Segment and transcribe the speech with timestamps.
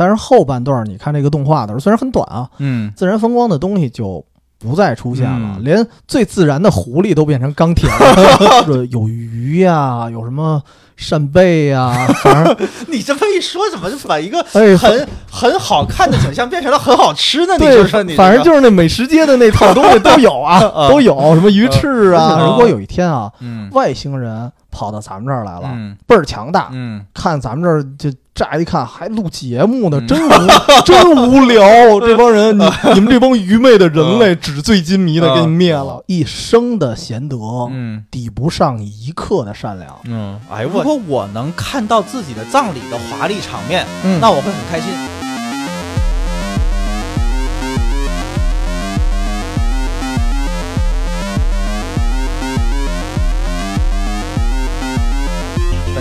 [0.00, 4.24] 但是后半段你看这个动画的时候，虽然很短啊，嗯，自然风光的东西就
[4.58, 5.62] 不再出现了，嗯。
[5.62, 10.62] 连最自然的狐狸都变成钢铁了， 是有鱼呀、有什么
[10.96, 11.92] 扇贝呀、
[12.22, 12.56] 反正
[12.88, 17.58] 你这么一说，怎么就把一个 哎，很很好看的景象变成了很好吃的？
[17.58, 22.38] 你反正就是那美食街的那套东西都有啊，啊都有什么鱼翅啊。
[22.40, 22.46] 嗯。
[22.46, 23.68] 如果有一天啊，嗯。
[23.72, 25.94] 外星人跑到咱们这儿来了，嗯。
[26.06, 28.10] 倍儿强大，嗯，看咱们这儿就
[28.40, 30.06] 乍一看还录节目呢，嗯。
[30.06, 30.30] 真无
[30.86, 32.00] 真无聊。
[32.00, 37.36] 这帮人，你 你们这帮愚昧的人类，纸醉金迷的给你灭了，一生的贤德，
[37.70, 38.02] 嗯。
[38.10, 39.94] 抵不上一刻的善良。
[40.04, 44.18] 嗯，哎，如果我能看到自己的葬礼的华丽场面，嗯。
[44.20, 45.19] 那我会很开心。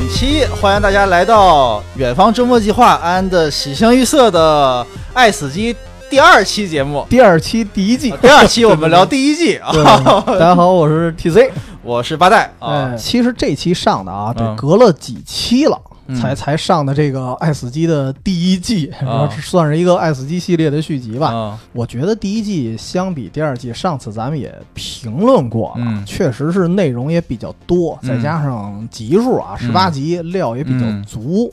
[0.10, 5.76] 期欢迎大家来到远方周末计划安的喜形于色的爱死机
[6.10, 7.06] 第二期节目。
[7.08, 11.52] 第二期第一季，第二期我们聊第一季啊，对大家好，我是 TC。
[11.90, 12.52] 我是八代。
[12.60, 15.82] 啊哎，，其实这期上的啊，得嗯隔了几期了。
[16.06, 16.16] 嗯。
[16.16, 19.28] 才才上的这个《爱死机》的第一季，啊。
[19.42, 21.34] 算是一个《爱死机》系列的续集吧。
[21.34, 21.60] 啊。
[21.74, 26.06] 我觉得第一季相比第二季，上次咱们也评论过了，嗯。
[26.06, 28.10] 确实是内容也比较多，嗯。
[28.10, 31.04] 再加上集数啊，十八集料也比较嗯。
[31.06, 31.52] 足，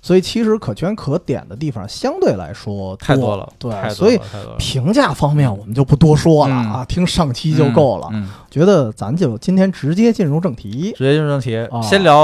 [0.00, 4.18] 所以其实可圈可点的地方相对来说太多了，对所以
[4.58, 6.72] 评价方面我们就不多说了嗯。
[6.72, 8.08] 啊，听上期就够了。
[8.12, 12.16] 嗯，嗯觉得咱就今天直接进入正题，直接进入正题，啊先聊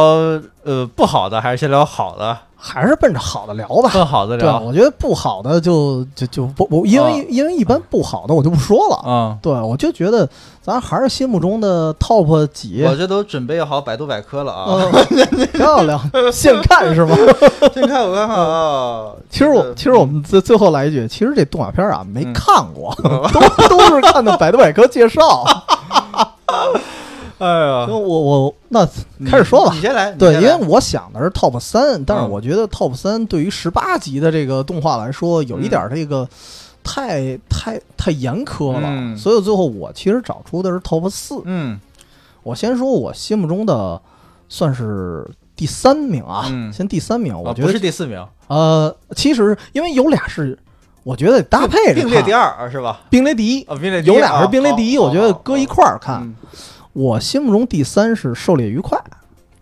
[0.62, 2.38] 呃不好的，还是先聊好的？
[2.62, 3.88] 还是奔着好的聊吧。
[3.90, 4.60] 更好的对，聊。
[4.60, 9.02] 我觉得不好的就就就不不因为、啊因为一般不好的我就不说了。
[9.04, 10.28] 嗯，对，我就觉得
[10.62, 14.66] 咱还是心目中的 top 几，我这都准备好百度百科了啊。
[14.68, 15.98] 嗯，漂亮，
[16.30, 17.16] 现看是吗？
[17.74, 19.10] 先看我看看啊。
[19.30, 25.44] 其实我其实我们最最后来一句，其实这动画片啊没嗯看过， 都都是看的百度百科介绍。
[27.38, 28.86] 哎呀我我那
[29.30, 29.80] 开始说吧你。
[29.80, 30.12] 先来。
[30.12, 36.28] 对，因为我想的是 top 三，但是嗯我觉得 top 三对于十八集的这个动画来说，有一点这个
[36.84, 41.40] 太太太严苛了，嗯所以最后我其实找出的是 top 四。
[41.44, 41.80] 嗯
[42.42, 44.00] 我先说我心目中的
[44.48, 45.26] 算是
[45.56, 50.58] 第三名啊，嗯先第三名，我啊不觉得、是第四名，呃，其实因为有俩是，
[51.02, 53.00] 我觉得得搭配着并列第二，是吧？
[53.08, 56.34] 并列第一，啊，并列第一有俩是并列第一，啊我觉得搁一块儿看。。
[56.92, 59.16] 我心目中第三是狩猎愉快，嗯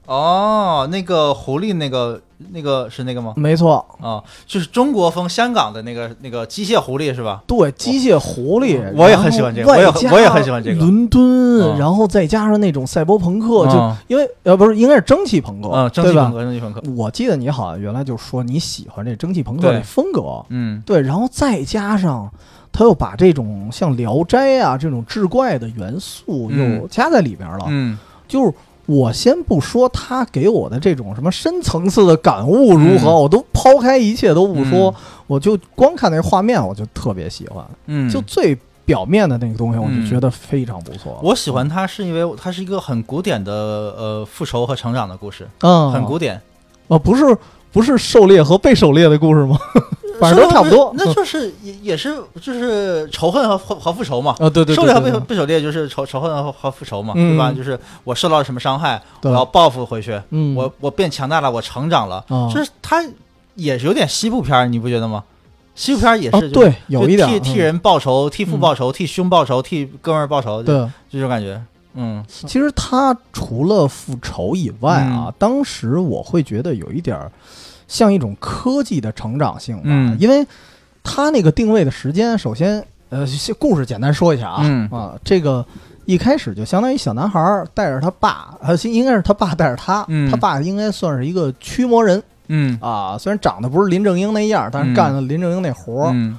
[0.09, 2.19] 哦，那个狐狸，那个
[2.51, 3.35] 那个是那个吗？
[3.37, 7.43] 没错，啊，就是中国风香港的那个那个机械狐狸是吧？
[7.47, 9.77] 对，机械狐狸，我也很喜欢这个我
[10.19, 11.21] 也很喜欢这个伦敦，
[11.61, 16.33] 嗯然后再加上那种赛博朋克，就嗯因为呃不是应该是蒸汽朋克，嗯，蒸汽朋？
[16.33, 16.83] 克，蒸汽朋克。
[16.97, 22.33] 我记得你好像原来就说你喜欢这蒸汽朋克对这风格，嗯对，然后再加上
[22.73, 28.55] 他又把这种像《聊斋》啊这种志怪的元素嗯又加在里边了，嗯就是。
[28.89, 33.21] 我先不说他给我的这种什么深层次的感悟如何，嗯。
[33.21, 34.95] 我都抛开一切都不说，嗯。
[35.27, 37.63] 我就光看那画面，我就特别喜欢。
[37.85, 38.57] 嗯，就最
[38.87, 41.21] 表面的那个东西，我就嗯觉得非常不错。
[41.23, 46.41] 我喜欢它是因为它是一个很古典的呃复仇和成长的故事，嗯，很古典，
[46.89, 47.37] 啊，不是
[47.71, 49.59] 不是狩猎和被狩猎的故事吗？
[50.21, 50.93] 反正都差不多。
[50.97, 54.33] 那就是也也是就是仇恨和和和复仇嘛。
[54.39, 57.53] 啊，对对对，狩猎和被被狩猎就是仇仇恨和和复仇嘛，嗯对吧？
[57.53, 63.05] 就是我受到了什么伤害，我对要报复回去，嗯，我我变强大了，我成长了，啊就是他
[63.55, 65.25] 也是有点西部片儿，你不觉得吗？
[65.75, 70.91] 西部片儿也啊，是，对，有一点就替替嗯人报仇，替父报仇，替兄报仇，替哥们儿报仇，就对。
[71.11, 71.61] 这种感觉。
[71.95, 77.31] 嗯其实他除了复仇以外啊，嗯当时我会觉得有一点儿
[77.89, 80.17] 像一种科技的成长性吧，嗯。
[80.21, 80.47] 因为
[81.03, 83.27] 他那个定位的时间，首先呃，
[83.59, 84.89] 故事简单说一下啊，嗯。
[84.91, 85.65] 啊，这个
[86.05, 90.31] 一开始就相当于小男孩儿带着他爸，呃，应该是他爸带着他，嗯。
[90.31, 92.23] 他爸应该算是一个驱魔人。
[92.49, 92.79] 嗯。
[92.81, 94.95] 啊，虽然长得不是林正英那样，但是嗯。
[94.95, 96.39] 干了林正英那活儿，嗯。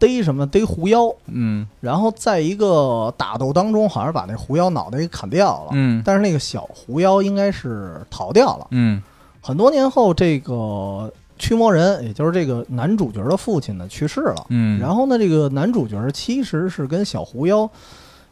[0.00, 1.66] 逮什么逮狐妖，嗯。
[1.80, 6.02] 然后在一个打斗当中，好像把那狐妖脑袋给砍掉了，嗯。
[6.04, 8.66] 但是那个小狐妖应该是逃掉了。
[8.70, 9.02] 嗯
[9.48, 14.44] 很多年后，这个驱魔人，也就是这个男主角的父亲呢，去世了。
[14.50, 17.66] 嗯，然后呢，这个男主角其实是跟小狐妖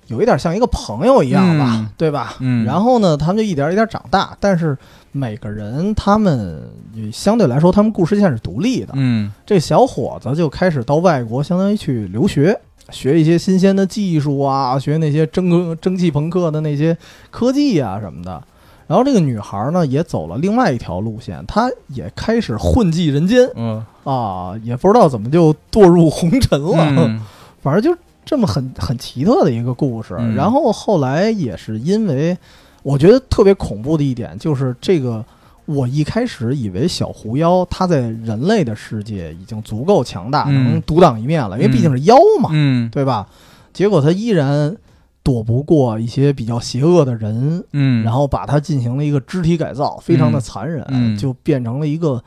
[0.08, 2.34] 有一点像一个朋友一样吧，嗯对吧？
[2.40, 4.76] 嗯然后呢，他们就一点一点长大，但是
[5.10, 6.70] 每个人他们
[7.10, 8.92] 相对来说，他们故事线是独立的。
[8.92, 12.60] 嗯这小伙子就开始到外国，相当于去留学，
[12.90, 16.94] 学一些新鲜的技术啊，学那些蒸蒸汽朋克的那些
[17.30, 18.42] 科技啊什么的。
[18.86, 26.76] 然后这个女孩呢，也走了另外一条路线，她也开始混迹人间，嗯啊，也不知道怎么就堕入红尘了。
[26.78, 27.20] 嗯
[27.62, 30.14] 反正就这么很很奇特的一个故事。
[30.18, 32.36] 嗯然后后来也是因为，
[32.84, 35.24] 我觉得特别恐怖的一点就是这个，
[35.64, 43.26] 我一开始以为小狐妖它在人类的世界已经足够强大，嗯能独当一面了，因为毕竟是妖嘛，嗯对吧？
[43.72, 44.76] 结果它依然
[45.26, 51.16] 躲不过一些比较邪恶的人，嗯，然后把它进行了一个肢体改造，非常的残忍，嗯。
[51.18, 52.22] 就变成了一个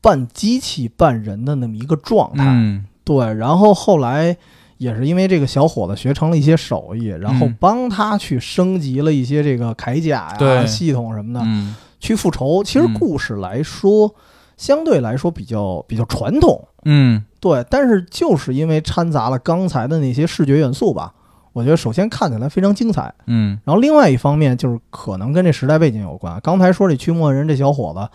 [0.00, 2.44] 半机器半人的那么一个状态。
[2.46, 2.84] 嗯。
[3.02, 4.36] 对，然后后来
[4.76, 7.56] 也是因为这个小伙子学成了一些手艺，然后嗯。
[7.58, 10.64] 帮他去升级了一些这个铠甲呀、对。
[10.64, 11.74] 系统什么的，嗯。
[11.98, 12.62] 去复仇。
[12.62, 12.94] 其实嗯。
[12.94, 14.14] 故事来说，
[14.56, 17.24] 相对来说比较比较传统，嗯。
[17.40, 21.14] 对，但是就是因为掺杂了刚才的那些视觉元素吧，
[21.58, 26.38] 我觉得首先看起来非常精彩，嗯然后另外一方面就是可能跟这时代背景有关。
[26.40, 28.08] 刚才说这驱魔人这小伙子，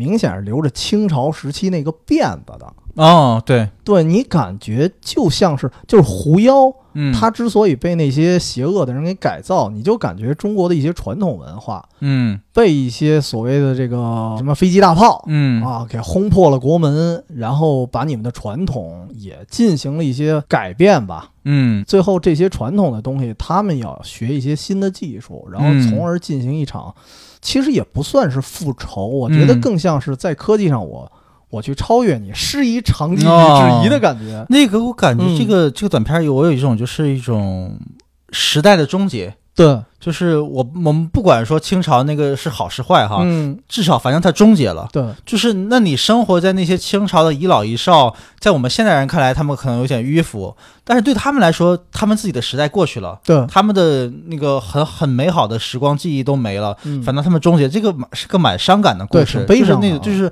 [0.00, 2.66] 明显是留着清朝时期那个辫子的。
[2.96, 21.30] 哦对，对你感觉就像是就是狐妖，嗯他之所以被那些邪恶的人给改造，你就感觉中国的一些传统文化嗯被一些所谓的这个什么飞机大炮嗯啊给轰破了国门，然后把你们的传统也进行了一些改变吧。
[21.44, 26.92] 嗯最后这些传统的东西，他们要学一些新的技术，然后嗯从而进行一场，
[27.42, 29.60] 其实也不算是复仇，我觉得嗯。
[29.60, 31.10] 更像是在科技上我
[31.48, 33.80] 我去超越你，师夷长技以哦。
[33.82, 34.44] 制夷的感觉。
[34.48, 37.78] 那个我感觉嗯这个、这个短片有我有一种就是一种
[38.30, 44.88] 时代的终结，对，就是我我们不管说清朝那个是好是坏哈，嗯，至少反正它终结了。
[44.92, 60.30] 对，就是那你生活在那些清朝的遗老遗少，在我们现代人看来，他们可能有点迂腐，但是对他们来说，他们自己的时代过去了，对，他们的那个很很美好的时光记忆都没了，嗯，反正他们终结，这个蛮是个蛮伤感的故对事，悲伤啊就是那个就是。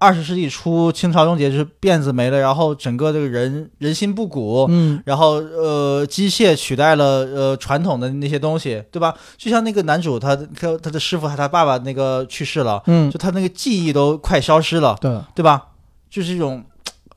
[0.00, 9.14] 二十世纪初，清朝终结，就是辫子没了，然后整个这个人人心不古，嗯，然后呃，机械取代了呃传统的那些东西，对吧？
[9.36, 15.66] 就像那个男主他他他的师傅和他爸爸那个去世了，嗯就，他那个记忆都快消失了，对，对吧？
[16.08, 16.64] 就是一种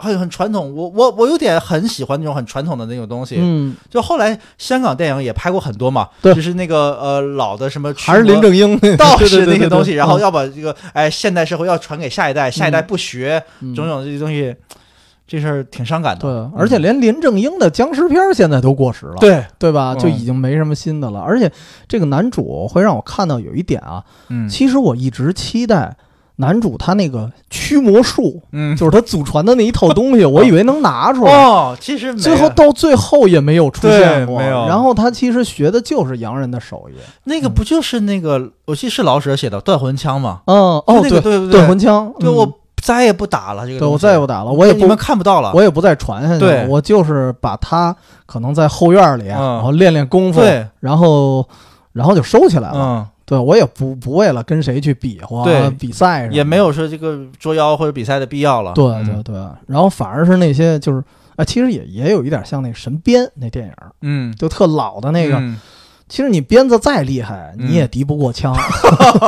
[0.03, 3.38] 很很传统，我我我有点很喜欢那种很传统的那种东西。
[3.39, 6.33] 嗯，就后来香港电影也拍过很多嘛，对。
[6.35, 8.77] 就是那个呃老的什么还是林正英。
[8.97, 13.73] 道士那些东西，对然后嗯要把这个哎现代社会要传给下一代，下一代不学，嗯。
[13.73, 14.53] 种种这些东西，
[15.25, 16.21] 这事儿挺伤感的。
[16.21, 19.94] 对，而且连林正英的僵尸片儿现在都过时了，对，对吧？
[19.95, 19.99] 嗯。
[19.99, 21.19] 就已经没什么新的了。
[21.21, 21.51] 而且
[21.88, 24.49] 这个男主会让我看到有一点啊，嗯。
[24.49, 25.95] 其实我一直期待
[26.38, 31.31] 男主他那个驱魔术，嗯，就是他祖传的那一套东西， 我以为能拿出来。
[31.31, 36.94] 哦，其实没最后到最后也没有出现过，然后他其实学的就是洋人的手艺。
[37.25, 40.41] 那个不就是那个，我记得是老舍写的断魂枪吗？
[40.45, 42.21] 嗯，哦，就那个对，对断魂枪，嗯。
[42.21, 42.51] 对我
[42.81, 45.51] 再也不打了这个，对我再也不打了，我也不你们看不到了。
[45.53, 47.95] 我也不再传下去了，我就是把它
[48.25, 49.30] 可能在后院里，嗯。
[49.30, 50.41] 然后练练功夫，
[50.81, 51.47] 然后
[51.94, 53.07] 然后就收起来了。
[53.23, 58.73] 嗯，对我也不不为了跟谁去比划对比赛什么，也没有说这个捉妖或者比赛的必要了。
[58.73, 59.35] 对嗯对对，
[59.67, 61.03] 然后反而是那些就是
[61.35, 65.37] 啊，其实也也有一点像那个神鞭那电影，嗯，就特老的那个。
[65.37, 65.59] 嗯
[66.09, 68.53] 其实你鞭子再厉害，嗯你也敌不过枪，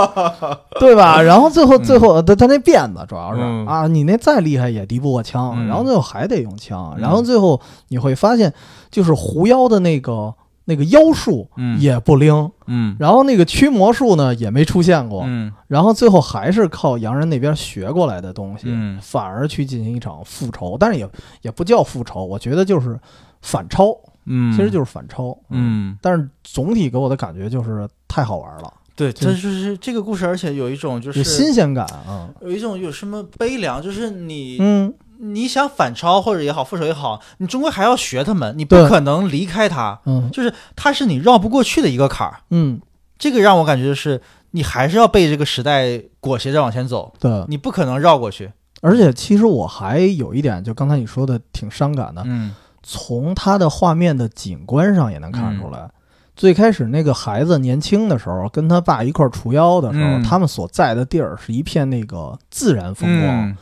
[0.80, 1.20] 对吧？
[1.20, 8.54] 然后最后嗯最后他他那鞭子主要是嗯啊，你那再厉害也敌不过枪，嗯然后最后还得用枪，嗯然后最后你会发现，
[8.92, 10.32] 就是狐妖的那个
[10.66, 11.80] 那个妖术嗯。
[11.80, 12.96] 也不灵，嗯。
[13.00, 15.52] 然后那个驱魔术呢也没出现过，嗯。
[15.68, 19.00] 然后最后还是靠洋人那边学过来的东西，嗯。
[19.02, 21.10] 反而去进行一场复仇，但是也
[21.42, 23.00] 也不叫复仇，我觉得就是
[23.42, 23.96] 反超，
[24.26, 40.30] 嗯，其实就是反超，嗯，但是总体给我的感觉就是太好玩了，对，就这就是这个故事，而且有一种就是新鲜感啊，有一种有什么悲凉，就是你嗯，你想反超或者也好，复仇也好，你终归还要学他们，你不可能离开他，嗯。
[40.32, 42.40] 就是他是你绕不过去的一个坎儿。
[42.50, 42.80] 嗯，
[43.18, 48.52] 这个让我感觉就是你还是要被这个时代裹挟着往前走，对，你不可能绕过去。
[48.82, 52.54] 而且其实我还有一点，就刚才你说的挺伤感的，嗯。
[52.88, 55.90] 从他的画面的景观上也能看出来。
[56.36, 60.24] 最开始那个孩子年轻的时候，跟他爸一块儿除妖的时候，嗯。
[60.24, 63.58] 他们所在的地儿是一片那个自然风光，嗯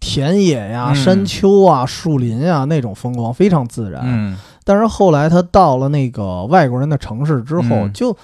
[0.00, 4.02] 田野呀、嗯山丘啊、树林啊那种风光非常自然。
[4.04, 8.16] 嗯但是后来他到了那个外国人的城市之后，嗯就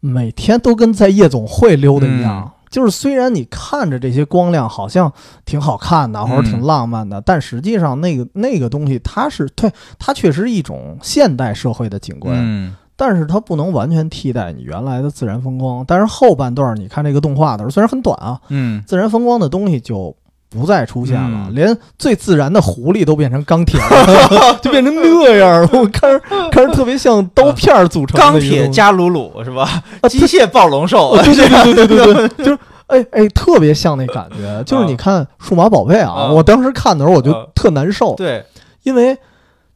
[0.00, 2.44] 每天都跟在夜总会溜达一样。
[2.46, 5.12] 嗯就是虽然你看着这些光亮好像
[5.44, 9.68] 挺好看的，或者嗯挺浪漫的，但实际上那个那个东西它是对
[9.98, 15.84] 它确实一种现代社会的景观，嗯但是它不能完全替代你原来的自然风光。
[15.84, 20.14] 但是后半段你看这个动画的时候，虽然很短啊，嗯自然风光的东西就
[20.50, 25.68] 不再出现了，嗯连最自然的狐狸都变成钢铁了， 就变成那样了。
[25.72, 29.62] 我看着看着特别像刀片儿组成的钢铁加鲁鲁是吧？
[30.02, 34.62] 啊机械暴龙兽哦，对对对对对对对， 就是哎哎，特别像那感觉。
[34.64, 38.44] 就是你看《数码宝贝》啊，啊我当时看的时候我就啊特难受，对，
[38.82, 39.16] 因为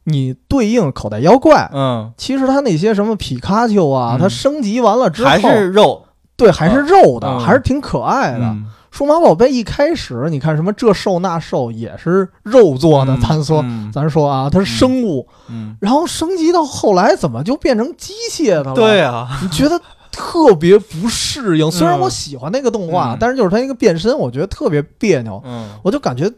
[0.03, 6.03] 你对应口袋妖怪，嗯，其实它那些什么皮卡丘啊，嗯它升级完了之后还是肉
[6.35, 8.39] 对还是肉的，嗯还是挺可爱的。
[8.39, 13.91] 嗯数码宝贝一开始，你看什么这兽那兽也是肉做的，嗯 咱说、嗯。
[13.91, 18.73] 咱说啊，它是生物，嗯，然后升级到后来怎么就变成机械的了？
[18.73, 19.77] 对，啊，你觉得
[20.13, 21.69] 特别不适应。
[21.71, 21.99] 虽然嗯。
[21.99, 23.17] 我喜欢那个动画，嗯。
[23.19, 26.31] 但是就是它一个变身，我觉得特别别扭，嗯，我就感觉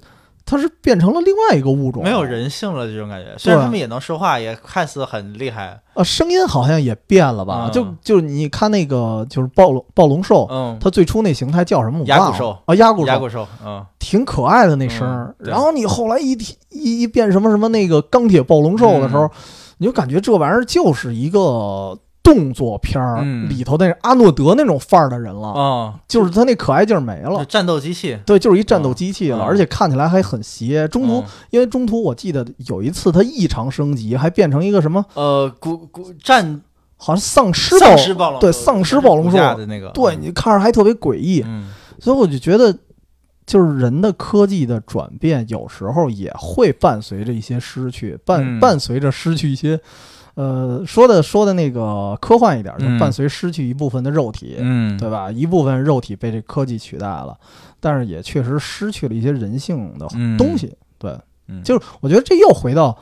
[0.49, 3.35] 它是变成了另外一个物种，没有人性了这种感觉。
[3.37, 7.65] 虽然他们也能说话，也看似很厉害，啊，声音好像也变了吧？
[7.65, 10.47] 嗯就就你看那个就是暴龙暴龙兽。
[10.49, 11.99] 嗯，它最初那形态叫什么？
[11.99, 15.35] 我忘了牙骨兽啊，牙骨兽，牙骨兽，嗯挺可爱的那声儿。
[15.39, 19.29] 嗯然后你后来一提一一变什么什么那个钢铁暴龙兽的时候，嗯
[19.79, 21.95] 你就感觉这玩意儿就是一个
[22.27, 23.47] 动作片儿、嗯。
[23.47, 27.45] 里头那阿诺德那种范儿的人了，啊，就是他那可爱劲儿没了。
[27.45, 30.85] 战斗机器，对，就是一战斗机器了，嗯而且看起来还很邪。
[30.89, 36.61] 中途，嗯因为中途我记得有一次他异常升级，还变成一个什么，呃，古古战
[36.97, 41.71] 好像丧尸暴丧尸暴龙，对丧尸暴龙骨兽的那个，对你看着还特别诡异，嗯。
[41.99, 42.77] 所以我就觉得，
[43.45, 48.59] 就是人的科技的转变，有时候也会伴随着一些失去，伴、嗯。
[48.59, 49.79] 伴随着失去一些，
[50.37, 55.31] 呃，说的说的那个科幻一点，就嗯伴随失去一部分的肉体，嗯，对吧？
[55.31, 57.35] 一部分肉体被这科技取代了，
[57.79, 60.71] 但是也确实失去了一些人性的嗯东西。
[60.99, 61.11] 对，
[61.47, 62.95] 嗯就是我觉得这又回到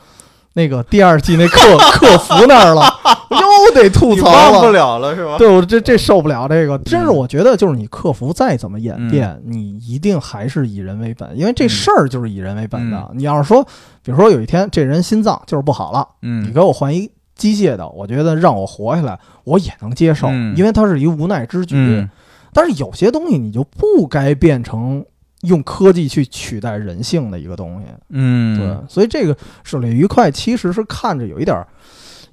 [0.54, 2.86] 那个第二季那客客 服那儿了，
[3.30, 4.98] 又得吐槽了忘不了。
[4.98, 5.38] 了了是吧？
[5.38, 13.12] 对，我这这受不了这个，真是嗯我觉得就是你客服再怎么演变，你一定还是以人为本，因为这嗯事儿就是以人为本的。
[13.14, 13.62] 你要是说，
[14.02, 21.76] 比如说有一天这人心脏就是不好了，你嗯给我换一机械的，我觉得让我活下来，我也能接受，嗯因为它是一无奈之举。
[21.76, 22.10] 嗯
[22.54, 25.04] 但是有些东西你就不该变成
[25.42, 27.88] 用科技去取代人性的一个东西。
[28.10, 31.68] 嗯，对，所以这个狩猎愉快其实是看着有一点儿。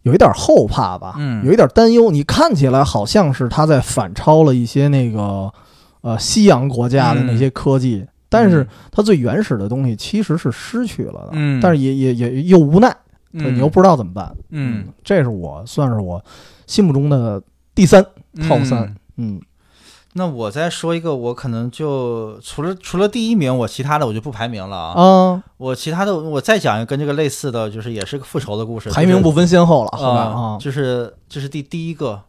[0.03, 2.11] 有一点儿后怕吧，嗯有一点儿担忧。
[2.11, 5.49] 你看起来好像是他在反超了一些那个
[6.01, 11.29] 呃西洋国家的那些科技，但是它最原始的东西其实是失去了的。
[11.35, 12.93] 嗯但是也也也又无奈，
[13.33, 14.35] 你又不知道怎么办。
[14.51, 16.23] 嗯，这是我算是我
[16.67, 17.43] 心目中的
[17.75, 18.05] 第三
[18.37, 18.83] top 三。
[18.83, 19.41] 嗯嗯
[20.15, 24.95] 那我再说一个，我可能就除了除了第一名，我其他的我就不排名了啊。
[24.95, 32.21] 嗯，我其他的我再讲一个跟这个类似的，就是也是个复仇的故事，排名不分先后了，好吧啊啊，，就是这是第第一个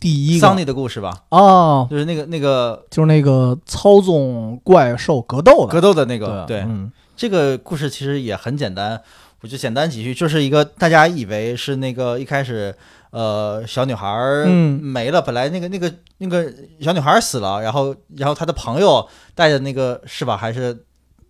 [0.00, 9.02] 第一个桑尼的故事吧，哦，就是那个那个就是那个操纵怪兽格斗的格斗的那个，对，嗯这个故事其实也很简单，
[9.40, 12.74] 我就简单几句，就是一个大家以为是那个一开始，
[13.10, 20.84] 呃，小女孩没了，本来那个那个那个小女孩死了，然后然后她的朋友带着那个是吧，还是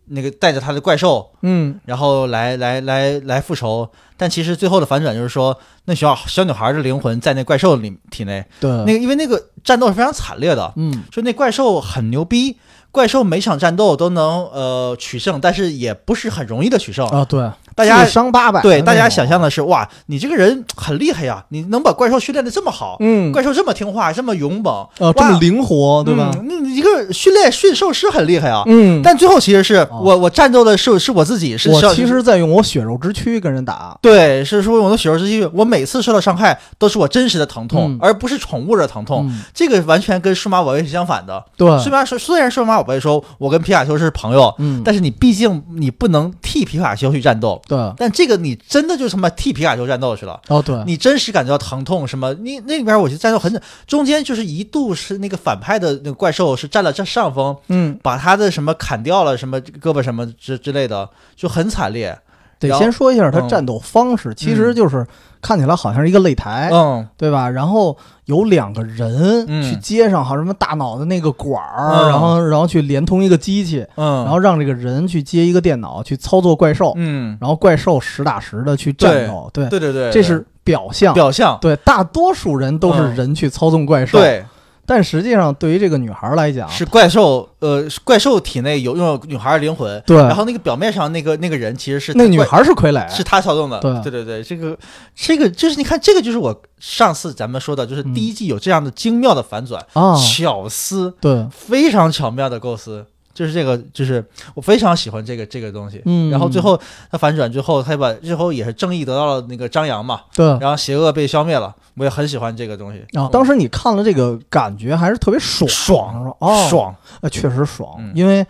[0.07, 1.79] 那个带着他的怪兽，嗯。
[1.85, 11.05] 然后来来来来复仇，但其实最后的反转就是说，那小小女孩的灵魂在那怪兽里体内，对，那个因为那个战斗是非常惨烈的，嗯。
[11.13, 12.57] 就那怪兽很牛逼，
[12.91, 17.07] 怪兽每场战斗都能呃取胜，但是也不是很容易的取胜。
[17.09, 26.33] 啊对，大家智商八百，对大家想象的是，哇，你这个人很厉害呀，你能把怪兽训练的这么好，嗯怪兽这么听话，这么勇猛，呃这么灵活对吧？
[26.35, 28.65] 嗯那你一个训练驯兽师很厉害啊。
[28.67, 39.27] 嗯，但最后其实是哦我我战斗的是是我自己，是我其实在用我血肉之躯跟人打，对，是说我的血肉之躯，我每次受到伤害都是我真实的疼痛，嗯而不是宠物的疼痛。
[39.29, 41.45] 嗯这个完全跟数码宝贝是相反的。
[41.57, 47.61] 对，虽然说虽然数码宝贝说我跟皮卡丘是朋友，嗯，但是你毕竟你不能替皮卡丘去战斗。
[47.69, 52.33] 对，但这个你真的就他妈替皮卡丘战斗去了，哦对，你真实感觉到疼痛什么？
[52.35, 62.19] 你那边我觉得战斗很，中间就是一度是那个反派的那个怪兽是占了这上风，嗯，把他的什么砍掉了，什么胳膊什么之之类的，就很惨烈。
[62.59, 63.49] 得先说一下它嗯。
[63.49, 65.07] 战斗方式，其实就是
[65.41, 67.07] 看起来好像是一个擂台，嗯。
[67.17, 67.49] 对吧？
[67.49, 72.09] 然后有两个人嗯去接上好什么大脑的那个管儿，嗯。
[72.09, 81.15] 然后然后去连通一个机器，嗯，然后让这个人去接一个电脑去操作怪兽，嗯，然后怪兽实打实的去战斗，对，对对对，这是表象。
[81.15, 81.59] 表象。
[81.61, 83.15] 对，大多数人都是嗯。
[83.15, 84.45] 人去操纵怪兽，对，
[84.89, 93.99] 但实际上对于这个女孩来讲，是怪兽，呃，怪兽体内有拥有女孩的灵魂，对然后那个表面上那个那个人其实是怪那女孩是傀儡，是他操纵的，对。
[94.09, 94.77] 对对对，这个
[95.15, 103.05] 这个就是你看，这个就是我上次咱们说的，就是嗯第一季有这样的精妙的反转，啊，巧思对，非常巧妙的构思，
[103.39, 104.25] 就是这个，就是
[104.57, 106.03] 我非常喜欢这个这个东西。
[106.07, 106.29] 嗯。
[106.29, 106.77] 然后最后
[107.09, 110.45] 他反转之后，他把最后也是正义得到了那个张扬嘛，对。
[110.59, 113.01] 然后邪恶被消灭了，我也很喜欢这个东西。
[113.17, 116.37] 啊，当时你看了这个感觉还是特别爽，爽是吧？
[116.41, 118.11] 哦，，爽，呃，确实爽，嗯。
[118.13, 118.45] 因为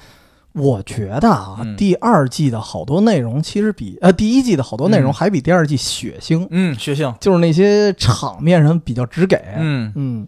[0.54, 9.92] 我觉得啊，嗯第二季的好多内容其实比呃第一季的好多内容嗯还比第二季血腥，嗯，血腥，就是那些场面上比较直给，嗯。
[9.94, 10.26] 嗯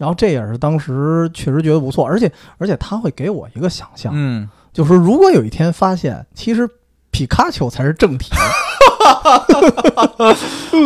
[0.00, 6.66] 然后这也是当时确实觉得不错，而且而且他会给我一个想象，嗯，就是如果有一天发现其实
[7.10, 8.30] 皮卡丘才是正题，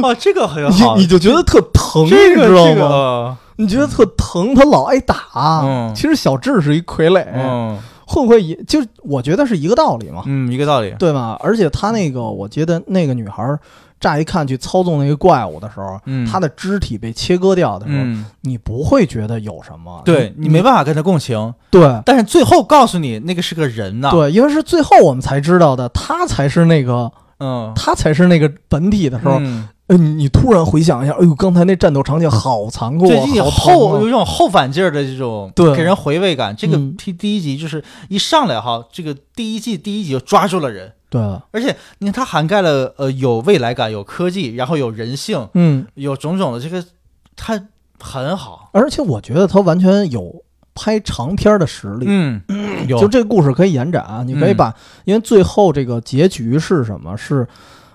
[0.03, 2.75] 啊， 这个很你好，你就觉得特疼，这个你知道吗？
[2.75, 5.17] 这个你觉得特疼，他老挨打。
[5.63, 10.93] 嗯其实小智是一傀儡，嗯会不会也就我觉得是一个道理嘛，嗯，一个道理。
[10.99, 11.39] 对吧？
[11.41, 13.59] 而且他那个，我觉得那个女孩儿
[14.05, 22.03] 乍一看去操纵那个怪物的时候，嗯，她的肢体被切割掉的时候，嗯，你不会觉得有什么，对你没办法跟他共情，对。
[22.05, 29.41] 但是最后告诉你那个是个人呐。，对，因为是最后我们才知道的，他才是那个，嗯，他才是那个本体的时候，
[29.89, 35.75] 你你突然回想一下，哎呦，刚才那战斗场景好残酷啊，后有一种后反劲儿的这种，对。
[35.75, 36.55] 给人回味感。
[36.55, 36.95] 这个嗯。
[36.99, 46.85] 第第一集就是一上来哈，这个第一季第一集就抓住了人，对，而且你看它涵盖了呃有未来感、有科技，然后有人性，嗯，有种种的这个，
[47.37, 47.69] 它
[48.01, 48.71] 很好。
[48.73, 50.43] 而且我觉得它完全有
[50.75, 52.43] 拍长片的实力，嗯，
[52.89, 57.17] 有就这个故事可以延展啊，你可以嗯把，因为最后这个结局是什么？
[57.17, 57.47] 是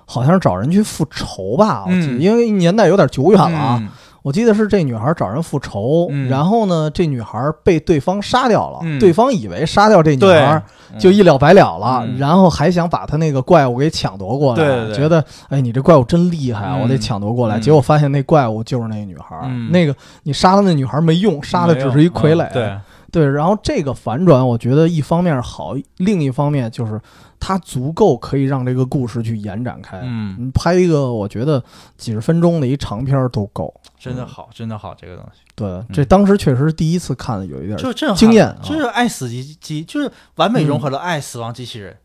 [0.06, 1.84] 好像是找人去复仇吧？
[1.86, 3.78] 我记得，嗯因为年代有点久远了啊。
[3.82, 3.90] 嗯
[4.22, 6.30] 我记得是这女孩找人复仇，嗯。
[6.30, 9.00] 然后呢，这女孩被对方杀掉了，嗯。
[9.00, 10.46] 对方以为杀掉这女对。
[10.46, 10.62] 孩
[10.98, 12.18] 就一了百了了，嗯。
[12.18, 14.96] 然后还想把她那个怪物给抢夺过来，对对对。
[14.96, 16.82] 觉得哎你这怪物真厉害啊，嗯。
[16.82, 17.58] 我得抢夺过来。
[17.58, 17.62] 嗯。
[17.62, 19.72] 结果发现那怪物就是那个女孩，嗯。
[19.72, 22.80] 那个你杀了那女孩没用，杀的只是一傀儡。
[23.12, 27.02] 对，然后这个反转，我觉得一方面好，另一方面就是
[27.40, 30.00] 它足够可以让这个故事去延展开。
[30.04, 31.64] 嗯，你拍一个，我觉得
[31.98, 33.74] 几十分钟的一长片儿都够。
[33.98, 41.98] 真的好，真的好，这个东西对，这当时确实是第一次看，有一点就震撼惊艳啊就是爱死机机，就是完美融合了爱、死亡机器人。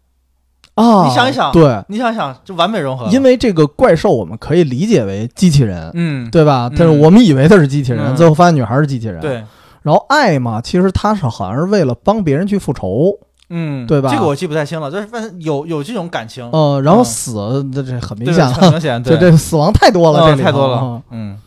[0.75, 1.07] 啊。
[1.07, 3.07] 你想一想对，你想想，就完美融合。
[3.11, 6.69] 因为这个怪兽我们可以理解为机器人，嗯，对吧？
[6.73, 9.21] 嗯但是我们以为它是机器人，嗯最后发现女孩是机器人。。
[9.21, 9.45] 对，
[9.83, 13.17] 然后爱嘛，其实它是好像是为了帮别人去复仇，
[13.51, 14.11] 嗯，对吧？
[14.11, 17.05] 这个我记不太清了，就是反正有有这种感情，呃，然后嗯。
[17.05, 21.39] 死，这这很明显了，很明显，这对， 这死亡太多了，嗯这里太多了啊，嗯。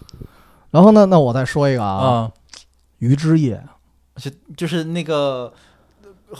[0.71, 2.31] 然后呢，那我再说一个啊，嗯，
[2.99, 3.61] 鱼之夜，
[4.17, 5.51] 就就是那个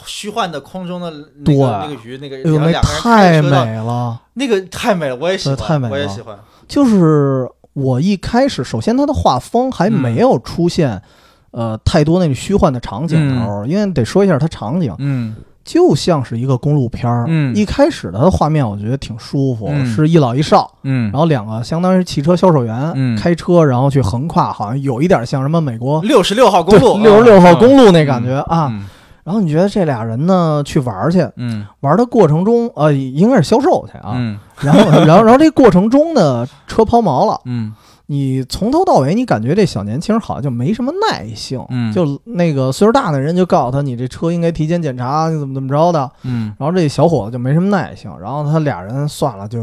[0.06, 1.58] 虚幻的空中的那对。
[1.58, 4.22] 个那个鱼，那个太美了。
[4.34, 5.94] 那个太美了，我也喜欢，太美了。
[5.94, 11.02] 我也喜欢，就是我一开始，首先它的画风还没有出现，
[11.58, 15.36] 呃，太多那种虚幻的场景的时候，因为得说一下它场景，嗯。
[15.66, 17.26] 就像是一个公路片儿。
[17.28, 17.54] 嗯。
[17.56, 19.84] 一开始它的画面我觉得挺舒服，嗯。
[19.88, 21.12] 是一老一少，嗯。
[21.12, 23.18] 然后两个相当于汽车销售员、嗯。
[23.18, 28.70] 开车，然后去横跨，好像有一点像什么美国六十六号公路，六十六号公路路那感觉啊。
[28.72, 28.86] 嗯。
[29.24, 31.66] 然后你觉得这俩人呢去玩儿去，嗯。
[31.82, 34.14] 玩的过程中，呃，应该是销售去啊。
[34.16, 34.38] 嗯。
[34.62, 37.42] 然后， 然后，然后这过程中呢，车抛锚了。
[37.46, 37.74] 嗯
[38.10, 41.64] 你从头到尾，你感觉这小年轻好像就没什么耐性。
[41.70, 46.10] 嗯就那个岁数大的人就告诉他，你这车应该提前检查，你怎么怎么着的。
[46.24, 49.60] 嗯然后这小伙子就没什么耐性，然后他俩人算了，就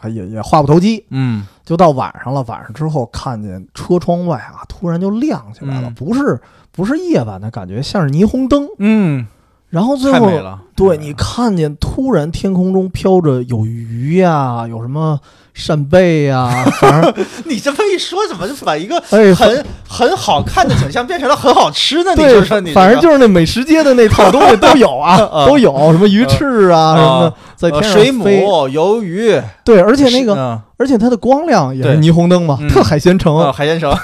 [0.00, 1.04] 哎也也话不投机。
[1.10, 8.68] 嗯就到晚上了，晚上之后看见车窗外啊，突然就亮起来了，嗯不是不是夜晚的感觉，像是霓虹灯。
[8.78, 9.26] 嗯，
[9.68, 15.20] 然后最后太美了，对你看见突然天空中飘着有鱼呀、有什么
[15.52, 17.14] 扇贝呀、 反正
[17.44, 22.10] 你这么一说，怎么就把一个 哎，很很好看的景象变成了很好吃的？
[22.16, 26.96] 你对说说你，反正就是那美食街的那套东西都有啊， 啊都有什么鱼翅啊，啊。
[26.96, 28.40] 什么的在呃天上水飞。
[28.40, 30.58] 母、鱿鱼，对，而且那个，嗯。
[30.78, 33.36] 而且它的光亮也是霓虹灯嘛，嗯特海鲜城。
[33.36, 33.94] 呃海鲜城，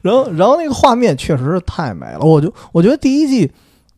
[0.00, 3.52] 然后，然后那个画面确实是太美了，我就我觉得第一季，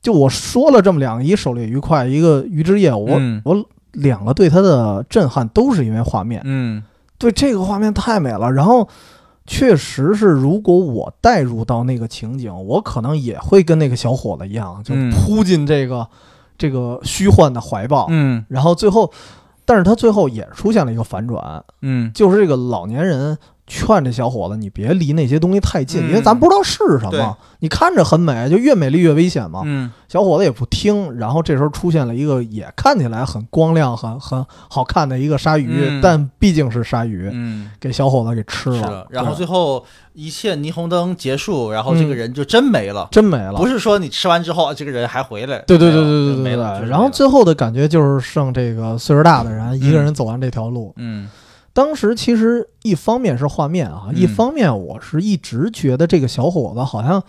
[0.05, 3.41] 就我说了这么两个，一个狩猎愉快，一个鱼之夜，我、嗯。
[3.43, 6.83] 我两个对它的震撼都是因为画面，嗯。
[7.17, 8.53] 对这个画面太美了。
[8.53, 8.87] 然后
[9.47, 15.11] 确实是，如果我带入到那个情景，我可能也会跟那个小伙子一样，就嗯。
[15.11, 16.07] 扑进这个、
[16.59, 18.07] 这个虚幻的怀抱。
[18.11, 18.45] 嗯。
[18.49, 19.11] 然后最后，
[19.65, 22.13] 但是他最后也出现了一个反转，嗯。
[22.13, 27.37] 就是这个老年人劝这小伙子，你别离那些东西太近，嗯因为咱不知道是什么。
[27.61, 29.63] 你看着很美，就越美丽越危险嘛。
[29.65, 39.15] 嗯小伙子也不听，然后这时候出现了一个也看起来很光亮、很很好看的一个鲨鱼，嗯但毕竟是鲨鱼，嗯，给小伙子给吃了是。。
[39.15, 43.09] 然后最后一切霓虹灯结束，然后这个嗯人就真没了。
[43.11, 46.85] 真没了，不是说你吃完之后这个人还回来，对对对对对没了。
[46.85, 50.93] 然后最后的感觉就是剩这个岁数大的人一个人走完这条路。
[50.97, 51.29] 嗯
[51.75, 57.23] 当时其实一方面是画面啊，嗯一方面我是一直觉得这个小伙子好像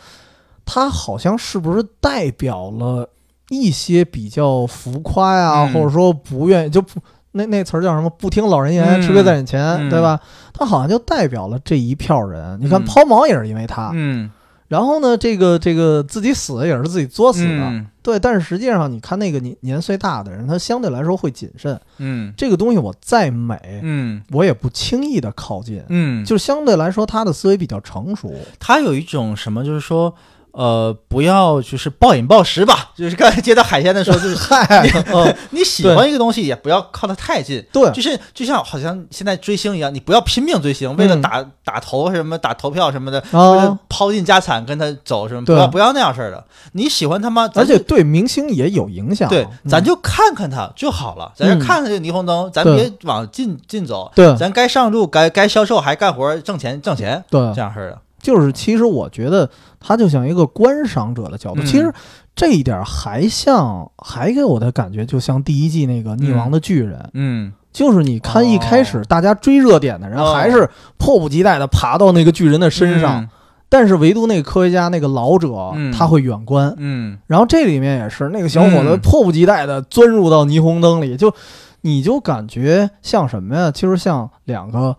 [0.63, 3.09] 他好像是不是代表了
[3.49, 6.99] 一些比较浮夸呀，嗯或者说不愿意就不
[7.31, 8.09] 那那词儿叫什么？
[8.11, 10.19] 不听老人言，嗯吃亏在眼前，嗯对吧？
[10.53, 12.57] 他好像就代表了这一票人。
[12.61, 14.31] 你看嗯抛锚也是因为他，嗯
[14.67, 17.49] 然后呢，这个这个自己死也是自己作死的。
[17.49, 21.79] 嗯对，但是实际上，你看那个年年岁大的人，他相对来说会谨慎。
[21.97, 25.83] 嗯这个东西我再美，嗯我也不轻易的靠近。
[25.89, 28.31] 嗯，就相对来说，他的思维比较成熟。
[28.59, 30.13] 他有一种什么，就是说。
[30.55, 34.65] 呃，不要就是暴饮暴食吧， 就是刚才接到海鲜的时候，就是 嗨，
[35.13, 46.41] 嗯， 你喜欢一个东西，也不要靠得太近，对，就是就像好像现在追星一样，你不要拼命追星，为了打、打头什么打投票什么的，为了抛尽家产跟他走什么，不要不要那样式儿的。
[46.71, 47.49] 你喜欢他吗？
[47.55, 49.27] 而且对明星也有影响。
[49.29, 49.69] 对，嗯。
[49.69, 51.59] 咱就看看他就好了，咱就嗯。
[51.59, 54.33] 看看这个霓虹灯，咱别往近近走，对。
[54.37, 57.41] 咱该上路该该销售还干活挣钱挣钱对。
[57.53, 57.99] 这，样式的。
[58.21, 59.47] 就是其实我觉得
[59.85, 61.65] 他就像一个观赏者的角度，嗯。
[61.65, 61.93] 其实
[62.35, 67.53] 这一点还像，还给我的感觉就像第一季那个《溺亡的巨人》嗯。
[67.71, 70.67] 就是你看一开始大家追热点的人，哦还是
[70.97, 73.27] 迫不及待的爬到那个巨人的身上，，
[73.67, 75.91] 但是唯独那个科学家那个老者，嗯。
[75.91, 76.73] 他会远观。
[76.77, 77.17] 嗯。
[77.27, 78.99] 然后这里面也是那个小伙子嗯。
[79.01, 81.33] 迫不及待的钻入到霓虹灯里，就
[81.81, 83.69] 你就感觉像什么呀？
[83.71, 84.95] 其实像两个，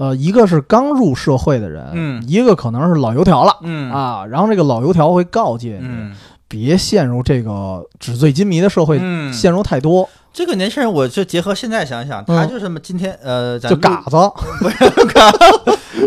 [0.00, 3.58] 呃，一个是刚入社会的人，嗯一个可能是老油条了。
[3.62, 6.16] 嗯啊，然后这个老油条会告诫你，嗯
[6.48, 14.16] 别陷入这个纸醉金迷的社会，嗯，陷入太多，这个年轻人，我就结合现在想想，他就是今天呃，就 嘎子。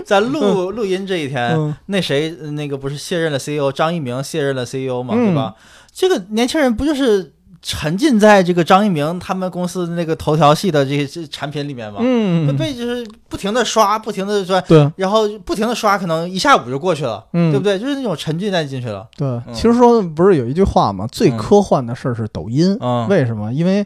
[0.06, 5.53] 咱录录音这一天，嗯那谁呃那个不是卸任了 CEO，张一鸣卸任了 CEO 嘛，嗯对吧？
[5.93, 7.32] 这个年轻人不就是
[7.65, 11.99] 沉浸在这个张一鸣他们公司那个头条系的这些这产品里面嘛？
[12.02, 17.80] 嗯，被被就是不停的刷，不停的刷，对，然后不停的刷，可能一下午就过去了，嗯，对不对？
[17.80, 19.08] 就是那种沉浸在进去了。
[19.15, 21.08] 对，嗯其实说不是有一句话嘛？
[21.08, 23.52] 最嗯科幻的事儿是抖音，嗯，为什么？
[23.54, 23.86] 因为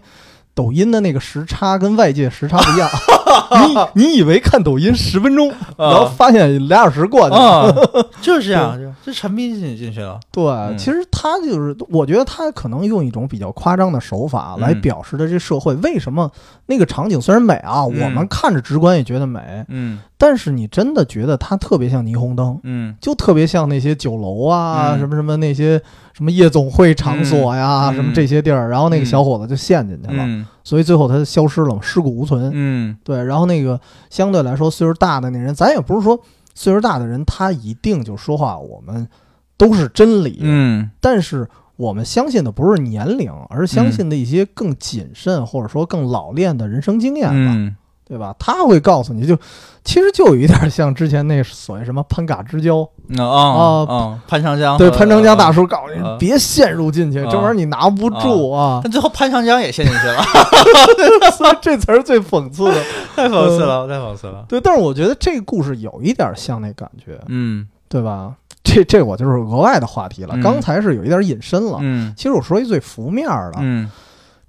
[0.57, 2.89] 抖音的那个时差跟外界时差不一样。
[3.93, 7.39] 你你以为看抖音十分钟，然后发现俩小时过去了。
[7.39, 7.75] 啊，
[8.19, 10.19] 就是这样，就就沉迷进进去了。
[10.31, 10.75] 对，嗯。
[10.77, 14.81] 其实他就是，我觉得他可能用一种比较夸张的手法来嗯。
[14.81, 16.29] 表示的这社会为什么
[16.65, 18.01] 那个场景虽然美啊，嗯。
[18.03, 19.99] 我们看着直观也觉得美，嗯。
[20.17, 22.95] 但是你真的觉得它特别像霓虹灯，嗯。
[22.99, 24.99] 就特别像那些酒楼啊，嗯。
[24.99, 25.79] 什么什么那些
[26.17, 27.95] 什么夜总会场所呀，嗯。
[27.95, 30.43] 什么这些地儿，然后那个嗯小伙子就陷进去了，嗯。
[30.63, 32.49] 所以最后他消失了嘛，尸骨无存。
[32.51, 32.97] 嗯。
[33.03, 36.19] 对，然后那个相对来说岁数大的那人，咱也不是说
[36.55, 39.07] 岁数大的人他一定就说话我们
[39.57, 40.89] 都是真理，嗯。
[40.99, 47.75] 但是我们相信的不是年龄，而是相信的一些更谨慎或者说更老练的人生经验吧，嗯
[48.07, 48.33] 对吧？
[48.39, 49.37] 他会告诉你就，
[49.83, 58.79] 其实就有一点像之前那所谓什么潘嘎之交，嗯啊啊，潘长江对潘长江大，叔告诉你、呃别陷入进去，啊这玩意儿你拿不住啊。
[58.83, 60.23] 但最后潘长江也陷进去了，
[61.61, 62.83] 这词儿最讽刺的。
[63.15, 64.45] 太讽刺了，太讽刺了。
[64.47, 68.33] 对，但是我觉得这个故事有一点像那感觉，嗯对吧？
[68.63, 70.33] 这这我就是额外的话题了。
[70.35, 71.77] 嗯刚才是有一点引申了。
[71.81, 73.89] 嗯其实我说一最浮面儿的，嗯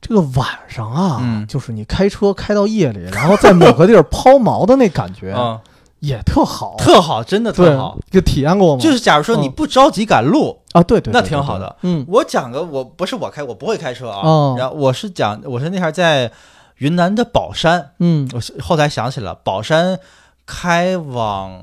[0.00, 1.46] 这个晚上啊，嗯。
[1.46, 5.61] 就是你开车开到夜里，然后在某个地儿抛锚的那感觉， 啊，
[6.00, 8.80] 也特好，特好，真的特好。，就体验过吗？
[8.80, 9.52] 就是假如说你嗯。
[9.52, 11.76] 不着急赶路，啊，对对，那对挺好的。
[11.82, 12.04] 嗯。
[12.08, 14.20] 我讲个，我不是我开，我不会开车啊。
[14.22, 14.54] 哦。
[14.58, 16.30] 然后我是讲，我是那天在
[16.76, 18.28] 云南的保山，嗯。
[18.34, 19.98] 我是后来想起了保山
[20.46, 21.61] 开往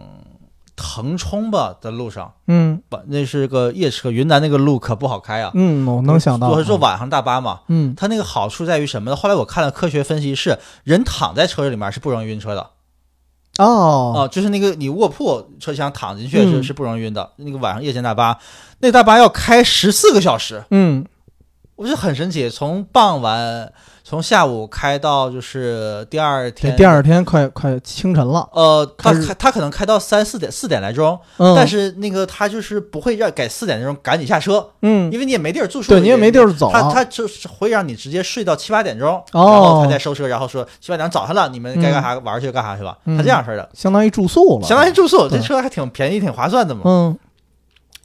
[0.76, 5.52] 腾冲吧的路上，嗯不，那是个夜车，云南那个路可不好开啊。
[5.54, 9.16] 嗯，我能想到，我是坐晚上大巴嘛，嗯它那个好处在于什么呢？
[9.16, 12.72] 后来我看了科学分析，是人躺在车里面是不容易晕车的
[13.58, 17.32] 哦啊、就是那个你卧铺车厢躺进去是、嗯是不容易晕的。
[17.38, 18.38] 那个晚上夜间大巴，
[18.80, 21.06] 那大巴要开十四个小时，嗯
[21.78, 22.50] 我觉得很神奇。
[22.50, 23.72] 从傍晚
[24.08, 36.70] 从下午开到就是第二天，第二天快快清晨了，呃，他开他可能开到三四点四点来钟，嗯，但是那个他就是不会让改四点钟赶紧下车，嗯，因为你也没地儿住宿，对你也没地儿走。
[36.70, 43.18] 啊，他他就是会让你直接睡到七八点钟，然哦后他再收车，然后说七八点钟早上了，你们该干啥玩去干啥去吧，嗯。
[43.18, 46.82] 他这样式的，相当于住宿了，相当于住宿，这车还挺便宜，挺划算的嘛。
[46.86, 47.18] 嗯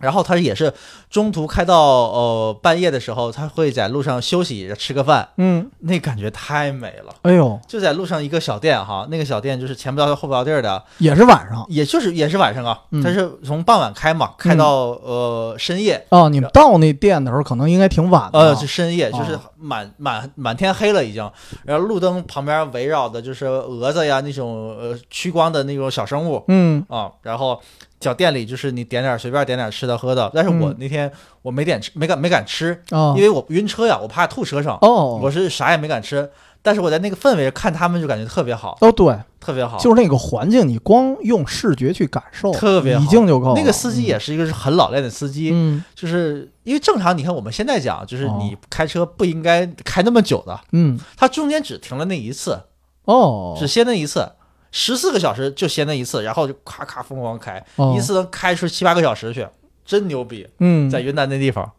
[0.00, 0.72] 然后他也是
[1.08, 7.14] 中途开到呃半夜的时候，他会在路上休息吃个饭，嗯，那感觉太美了。
[7.22, 11.64] 哎呦，就在路上一个小店哈，那个小店就是前不着村后不着地儿的，也是晚上。
[11.68, 13.02] 也就是也是晚上啊，嗯。
[13.02, 19.18] 它是从傍晚开嘛，开到呃深夜，哦，你们到那店的时候可能应该挺晚的，呃是深夜，哦。
[19.18, 21.30] 就是满满满天黑了已经，
[21.64, 26.42] 然后路灯旁边围绕的就是蛾子呀那种呃趋光的那种小生物。
[26.48, 26.84] 嗯。
[26.88, 27.60] 啊，然后
[28.00, 31.10] 小店里就是你点点随便点点吃的喝的，但是我嗯那天
[31.42, 33.14] 我没点吃，没敢没敢吃，哦。
[33.16, 36.30] 因为我晕车呀，我怕吐车上，哦我是啥也没敢吃，
[36.62, 43.04] 但是我在那个氛围看他们就感觉特别好，哦对，特别好，就是那个环境，你光用视觉去感受，特别好。
[43.04, 43.54] 已经就够了。
[43.54, 45.84] 那个司机也是一个是很老练的司机，嗯。
[45.94, 48.38] 就是因为正常，你看我们现在讲，就是哦。
[48.40, 50.98] 你开车不应该开那么久的，嗯。
[51.18, 52.58] 他中间只停了那一次，
[53.04, 54.26] 哦，只歇那一次，
[54.72, 59.46] 十四个小时就歇那一次，然后就咔咔疯狂开，哦一次能开出七八个小时去，
[59.84, 61.70] 真牛逼，嗯在云南那地方，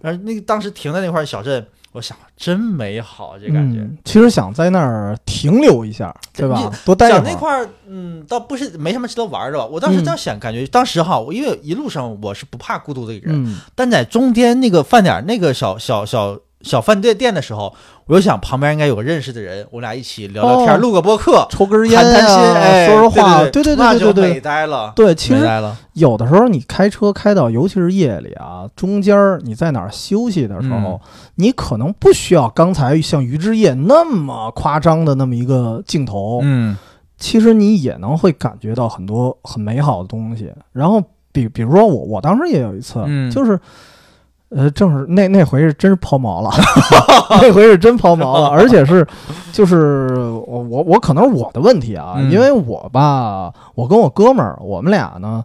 [0.00, 3.80] 然后那个当时停在那块小镇，我想真美好，这感觉。
[3.80, 6.76] 嗯其实想在那儿停留一下，对吧你？
[6.84, 7.22] 多待一会儿。
[7.22, 9.64] 讲那块儿，嗯，倒不是没什么值得玩的吧。
[9.64, 17.72] 我当时嗯这样想，感觉当时哈，我因为一路上我是不怕孤独的一个人，嗯但在中间那个饭点儿那个小小小小饭店店的时候，
[18.06, 25.14] 我就想旁边应该有个认识的人，我俩一起聊聊天，哦录个播客，抽根烟谈谈心，说说话，对对对对对对美呆了，对。
[25.14, 25.46] 其实
[25.92, 31.00] 有的时候你开车开到，尤其是夜里啊，中间儿你在哪儿休息的时候，嗯
[31.36, 36.76] 你可能不需要刚才像于之夜那么夸张的那么一个镜头，嗯
[37.18, 40.52] 其实你也能会感觉到很多很美好的东西。
[40.72, 43.58] 然后比比如说我我当时也有一次，嗯就是。
[44.54, 46.50] 呃，正是那那回是真是抛锚了，
[47.42, 49.06] 那回是真抛锚了，而且是，
[49.52, 50.06] 就是
[50.46, 55.42] 我我我可能是我的问题啊，嗯因为我吧，我跟我哥们儿，我们俩呢，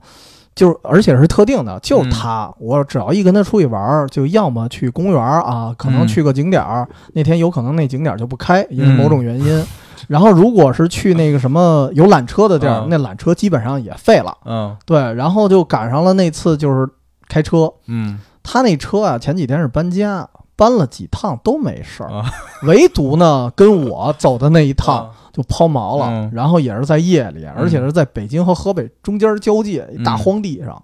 [0.54, 2.10] 就是而且是特定的，就嗯。
[2.12, 6.08] 他，我只要一跟他出去玩儿，就要么去公园儿啊，可能嗯。
[6.08, 9.66] 去个景点儿，那天有可能那景点儿就不开，因为嗯某种原因。
[10.08, 12.88] 然后如果是去那个什么有缆车的地儿，嗯。
[12.90, 14.38] 那缆车基本上也废了。
[14.46, 14.76] 嗯。
[14.86, 16.88] 对，然后就赶上了那次就是
[17.28, 22.26] 开车，嗯他那车啊前几天是搬家，搬了几趟都没事儿，啊。
[22.64, 25.12] 唯独呢跟我走的那一趟啊。
[25.32, 26.32] 就抛锚了，嗯。
[26.34, 30.18] 然后也是在夜里，而且是在北京和河北中间交界一大嗯。
[30.18, 30.82] 荒地上。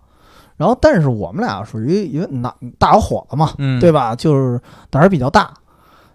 [0.56, 4.16] 然后，但是我们俩属于因为男大小伙子嘛，嗯，对吧？
[4.16, 5.52] 就是胆儿比较大。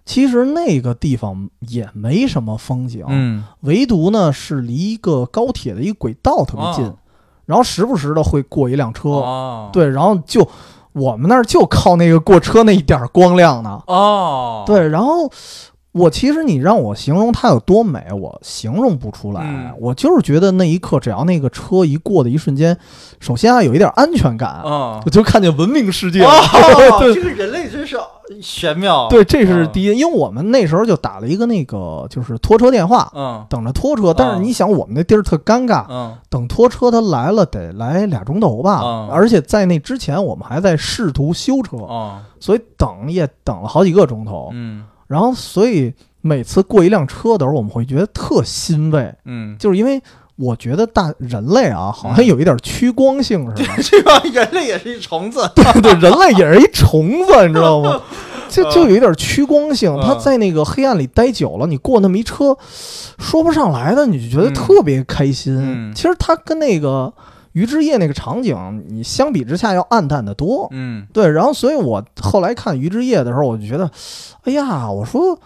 [0.07, 3.45] 其实那个地方也没什么风景，嗯。
[3.63, 6.97] 唯独呢是离一个高铁的一个轨道特别近，哦
[7.45, 9.69] 然后时不时的会过一辆车，哦。
[9.73, 10.49] 对，然后就
[10.93, 15.31] 我们那儿就靠那个过车那一点光亮呢，哦，对，然后
[15.93, 19.43] 我其实你让我形容它有多美，我形容不出来。
[19.45, 22.77] 嗯我就是觉得那一刻，只要那个车一过的一瞬间，
[23.19, 26.31] 首先啊有一点安全感，嗯我就看见文明世界了。
[27.13, 27.99] 这个人类真是
[28.41, 34.15] 玄妙，对，这是嗯第一，因为我们那时候就打了一个那个就是拖车电话，嗯等着拖车。
[34.15, 44.51] 但是你想，我们那地儿特尴尬，嗯等拖车他来了得来俩钟头吧，嗯而且在那之前我们还在试图修车，哦所以等也等了好几个钟头。
[44.53, 50.01] 嗯然后所以每次过一辆车的时候，我们会觉得特欣慰，嗯，就是因为
[50.37, 58.01] 我觉得大人类啊，好像有一点趋光性似的， 这帮人类也是一虫子， 对对，人类也是一虫子， 你知道吗？
[58.49, 60.01] 就就有一点趋光性，嗯。
[60.03, 62.57] 他在那个黑暗里待久了，你过那么一车，
[63.19, 64.55] 说不上来的，你就觉得嗯。
[64.55, 65.57] 特别开心。
[65.57, 65.95] 嗯。
[65.95, 67.13] 其实他跟那个
[67.53, 70.69] 鱼之夜那个场景，你相比之下要暗淡的多。
[70.71, 73.91] 嗯对，然后所以我后来看《鱼之夜》的时候，我就觉得，
[74.45, 75.39] 哎呀，我说。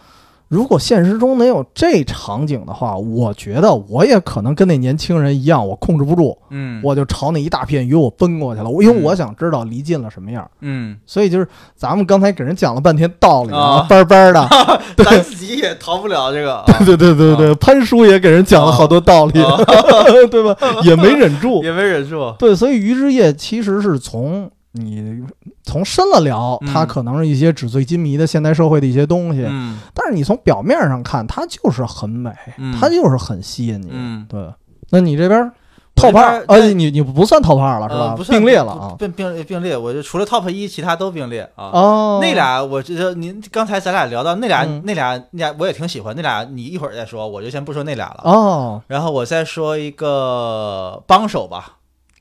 [0.48, 8.68] 如果现实中能有这场景的话，我觉得我也可能跟那年轻人一样，我控制不住，嗯，我就朝那一大片鱼我奔过去了。
[8.68, 14.48] 我因为我想知道离近了什么样，嗯，所以就是咱们刚才给人讲了半天道理啊班班的，
[15.04, 19.59] 咱自己也逃不了这个， 对对对对对，潘叔也给人讲了好多道理，啊。
[20.30, 20.57] 对吧？
[20.85, 25.22] 也没忍住，也没忍住，对，所以鱼之夜其实是从你
[25.62, 33.88] 从深了聊，嗯它可能是一些纸醉金迷的现代社会的一些东西，嗯但是你从表面上看，它就是很美，嗯它就是很吸引你。
[33.92, 34.52] 嗯，对，
[34.90, 35.40] 那你这边
[35.96, 38.24] 我 top 这二，呃，你你不算 top 二了是吧呃不？
[38.24, 38.96] 算并列了啊。
[38.98, 41.70] 并并并列，我就除了 top 一，其他都并列啊。
[41.72, 46.12] 哦，那俩，我觉得您刚才咱俩聊到那俩，嗯那俩，那俩我也挺喜欢。
[46.16, 48.22] 那俩你一会儿再说，我就先不说那俩了。
[48.24, 51.76] 哦，然后我再说一个帮手吧，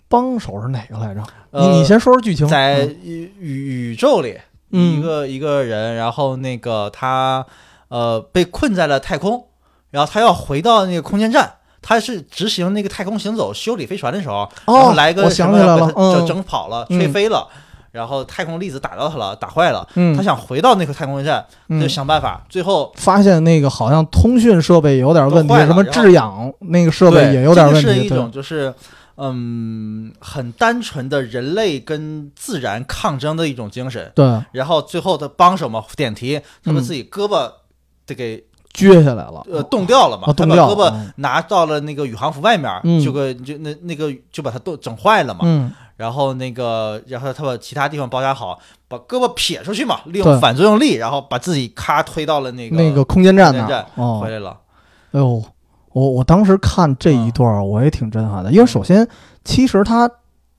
[0.07, 1.23] 帮手是哪个来着？
[1.53, 2.47] 呃你你先说说剧情。
[2.47, 4.37] 在嗯宇宇宇宙里，
[4.71, 7.45] 嗯一个一个人，然后那个他
[7.87, 9.45] 呃被困在了太空，
[9.91, 11.53] 然后他要回到那个空间站。
[11.85, 17.45] 他是执行那个太空行走、修理飞船的时候，然后哦，来个我什么想起来了，整跑了，嗯吹飞了，
[17.91, 19.85] 然后太空粒子打到他了，打坏了。
[19.95, 27.85] 嗯，他想回到那个太空站，他就嗯想办法，最后发现那个好像通讯设备有点问题什么制氧那个设备也有点问题。
[27.85, 28.73] 对一种就是
[29.17, 34.11] 嗯很单纯的人类跟自然抗争的一种精神。
[34.15, 37.51] 对，然后最后的帮手嘛，点题，他把嗯自己胳膊
[38.05, 39.45] 得给撅下来了。
[39.49, 41.11] 呃冻掉了嘛，哦，他冻掉把胳膊。
[41.17, 45.41] 拿到了那个宇航服外面，嗯就个就那那个就把它冻整坏了嘛。
[45.43, 53.85] 嗯，然后那个，然后他把其他地方包扎好，把胳膊撇出去嘛，利用反作用力，然后把自己咔推到了那个那个空间站那空间儿。
[53.95, 54.57] 哦回，来了。
[55.11, 55.43] 哎呦，
[55.93, 59.07] 我我当时看这一段儿，我也挺震撼的，因为首先，
[59.43, 60.09] 其实它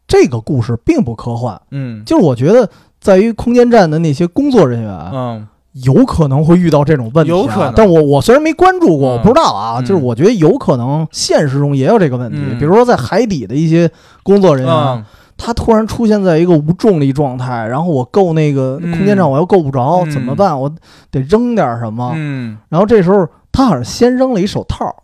[0.06, 2.04] 这个故事并不科幻，嗯。
[2.04, 2.68] 就是我觉得
[3.00, 5.48] 在于空间站的那些工作人员，嗯。
[5.82, 7.72] 有可能会遇到这种问题、啊，有可能。
[7.74, 9.12] 但我我虽然没关注过，嗯。
[9.14, 12.58] 我不知道啊，嗯就是我觉得有可能现实中也有这个问题，嗯。
[12.60, 13.90] 比如说在海底的一些
[14.22, 15.04] 工作人员，嗯。
[15.36, 20.10] 他突然出现在一个无重力状态，然后我够那个嗯空间站我又够不着，嗯。
[20.12, 20.60] 怎么办？
[20.60, 20.72] 我
[21.10, 22.12] 得扔点什么。
[22.14, 24.94] 嗯，然后这时候他好像先扔了一手套，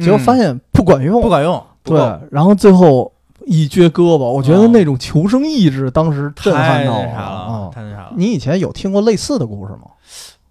[0.00, 1.98] 结果发现不管用，不管用，对，
[2.30, 3.12] 然后最后
[3.46, 7.70] 一撅胳膊，我觉得哦那种求生意志当时震撼太到我那啥了啊，！
[7.74, 8.12] 太那啥了。
[8.16, 9.90] 你以前有听过类似的故事吗？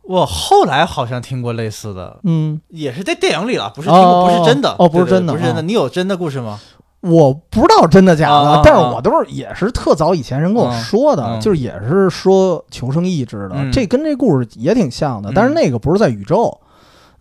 [0.04, 5.62] 我后来好像听过类似的，嗯，也是在电影里了，不是听过，哦不是真的，哦不是真的不是真的。
[5.62, 6.60] 哦你有真的故事吗？
[7.02, 16.60] 我不知道真的假的，但是我都是也是特早以前人跟我说的，就是也是说求生意志的，嗯这跟这故事也挺像的，嗯但是那个不是在宇宙，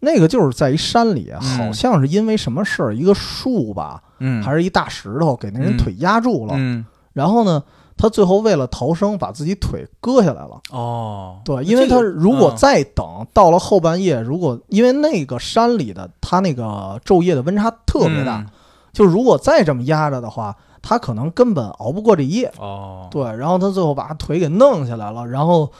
[0.01, 1.41] 那个就是在一山里，嗯。
[1.41, 4.43] 好像是因为什么事儿，一个树吧，嗯。
[4.43, 5.79] 还是一大石头给那人嗯。
[5.79, 6.85] 腿压住了，嗯。
[7.13, 7.63] 然后呢，
[7.97, 10.61] 他最后为了逃生，把自己腿割下来了。
[10.71, 12.57] 哦，对，因为他如果嗯。
[12.57, 18.47] 再等到了后半夜，如果因为那个山里的他那个昼夜的温差特别大，嗯。
[18.93, 22.53] 就如果再这么压着的话，他可能根本熬不过这一夜。
[22.59, 25.71] 哦，对，然后他最后把腿给弄下来了，然后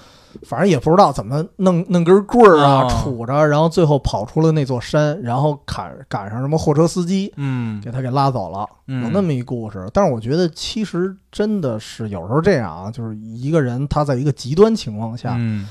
[0.43, 7.81] 反正也不知道怎么弄弄根棍儿啊，哦杵着，然后最后跑出了那座山，然后赶赶上什么货车司机嗯。
[7.81, 9.05] 给他给拉走了，嗯。
[9.05, 9.89] 有那么一故事。
[9.93, 15.69] 但是我觉得其实真的是有时候这样啊，就是一个人他在一个极端情况下，嗯。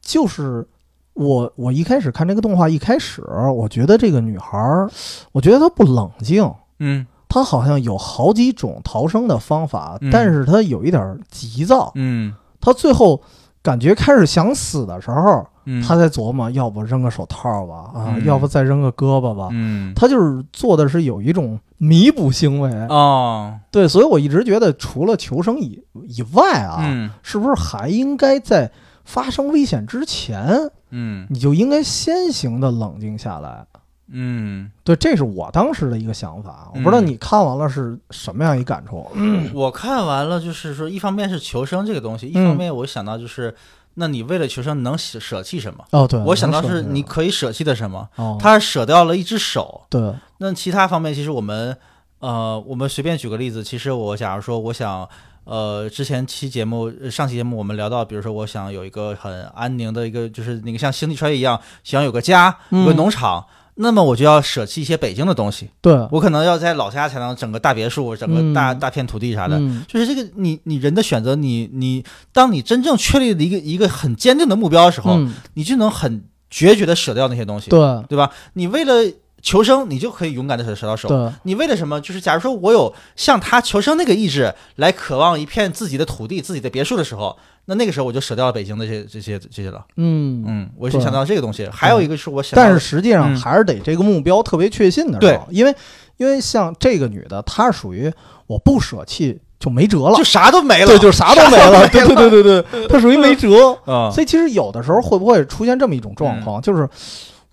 [0.00, 0.66] 就是
[1.14, 3.22] 我我一开始看这个动画，一开始
[3.54, 4.88] 我觉得这个女孩儿，
[5.32, 6.50] 我觉得她不冷静。
[6.78, 7.06] 嗯。
[7.28, 10.10] 她好像有好几种逃生的方法，嗯。
[10.10, 11.92] 但是她有一点急躁。
[11.94, 12.34] 嗯。
[12.60, 13.20] 她最后
[13.68, 18.24] 感觉开始想死的时候，嗯，她在琢磨，要不扔个手套吧，啊，嗯。
[18.24, 19.48] 要不再扔个胳膊吧。
[19.52, 19.92] 嗯。
[19.94, 23.52] 他就是做的是有一种弥补行为，哦。
[23.70, 27.10] 对，所以我一直觉得，除了求生以以外啊，嗯。
[27.22, 28.70] 是不是还应该在
[29.04, 31.26] 发生危险之前，嗯。
[31.28, 33.66] 你就应该先行的冷静下来？
[34.10, 39.06] 嗯，对，这是我当时的一个想法，我不知道嗯你看完了是什么样一感触。
[39.52, 43.54] 我看完了，就是说，一方面是求生这个东西，一嗯方面我想到就是，
[43.94, 45.84] 那你为了求生能舍舍弃什么？
[45.90, 48.08] 哦，对，我想到是你可以舍弃的什么？
[48.16, 51.76] 哦，他舍掉了一只手，对，那其他方面，其实我们，
[52.20, 55.06] 呃，我们随便举个例子，其实我假如说，我想，
[55.44, 63.44] 呃，之前期节目、呃上期节目我们聊到，比如说，我想有一个很安宁的一个，就是那个像星际穿越一样，想有个家，有个嗯农场，
[63.80, 69.56] 那么我就要舍弃一些北京的东西，对，我可能要在老家才能整个大别墅，整个大、嗯大片土地啥的。
[69.56, 78.30] 嗯，就是这个，你你人的选择，你你，当你真正确立了一个一个很坚定的目标的时候，嗯，你就能很决绝的舍掉那些东西，对，对吧？
[78.54, 78.94] 你为了
[79.40, 81.32] 求生，你就可以勇敢的舍舍到手。
[81.44, 82.00] 你为了什么？
[82.00, 87.38] 就是假如说我有像他求生那个意志，来渴望一片自己的土地、自己的别墅的时候，
[87.70, 89.84] 那那个时候我就舍掉了北京的这些这些这些了。
[89.96, 90.42] 嗯。
[90.46, 91.68] 嗯，我是想到这个东西。
[91.70, 95.74] 还有一个是我想到，但是实际上嗯还是得这个目标特别确信的时候，因为
[96.16, 98.10] 因为像这个女的，她是属于
[98.46, 103.78] 我不舍弃就没辙了就，啥都没了，对，就啥都没了，对对对对对，她属于没辙。
[103.86, 106.88] 嗯，所以其实有的时候会不会出现这么一种状况，就是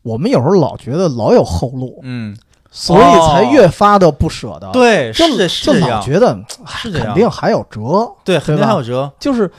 [0.01, 2.33] 我们有时候老觉得老有后路，嗯，
[2.71, 9.11] 所以才越发的不舍得。，对，就是的，是就老这样，觉得哎是肯定还有辙，对，肯定还有辙。
[9.19, 9.51] 就是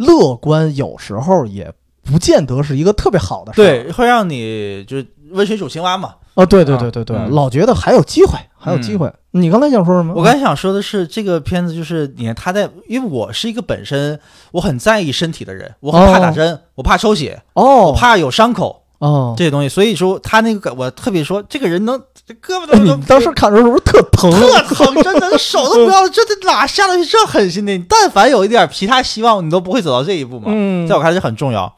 [0.00, 3.64] 乐观有时候也不见得是一个特别好的事儿。
[3.64, 6.14] 对，会让你就是温水煮青蛙嘛。
[6.34, 9.12] 哦，对对啊对对对，嗯老觉得还有机会，还有机会。
[9.32, 10.14] 你刚才想说什么？
[10.14, 14.18] 我刚才想说的是，这个片子就是你看他在，因为我是一个本身
[14.52, 24.30] 我很在意身体的人，我很怕打针，我怕抽血，哦，我怕有伤口哦，这些东西，所以说他那个我特别说，这个人能这胳膊都哎你能当时看的时候是不是特疼？
[24.30, 27.72] 特疼，真的手都不要了，这这哪下得去这狠心的？
[27.72, 30.48] 你但凡有一点其他希望，你都不会走到这一步嘛。
[30.48, 31.74] 嗯，在我看来是很重要。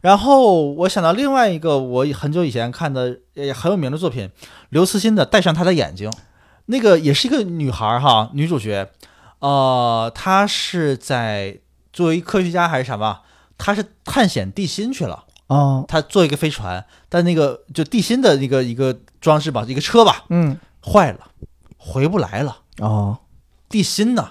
[0.00, 4.30] 然后我想到另外一个我很久以前看的也很有名的作品，
[4.70, 6.10] 刘慈欣的《戴上他的眼睛》，
[6.66, 8.90] 那个也是一个女孩儿哈，女主角，
[9.38, 11.58] 呃，她是在
[11.92, 13.20] 作为科学家还是什么？
[13.56, 21.18] 她是探险地心去了，啊，他坐一个飞船，但那个就地心的一个一个装置吧，一个车吧嗯，坏了，
[21.76, 23.18] 回不来了，啊
[23.68, 24.30] 地心呢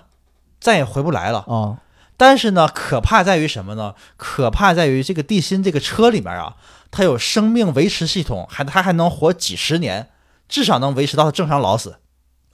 [0.59, 1.39] 再也回不来了。
[1.47, 1.78] 啊，
[2.18, 3.93] 但是呢，可怕在于什么呢？
[4.15, 6.55] 可怕在于这个地心这个车里面啊，
[6.89, 10.09] 它有生命维持系统，还它还能活几十年，
[10.49, 11.97] 至少能维持到它正常老死。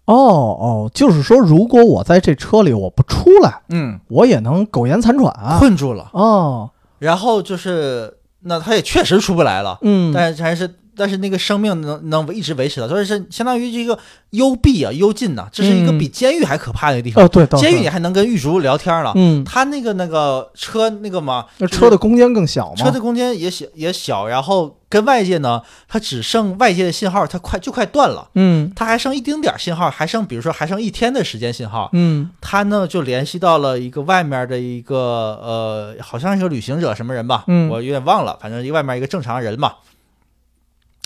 [0.06, 5.58] 哦哦，就是说，如果我在这车里我不出来，嗯，我也能苟延残喘啊。
[5.60, 6.10] 困住了。
[6.12, 10.76] 哦，然后就是，那他也确实出不来了，嗯，但是还是。
[10.96, 13.98] 但是那个生命能能一直维持的，所以是相当于这个
[14.32, 17.28] 幽闭啊、幽禁呐、这是一个嗯比监狱还可怕的一个地方。
[17.58, 22.76] 监狱你还能跟狱卒聊天了，嗯，他那个那个车那个嘛，那就是车的空间更小嘛。
[22.76, 28.72] 车的空间也小也小，然后跟外界呢，它只剩外界的信号，它快就快断了，嗯。
[28.76, 32.30] 它还剩一丁点儿信号，还剩比如说还剩一天的时间信号，嗯。
[32.42, 34.98] 他呢就联系到了一个外面的一个
[35.42, 37.70] 呃，好像是个旅行者什么人吧，嗯。
[37.70, 39.74] 我有点忘了，反正一外面一个正常人嘛，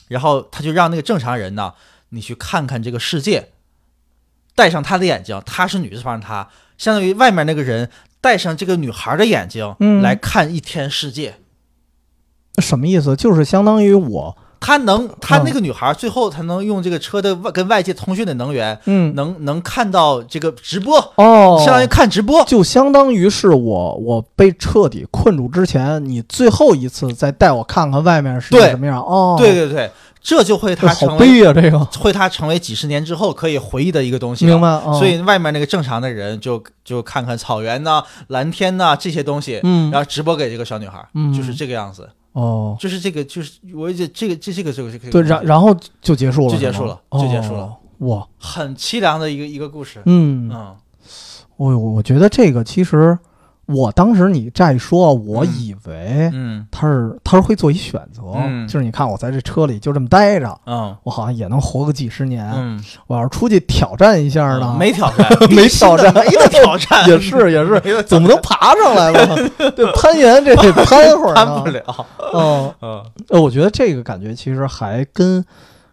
[0.08, 1.74] 然后他就让那个正常人呢，
[2.10, 3.50] 你去看看这个世界，
[4.56, 7.90] 戴上他的眼睛，他是女的，反正他，相当于外面那个人
[8.22, 11.36] 戴上这个女孩的眼睛、嗯来看一天世界。
[12.60, 13.16] 什么意思？
[13.16, 22.44] 就是相当于我，他能，他嗯那个女孩最后才能用这个车的外跟外界通讯的能源，嗯，能能看到这个直播，哦，相当于看直播。
[22.46, 29.02] 就相当于是我我被彻底困住之前，你最后一次再带我看看外面是什么样。
[29.02, 29.92] 哦，对，对对，
[30.22, 31.44] 这就会这他成为
[32.00, 34.46] 会他成为几十年之后可以回忆的一个东西。
[34.46, 34.68] 明白？
[34.68, 41.34] 哦、所以外面那个正常的人就就看看草原呐、蓝天呐、这些东西，嗯，然后直播给这个小女孩，嗯。
[41.34, 47.64] 就是这个样子，哦，就是这个，就是我这这个这这个这个这个对，然然后就结束了，就结束了就结束了。
[47.64, 50.04] 哦哇，很凄凉的一个一个故事。
[50.06, 50.76] 嗯，嗯
[51.56, 53.18] 我我觉得这个其实，
[53.68, 62.50] 我当时你这样一说，我嗯以为嗯他是他是会做一选择，嗯就是你看我在这车里就这么待着，嗯我好像也能活个几十年。
[62.56, 69.36] 嗯，我要是出去挑战一下呢， 没挑战，没挑战没得挑战， 也是也是，没得总不能爬上来吧？
[69.76, 71.70] 对，攀岩这得攀会儿呢攀不。
[71.70, 71.84] 了。
[72.34, 75.44] 哦，嗯呃，我觉得这个感觉其实还跟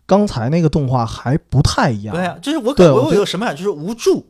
[0.06, 2.14] 刚才那个动画还不太一样。
[2.14, 4.24] 对呀，就是我感觉得有什么感觉，就是无助。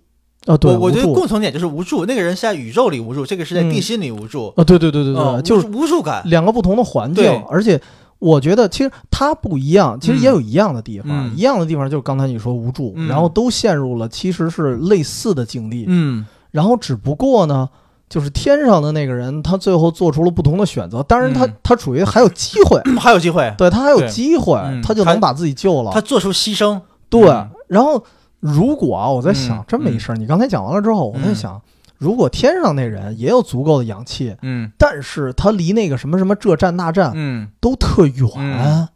[0.46, 2.04] 啊，对，我我觉得共同点就是无助。
[2.06, 4.52] 那个人是在宇宙里无助，这个是在地心里无助。
[4.56, 6.22] 啊，对对对对对，嗯就是无助感。
[6.26, 7.80] 两个不同的环境，而且
[8.18, 17.68] 我觉得其实它不一样，其实也嗯有一样的地方，嗯一样的地方就是刚才你说无助，嗯然后都陷入了其实是类似的境地，嗯然后只不过呢。
[18.06, 21.02] 就是天上的那个人，他最后做出了不同的选择。
[21.02, 25.90] 当然他，嗯他处于还有机会， 还有机会，对他还有机会，嗯他他就能把自己救了。
[25.90, 26.80] 他做出牺牲。
[27.08, 28.04] 对嗯，然后
[28.44, 31.34] 如果啊，我在想嗯这么一事儿，你刚才讲完了之后，我在嗯。
[31.34, 31.60] 想，
[31.96, 34.70] 如果天上那人也有足够的氧气，嗯。
[34.76, 37.48] 但是他离那个什么什么这站那站嗯。
[37.58, 38.86] 都特远嗯，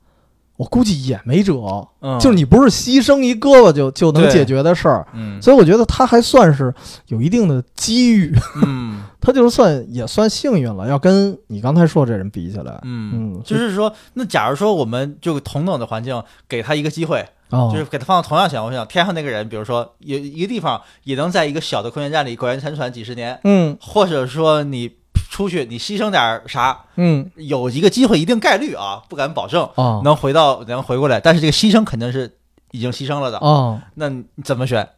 [0.56, 1.88] 我估计也没辙。
[2.02, 5.40] 嗯，就是你不是牺牲一胳膊就就能解决的事儿，嗯。
[5.40, 6.74] 所以我觉得他还算是
[7.06, 8.36] 有一定的机遇，
[8.66, 10.86] 嗯他就是算也算幸运了。
[10.88, 24.92] 要跟你刚才说这人比起来，嗯，嗯，就是说，那假如说我们就同等的环境给他一个机会，哦，就是给他放到同样情况下，天上那个人，比如说有一个地方也能在一个小的空间站里苟延残喘几十年，嗯或者说你
[25.30, 32.38] 出去你牺牲点儿啥，嗯有一个机会，一定概率啊，不敢保证啊能回到能回过来，但是这个牺牲肯定是
[32.70, 33.38] 已经牺牲了的。
[33.38, 34.88] 哦，那你怎么选？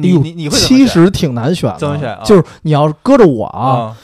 [0.00, 0.48] 你你你？
[0.48, 3.96] 其实挺难选的，怎么选啊就是你要是搁着我啊，啊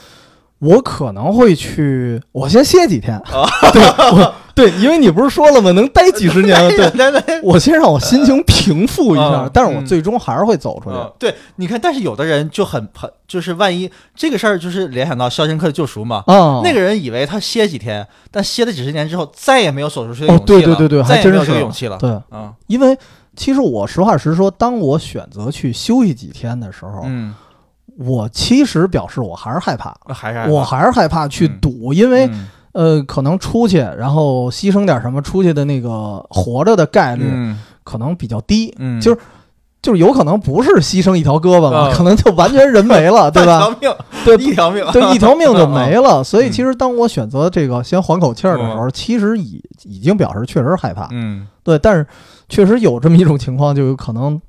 [0.58, 3.14] 我可能会去，我先歇几天。
[3.16, 3.82] 啊 对，
[4.12, 5.72] 我对，因为你不是说了吗？
[5.72, 6.70] 能待几十年 了。
[6.70, 7.42] 对，对对。
[7.42, 10.96] 我先让我心情平复一下，嗯但是我最终还是会走出去。
[10.96, 16.22] 嗯，对，你看，但是有的人就很很，就是万一这个事儿，就是联想到《肖申克的救赎》嘛。
[16.26, 20.60] 啊，那个人以为他歇几天，但歇了几十年之后，再也没有走出去的哦勇气了。
[20.60, 21.98] 对对对对还再也没有勇气了。
[21.98, 22.96] 对，嗯因为
[23.36, 27.34] 其实我实话实说，当我选择去休息几天的时候，嗯，
[27.98, 29.94] 我其实表示我还是害怕，
[30.48, 31.58] 我还是害怕去嗯。
[31.60, 32.48] 赌，因为嗯。
[32.72, 37.60] 呃，可能出去然后牺牲点什么，出去的那个活着的概率嗯。
[37.84, 38.74] 可能比较低。
[38.78, 39.20] 嗯，就是
[39.84, 43.68] 就是有可能不是牺牲一条胳膊了，嗯可能就完全人没了， 对吧？
[43.68, 46.24] 一条命，对一条命，对，一条命就没了。
[46.24, 51.08] 所以嗯其实当我选择这个先缓口气儿的时候，其实已已经表示确实害怕。
[51.12, 52.06] 嗯对，但是
[52.48, 54.40] 确实有这么一种情况，就有可能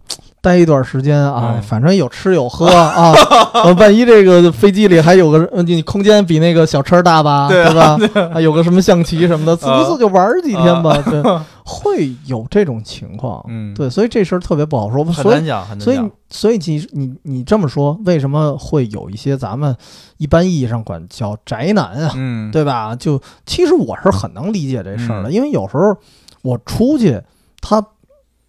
[0.46, 3.12] 待一段时间啊，嗯反正有吃有喝啊，
[3.64, 5.40] 呃万一这个飞机里还有个
[5.84, 7.98] 空间比那个小车大吧， 对啊吧？
[8.32, 11.24] 还有个什么象棋什么的，啊呲呲就玩儿几天吧，对，
[11.66, 13.44] 会有这种情况。
[13.50, 15.04] 嗯，对，所以这事儿特别不好说。
[15.06, 19.76] 所以很难讲，很难所以讲，所以你你你这么说，为什么会有一些咱们
[20.18, 22.12] 一般意义上管叫宅男啊？
[22.16, 22.96] 嗯，对吧？
[22.96, 25.96] 就其实我是很能理解这事儿的，嗯因为有时候
[26.44, 27.20] 我出去，
[27.62, 27.84] 他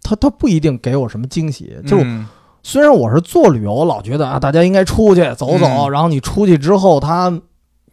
[0.07, 1.75] 他他不一定给我什么惊喜。
[1.85, 2.25] 就嗯。
[2.63, 5.91] 虽然我是做旅游，老觉得啊，大家应该出去走走，嗯。
[5.91, 7.41] 然后你出去之后，他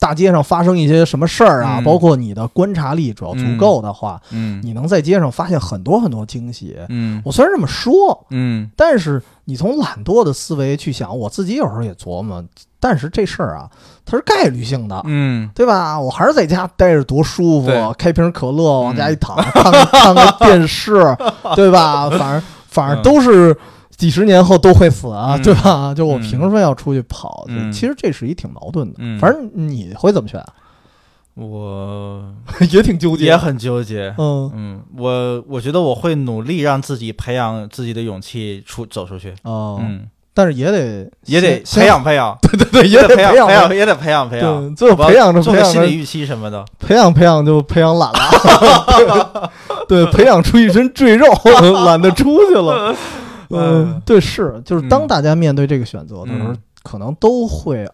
[0.01, 1.85] 大街上发生一些什么事儿啊，嗯。
[1.85, 4.61] 包括你的观察力主要足够的话，嗯。
[4.65, 6.77] 你能在街上发现很多很多惊喜。
[6.89, 7.23] 嗯。
[7.25, 8.69] 我虽然这么说，嗯。
[8.75, 12.45] 但是你从懒惰的思维去想，我自己有时候也琢磨，
[12.87, 13.71] 但是这事儿啊，
[14.05, 15.99] 它是概率性的，嗯对吧？
[15.99, 19.35] 我还是在家待着多舒服，开瓶可乐往家一躺，
[19.91, 20.93] 看个电视，
[21.57, 22.11] 对吧？
[22.11, 23.57] 反正反正都是
[23.97, 25.95] 几十年后都会死啊，嗯对吧？
[25.97, 27.47] 就我嗯凭什么要出去跑？
[27.73, 28.97] 其实这是一挺矛盾的。
[28.99, 30.47] 嗯反正你会怎么选啊？
[31.35, 32.23] 我
[32.71, 34.15] 也挺纠结也很纠结。
[34.19, 39.35] 嗯嗯，我我觉得我会努力让自己培养自己的勇气出走出去。
[39.43, 40.07] 哦，嗯，
[40.37, 44.69] 但是也得也得培，养培养，对对对，也得得培培养培养， 也得培养培养。
[44.69, 46.65] 对，最后培养着做培养心理预期什么的。
[46.81, 49.53] 培养培养就培养懒了，
[49.89, 51.27] 对，培养出一身赘肉，
[51.87, 52.93] 懒得出去了。
[53.51, 57.89] 嗯，对，是，就是当嗯大家面对这个选择的时候，嗯可能都会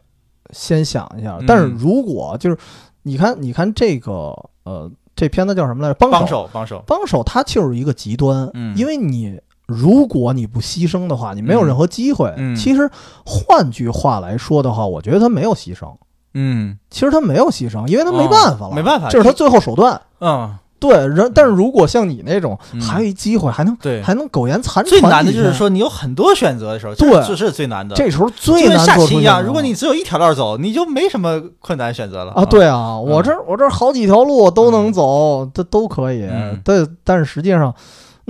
[0.51, 1.37] 先想一下。
[1.39, 2.57] 嗯但是如果就是
[3.03, 4.35] 你看，你看这个
[4.65, 5.95] 呃，这片子叫什么来着？
[5.99, 6.83] 帮帮手，帮手。
[6.87, 9.39] 帮手，它就是一个极端，嗯因为你。
[9.71, 12.35] 如果你不牺牲的话，你没有嗯任何机会。
[12.37, 12.91] 嗯其实
[13.25, 15.87] 换句话来说的话，我觉得他没有牺牲。
[16.35, 20.01] 嗯其实他没有牺牲，因为他没办法了，哦没办法这是他最后手段。
[20.21, 24.01] 嗯，对，人但是如果像你那种，嗯还有一机会，还能对。
[24.03, 27.97] 还能苟延残喘，最难的就是，说你有很多选择的时候，对这是最难的。
[27.97, 36.23] 这时候最跟难做出下棋一样，如果你只有一条道走，你就没什么困难选择了啊，对啊，我这我这好几条路都能走，这都可以。
[36.31, 37.75] 嗯但但是实际上，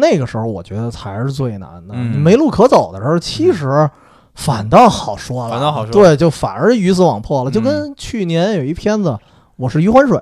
[0.00, 1.94] 那个时候我觉得才是最难的。
[1.94, 2.18] 嗯。
[2.20, 3.88] 没路可走的时候，其实
[4.34, 5.92] 反倒好说了，反倒好说。
[5.92, 7.50] 对，就反而鱼死网破了。
[7.50, 9.10] 就嗯跟去年有一片子
[9.56, 10.16] 《我是余欢水》，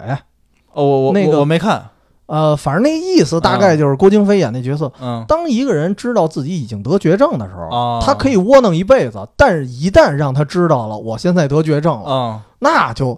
[0.73, 1.87] 哦，我我那个我我没看，
[2.27, 4.91] 呃，反正那个意思大概就是郭京飞演那角色。
[5.01, 5.25] 嗯。
[5.29, 12.41] 当一个人知道自己已经得绝症的时候，哦他可以窝囊一辈子，但是一旦让他知道了我现在得绝症了，嗯。
[12.61, 13.17] 那就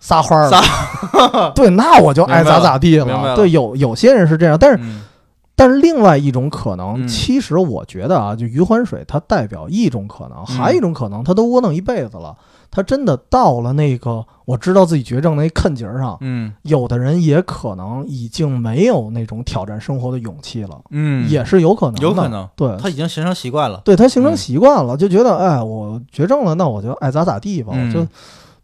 [0.00, 1.52] 撒欢儿了。
[1.54, 3.36] 对，那我就爱咋咋地了。
[3.36, 5.02] 对，有有些人是这样，但是嗯
[5.60, 7.06] 但是另外一种可能，嗯。
[7.06, 10.56] 其实我觉得啊，就余欢水它代表一种可能，嗯。
[10.56, 12.34] 还有一种可能，他都窝囊一辈子了，
[12.70, 16.50] 他真的到了那个我知道自己绝症那坎节儿上，嗯。
[16.62, 22.74] 有的人也可能已经没有那种挑战生活的勇气了，嗯，也是有可能的，有可能，对。
[22.78, 23.82] 他已经形成习惯了。
[23.84, 24.36] 对他形成嗯。
[24.36, 27.86] 习惯了，就觉得哎，我绝症了，那我就爱咋咋地吧，嗯。
[27.88, 28.06] 我就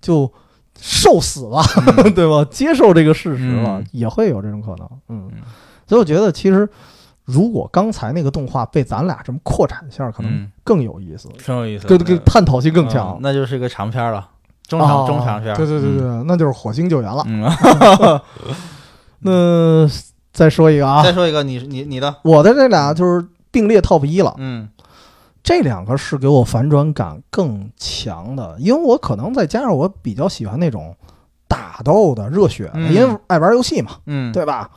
[0.00, 0.32] 就
[0.80, 1.60] 受死了，
[1.98, 2.12] 嗯。
[2.16, 2.42] 对吧？
[2.50, 3.86] 接受这个事实了，嗯。
[3.92, 4.88] 也会有这种可能。
[5.10, 5.28] 嗯。
[5.30, 5.42] 嗯，
[5.86, 6.68] 所以我觉得其实
[7.24, 13.18] 如果刚才那个动画被咱俩这么扩展一下，可能嗯，更有意思，挺有意思的，更更探讨性更强嗯。
[13.22, 14.28] 那就是个长片了，
[14.66, 15.54] 中啊长中长片。
[15.56, 17.24] 对对对对，那就是火星救援了。
[17.26, 17.50] 嗯，
[19.20, 19.88] 那
[20.32, 24.34] 再说一个啊再，说一个，你你你的，我的这俩就是并列 top 一了。
[24.38, 24.68] 嗯
[25.42, 30.92] 这两个是给我反转感更强的，因为我可能再加上我比较喜欢那种
[31.46, 34.68] 打斗的、热血因为爱玩游戏嘛，嗯，对吧？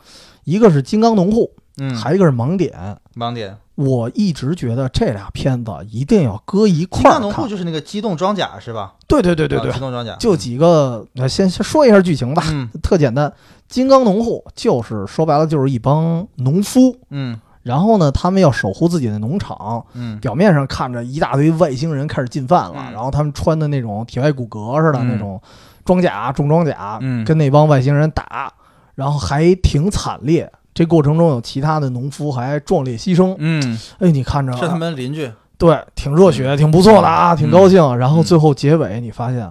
[0.50, 2.72] 一个是《金刚农户》，嗯，还有一个是《盲点》。
[3.20, 3.56] 盲点。
[3.76, 7.12] 我一直觉得这俩片子一定要搁一块儿看。
[7.14, 8.94] 刚农户就是那个机动装甲是吧？
[9.08, 13.32] 对对对对对啊机，动装甲就几个，呃先先说一下剧情吧，嗯特简单。
[13.70, 25.42] 金刚农户就是说白了就是一帮农夫，嗯然后呢，他们要守护自己的农场，嗯表面上看着一大堆外星人开始进犯了，嗯然后他们穿的那种铁外骨骼似的、嗯那种
[25.86, 28.52] 装甲、重装甲，嗯跟那帮外星人打，
[29.00, 30.52] 然后还挺惨烈。
[30.74, 35.32] 这过程中有其他的农夫还壮烈牺牲，嗯，哎，你看着是他们邻居。
[35.58, 37.98] 对，挺热血，挺不错的啊，嗯挺高兴。
[37.98, 39.42] 然后最后结尾你发现，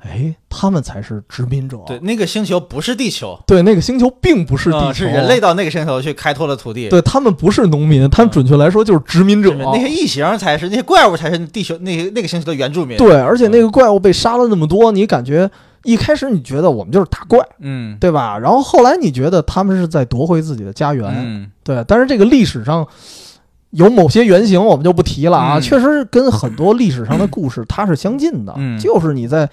[0.00, 1.78] 哎，他们才是殖民者。
[1.86, 6.88] 对，那个星球不是地球，对，那个星球并不是地球，啊是人类到那个星球去开拓了土地。
[6.88, 9.52] 对他们不是农民，他们准确来说就是殖民者。
[9.56, 15.50] 那些异形才是那些怪物才是地球那个那个星球的原住民。，对，而且那个怪物被杀了那么多，你感觉
[15.86, 18.38] 一开始你觉得我们就是打怪，嗯对吧？
[18.38, 21.82] 然后后来你觉得他们是在夺回自己的家园，嗯对。
[21.86, 22.86] 但是这个历史上
[23.70, 25.58] 有某些原型，我们就不提了啊。
[25.58, 29.48] 嗯确实跟很多历史上的故事它是相近的，嗯就是你在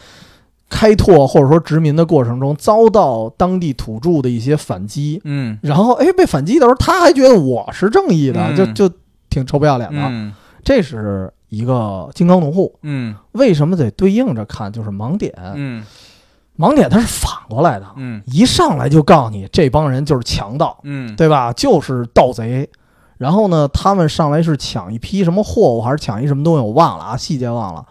[0.69, 8.95] 开拓或者说殖民的过程中遭到当地土著的一些反击，嗯然后哎被反击的时候，他还觉得我是正义的，嗯就就
[9.29, 9.99] 挺臭不要脸的。
[10.01, 14.71] 嗯这是一个金刚农户，嗯为什么得对应着看？
[14.71, 15.83] 就是盲点，嗯
[16.57, 21.51] 盲点它是反过来的，嗯一上来就告诉你这帮人就是强盗，嗯对吧？
[21.53, 22.69] 就是盗贼。
[23.17, 27.85] 然后呢，他们上来是抢一批什么货物，还是抢一什么东西，我忘了啊，细节忘了。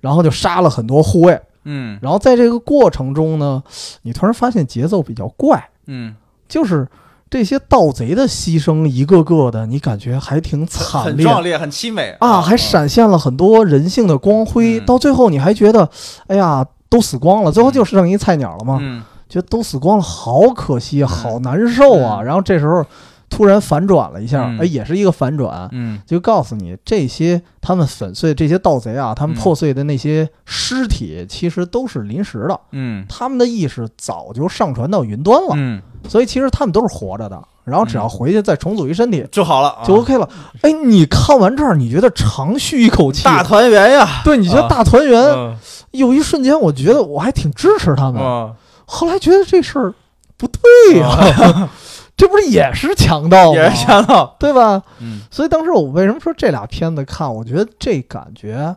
[0.00, 1.40] 然后就杀了很多护卫。
[1.66, 3.62] 嗯然后在这个过程中呢，
[4.02, 6.14] 你突然发现节奏比较怪，嗯，
[6.46, 6.86] 就是
[7.30, 14.78] 这些盗贼的牺牲一个个的，你感觉还挺惨烈很壮烈，很凄美啊，还闪现了很多人性的光辉。
[14.80, 15.88] 嗯到最后你还觉得，
[16.26, 18.78] 哎呀，都死光了，最后就剩一菜鸟了嘛？
[18.80, 22.18] 嗯觉得都死光了，好可惜，啊，好难受啊。
[22.20, 22.84] 嗯然后这时候
[23.28, 37.42] 突然反转了一下，嗯哎，也是一个反转，嗯就告诉你这些他们粉碎这些盗贼啊，他们嗯破碎的那些尸体其实都是临时的，嗯他们的意识早就上传到云端了，嗯，所以其实他们都是活着的。
[37.64, 40.28] 然后只要回去再重组一身体就好了，就 OK 了。
[40.60, 45.18] 哎，你看完这儿，你觉得长吁一口气，大团圆呀，对，你觉得啊大团圆？
[45.18, 45.56] 嗯
[45.94, 48.22] 有一瞬间，我觉得我还挺支持他们。
[48.22, 48.54] 嗯
[48.86, 49.94] 后来觉得这事儿
[50.36, 51.70] 不对呀、
[52.18, 53.56] 这不是也是强盗吗？
[53.58, 54.82] 也是强盗，对吧？
[55.00, 58.76] 嗯所以当时我为什么说这俩片子看，我觉得这感觉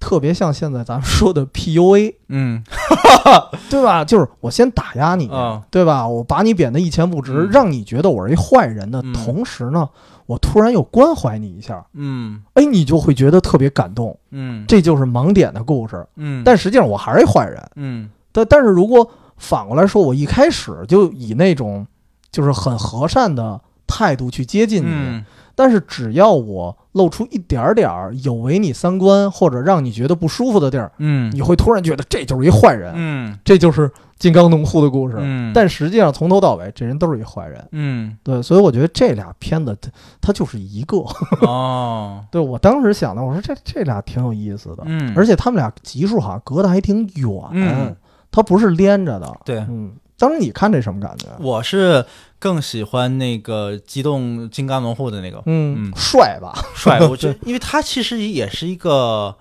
[0.00, 2.62] 特别像现在咱们说的 PUA，嗯。
[3.68, 4.04] 对吧？
[4.04, 6.06] 就是我先打压你，嗯对吧？
[6.08, 7.50] 我把你贬得一钱不值，嗯。
[7.50, 9.12] 让你觉得我是一坏人的嗯。
[9.12, 9.88] 同时呢，
[10.26, 12.42] 我突然又关怀你一下，嗯。
[12.54, 14.16] 哎，你就会觉得特别感动。
[14.30, 14.64] 嗯。
[14.66, 17.62] 这就是盲点的故事，嗯，但实际上我还是一坏人。
[17.76, 18.08] 嗯。
[18.32, 21.86] 但但是如果反过来说，我一开始就以那种
[22.30, 25.24] 就是很和善的态度去接近你，嗯
[25.58, 33.90] 但是只要我露出一点点儿有违你三观或者让你觉得不舒服的地儿，嗯你会突然觉得这就是一坏人，嗯这就是
[34.20, 35.16] 金刚农户的故事。
[35.18, 37.68] 嗯，但实际上从头到尾，这人都是一坏人。
[37.72, 39.90] 嗯对，所以我觉得这俩片子它
[40.20, 40.98] 它就是一个。
[41.40, 47.96] 哦 对我当时想的，我说这这俩挺有意思的，嗯，而且他们俩集数好像隔得还挺远，嗯
[48.30, 49.36] 它不是连着的。
[49.44, 51.26] 对嗯，当时你看这什么感觉？
[51.40, 52.04] 我是
[52.38, 55.42] 更喜欢那个机动金刚龙户的那个。
[55.46, 56.52] 嗯嗯，帅吧？
[56.74, 59.36] 帅，我觉得 因为他其实也是一个。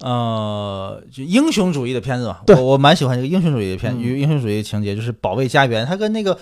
[0.00, 2.56] 呃，就英雄主义的片子嘛，对。
[2.56, 4.18] 我我蛮喜欢这个英雄主义的片，嗯。
[4.18, 6.36] 英雄主义情节就是保卫家园，他跟那个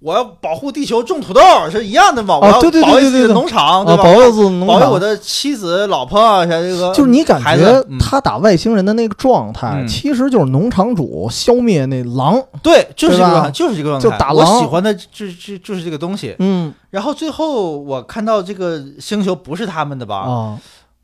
[0.00, 1.40] 我要保护地球种土豆
[1.70, 4.02] 是一样的嘛，我要对对对保卫自己的农场，啊，对吧？
[4.04, 12.40] 保卫自己农场保卫我的妻子、老婆啊，像这个就是你感觉嗯他打外星人的那个状态，嗯其实就是农场主消灭那狼。
[12.62, 14.08] 对，就是这个就是这个状态。
[14.08, 16.36] 就打狼我喜欢的就就就是这个东西。
[16.38, 20.58] 嗯然后最后我看到这个星球不是他们的吧，啊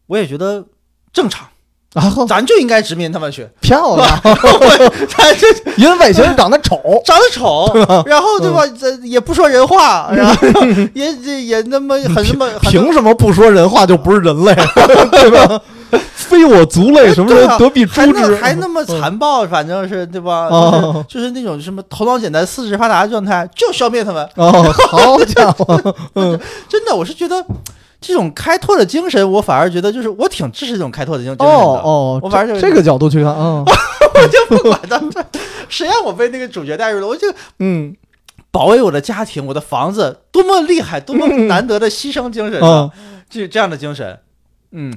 [0.07, 0.64] 我也觉得
[1.12, 1.49] 正常，
[1.95, 3.49] 啊，咱就应该殖民他们去。
[3.61, 4.07] 漂亮！
[5.16, 5.47] 咱这
[5.78, 7.70] 因为外星人长得丑，长得丑，
[8.07, 8.66] 然后对吧？
[8.78, 10.42] 这也不说人话，然后
[10.92, 14.55] 也也也那么很那么很凭什么不说人话就不是人类？
[15.12, 15.61] 对吧？
[16.12, 18.36] 非我族类，什么人得必诛还那之？
[18.36, 20.49] 还那么残暴，反正是对吧？
[20.51, 24.28] 哦就是就是那种什么头脑简单、四肢发达的状态，就消灭他们。
[24.34, 24.51] 哦，
[24.90, 25.80] 好家伙！
[26.16, 26.38] 嗯
[26.68, 27.45] 真的，我是觉得
[28.07, 31.44] 这种开拓的精神，我反而觉得就是我挺支持这种开拓的精神的。
[31.44, 34.98] 哦，我反正就这这个角度去看，嗯 我就不管他，
[35.32, 35.40] 这
[35.70, 37.26] 谁让我被那个主角带入了，我就
[37.61, 37.96] 嗯
[38.50, 42.90] 保卫我的家庭、我的房子，多么厉害，多么难得的牺牲精神嗯，啊！
[43.30, 44.18] 这这样的精神，
[44.72, 44.92] 嗯，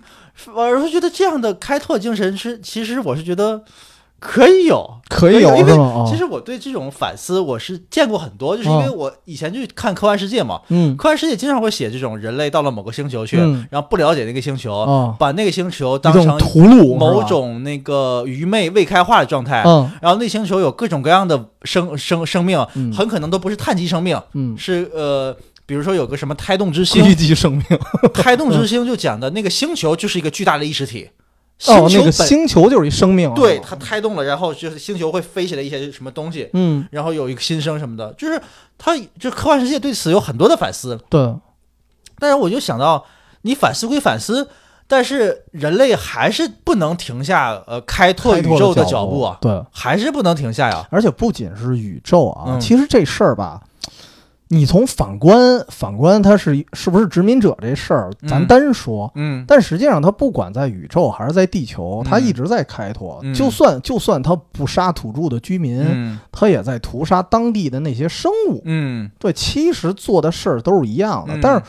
[0.53, 3.63] 我是觉得这样的开拓精神是，其实我是觉得
[4.19, 5.73] 可以有，可以有因为
[6.09, 10.97] 其实我对这种反思我是见过很多，就是因为我以前就看科幻世界嘛，嗯。
[10.97, 13.67] 科幻世界经常会写这种人类到了某个星球去，嗯。
[13.69, 19.91] 然后不了解那个星球，哦，把那个星球当成屠戮，某种那个愚昧未开化的状态，嗯。
[20.01, 22.91] 然后那星球有各种各样的生生生命，嗯。
[22.91, 25.35] 很可能都不是碳基生命，嗯，是呃，
[25.67, 27.63] 比如说有个什么胎动之星，低级生命。
[28.15, 31.09] 胎动之星就讲的那个星球就是一个巨大的意识体，星
[31.65, 36.87] 哦，那个星球就是一生命，对它胎动了，然后就是星球会飞起来一些什么东西，嗯。
[36.91, 38.39] 然后有一个新生什么的，就是
[38.77, 41.33] 它就科幻世界对此有很多的反思，对，
[42.19, 43.05] 但是我就想到，
[43.41, 44.49] 你反思归反思。
[44.89, 50.87] 但是人类还是不能停下呃开拓宇宙的脚脚步啊，对，还是不能停下呀。
[50.89, 52.61] 而且不仅是宇宙啊，嗯。
[52.61, 53.61] 其实这事儿吧，
[54.49, 59.11] 你从反观反观他是是不是殖民者这事儿，咱嗯单说。
[59.15, 63.19] 嗯但实际上，他不管在宇宙还是在地球，它嗯一直在开拓。
[63.23, 68.61] 嗯就算就算他不杀土著的居民，嗯它也在屠杀当地的那些生物。
[68.65, 71.35] 嗯对，其实做的事儿都是一样的。
[71.35, 71.61] 嗯但是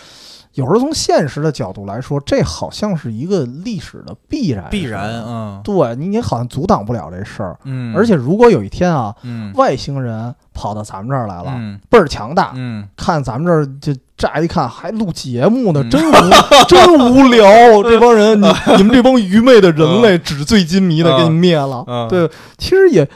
[0.59, 5.61] 有时候从现实的角度来说，这好像是一个历史的必然，必然，嗯。
[5.62, 7.56] 对你你好像阻挡不了这事儿。
[7.62, 9.52] 嗯，而且如果有一天啊，嗯。
[9.54, 11.78] 外星人跑到咱们这儿来了，嗯。
[11.88, 12.88] 倍儿强大，嗯。
[12.96, 16.12] 看咱们这儿就乍一看还录节目呢，真无
[16.66, 17.46] 真无聊。
[17.88, 18.46] 这帮人，你
[18.78, 21.84] 你们这帮愚昧的人类，纸醉金迷的嗯给你灭了。
[21.86, 22.09] 嗯。
[22.09, 23.09] 对，其实也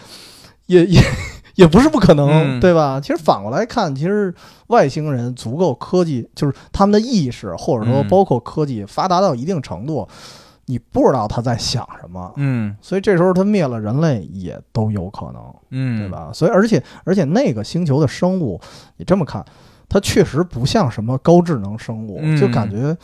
[0.67, 1.03] 也也
[1.55, 3.01] 也不是不可能，嗯对吧？
[3.01, 4.35] 其实反过来看，其实
[4.69, 10.09] 外星人足够科技，就是他们的意识或者说嗯包括科技发达到一定程度，
[10.67, 12.33] 你不知道他在想什么。
[12.37, 16.09] 嗯所以这时候他灭了人类也都有可能，嗯，对？
[16.09, 16.31] 吧？
[16.33, 18.61] 所以而且而且那个星球的生物，
[18.97, 19.45] 你这么看，
[19.89, 22.97] 它确实不像什么高智能生物，嗯就感觉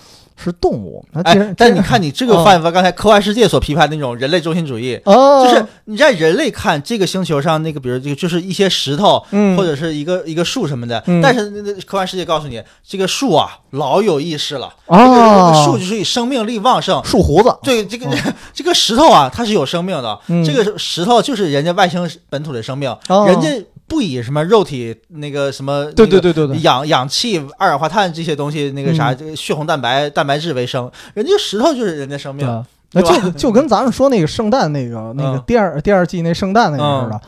[0.42, 1.04] 是动物。
[1.24, 9.18] 哎，但你看你这个反映了刚才科幻世界所批判的那种人类中心主义，啊，就是你在人类看这个星球上那个，比如这个就是一些石头。
[9.30, 17.02] 嗯，或者是一个一个树什么的，嗯但是那那科幻世界告诉你，这个树啊老有意识了，这啊，个树就是以生命力旺盛。
[17.04, 18.06] 树胡子，对这个、
[18.54, 23.48] 这个石头啊，它是有生命的，嗯这个石头就是人家外星本土的生命，哦人家
[23.88, 32.46] 不以什么肉体那个什么对那个对对对对，氧氧气、二氧化碳这些东西，那个啥，嗯这个血红蛋白、蛋白质为生，人家石头就是人家生命。
[32.90, 37.20] 对，那就就跟咱们说那个圣诞那个那个嗯第二第二季那圣诞那个似的嗯，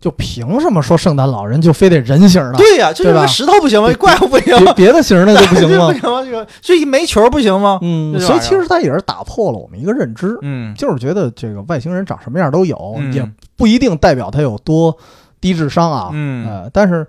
[0.00, 2.58] 就凭什么说圣诞老人就非得人形的？
[2.58, 3.92] 对呀、就是个石头不行吗？
[3.98, 4.72] 怪物不行别吗？
[4.74, 6.00] 别的形的就不行吗 这不？
[6.00, 6.22] 行吗？
[6.24, 7.80] 这个就一煤球不行吗？
[8.20, 14.96] 所以其实它也是打破了我们一个认知，嗯就是觉得这个外星人长什么样都有，嗯也不一定代表他有多
[15.40, 16.10] 低智商啊。
[16.12, 17.06] 嗯，呃，但是，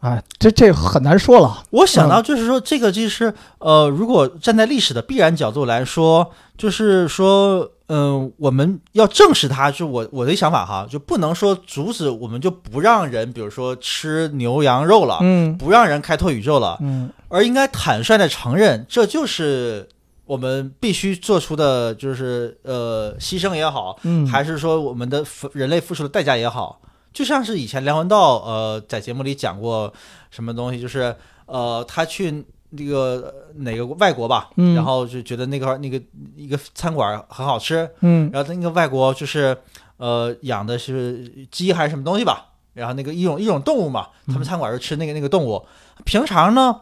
[0.00, 1.62] 哎，这这很难说了。
[1.70, 19.86] 我想到就是说，这个就是呃，如果站在历史的必然角度来说，就是说，嗯、我们要正视它，就我我的想法哈，就不能说阻止我们就不让人，比如说吃牛羊肉了，嗯不让人开拓宇宙了，嗯而应该坦率的承认，这就是
[20.24, 26.80] 我们必须做出的，就是呃牺牲也好，嗯，还是说我们的付人类付出的代价也好，
[27.12, 29.92] 就像是以前梁文道呃在节目里讲过
[30.30, 31.14] 什么东西，就是
[31.46, 36.00] 呃他去那个呃哪个外国吧，嗯然后就觉得那个那个
[36.36, 39.56] 一个餐馆很好吃，嗯然后那个外国就是
[39.96, 45.66] 呃养的是鸡还是什么东西吧，然后那个一种一种动物嘛，他们餐馆就吃那个那个动物，
[46.04, 46.80] 平常呢。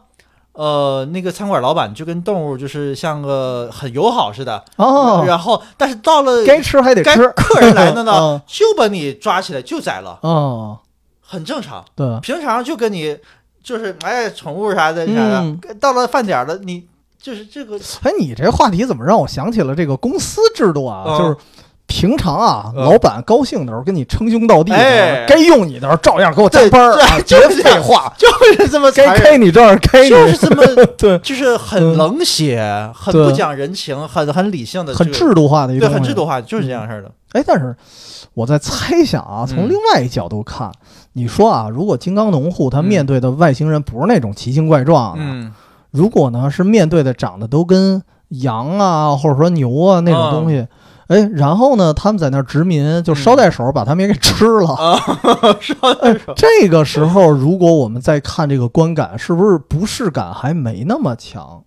[0.53, 7.27] 呃，那个餐馆老板就跟动物就是像个很友好似的，哦，然后但是到了该吃还得吃。
[7.29, 10.79] 客人来了呢， 嗯就把你抓起来就宰了，哦，
[11.21, 11.83] 很正常。
[11.95, 13.17] 对，平常就跟你
[13.63, 16.85] 就是哎宠物啥的啥的，嗯到了饭点了，你
[17.21, 21.03] 就是这个哎，你这话题怎么让我想起了这个公司制度啊？
[21.07, 21.37] 嗯就是
[21.91, 22.85] 平常啊，嗯。
[22.85, 30.63] 老板高兴的时候跟你称兄道弟该用你的时候照样给我加班儿对啊，别 就是这样废话， 就是这么该开你这儿开， 就是这么
[30.97, 32.63] 对，就是很冷血、
[32.95, 37.11] 很不讲人情、很很理性的、很制度化的一对，个对很制度化，就是这样式儿的。
[37.33, 37.75] 哎，但是
[38.33, 40.71] 我在猜想啊，从嗯另外一角度看，
[41.13, 45.51] 你说啊，如果金刚农户他嗯面对的外星人不是那种奇形怪状的，嗯。
[45.91, 50.65] 如果呢是面对的长得都跟羊啊或者说牛啊那种东西，
[51.11, 54.69] 哎，然后呢他们在那儿殖民，就捎带手把他们也给吃了。
[54.73, 54.95] 啊，
[55.59, 61.63] 说哎，这个时候如果我们再看这个观感，是不是不适感还没那么强？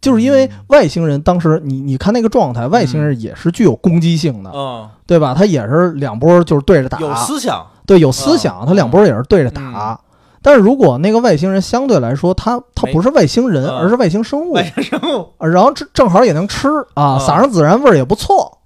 [0.00, 5.32] 就是因为外星人当时你你看那个状态，外星人也是具有攻击性的，嗯，对吧？
[5.32, 9.98] 他也是两波就是对着打，有思想，对有思想，他两波也是对着打。
[10.46, 18.58] 但是如果那个外星人相对来说，他他不是外星人，嗯而是外星生物，外星生物，啊然后正正好也能吃啊，嗯撒上孜然味儿也不错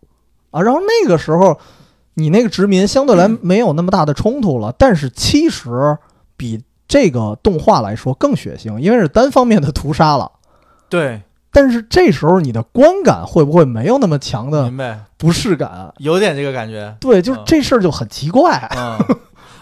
[0.51, 0.61] 啊。
[0.61, 1.59] 然后那个时候，
[2.17, 5.97] 你那个殖民相对来嗯没有那么大的冲突了，但是其实
[6.37, 10.31] 比这个动画来说更血腥，因为是单方面的屠杀了。
[10.91, 14.71] 对，但是这时候你的观感会不会没有那么强的，
[15.17, 15.91] 不适感？
[15.97, 16.95] 有点这个感觉。
[17.01, 18.69] 对，就是嗯这事儿就很奇怪。
[18.77, 18.99] 嗯，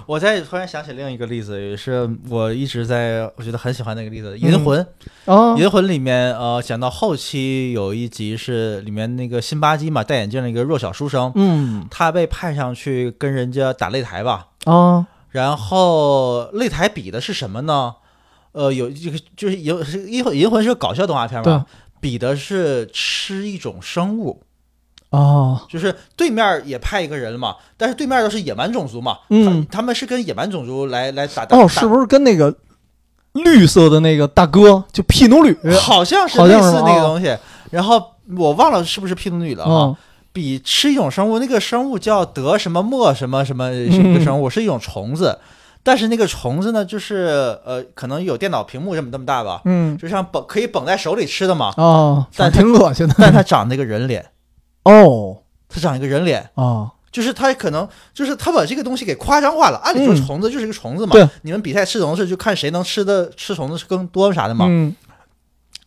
[0.09, 4.81] 我再突然想起另一个例子，也是我一直在我觉得很喜欢那个例子，《银魂》。
[5.27, 14.47] 哦，银魂》里面，呃，讲到后期有一集是里面那个辛巴基嘛，戴眼镜的一个弱小书生，嗯他被派上去跟人家打擂台吧。
[14.65, 17.97] 啊，然后擂台比的是什么呢？
[18.53, 21.67] 呃，有这个就是银是银魂银魂是个搞笑动画片嘛，
[22.01, 24.43] 比的是吃一种生物，
[25.11, 32.55] 啊，就是对面也派一个人了嘛，但是对面都是野蛮种族嘛，嗯他他们是跟野蛮种族来来打打哦，是不是跟那个
[33.33, 35.57] 绿色的那个大哥就匹努吕？
[35.81, 37.37] 好像是类似那个哦东西，
[37.71, 38.03] 然后
[38.37, 39.71] 我忘了是不是匹努女了哈。
[39.71, 39.97] 嗯
[40.31, 45.37] 比吃一种生物，那个生物叫德什么莫什么什么是一个生物，是一种虫子。
[45.83, 53.15] 但是那个虫子呢，就是呃，可能有电脑屏幕这么这么大吧，嗯就像绷可以绷在手里吃的嘛，哦，但挺恶心的。
[53.19, 54.25] 但它长那个人脸，
[54.93, 55.37] 哦
[55.69, 56.49] 它长一个人脸。
[56.55, 59.79] 啊，就是它可能就是它把这个东西给夸张化了。
[59.85, 64.67] 按理说嗯虫子就是一个虫子嘛，对你们比赛吃虫子就看谁能吃的吃虫子更多啥的嘛。
[64.69, 64.95] 嗯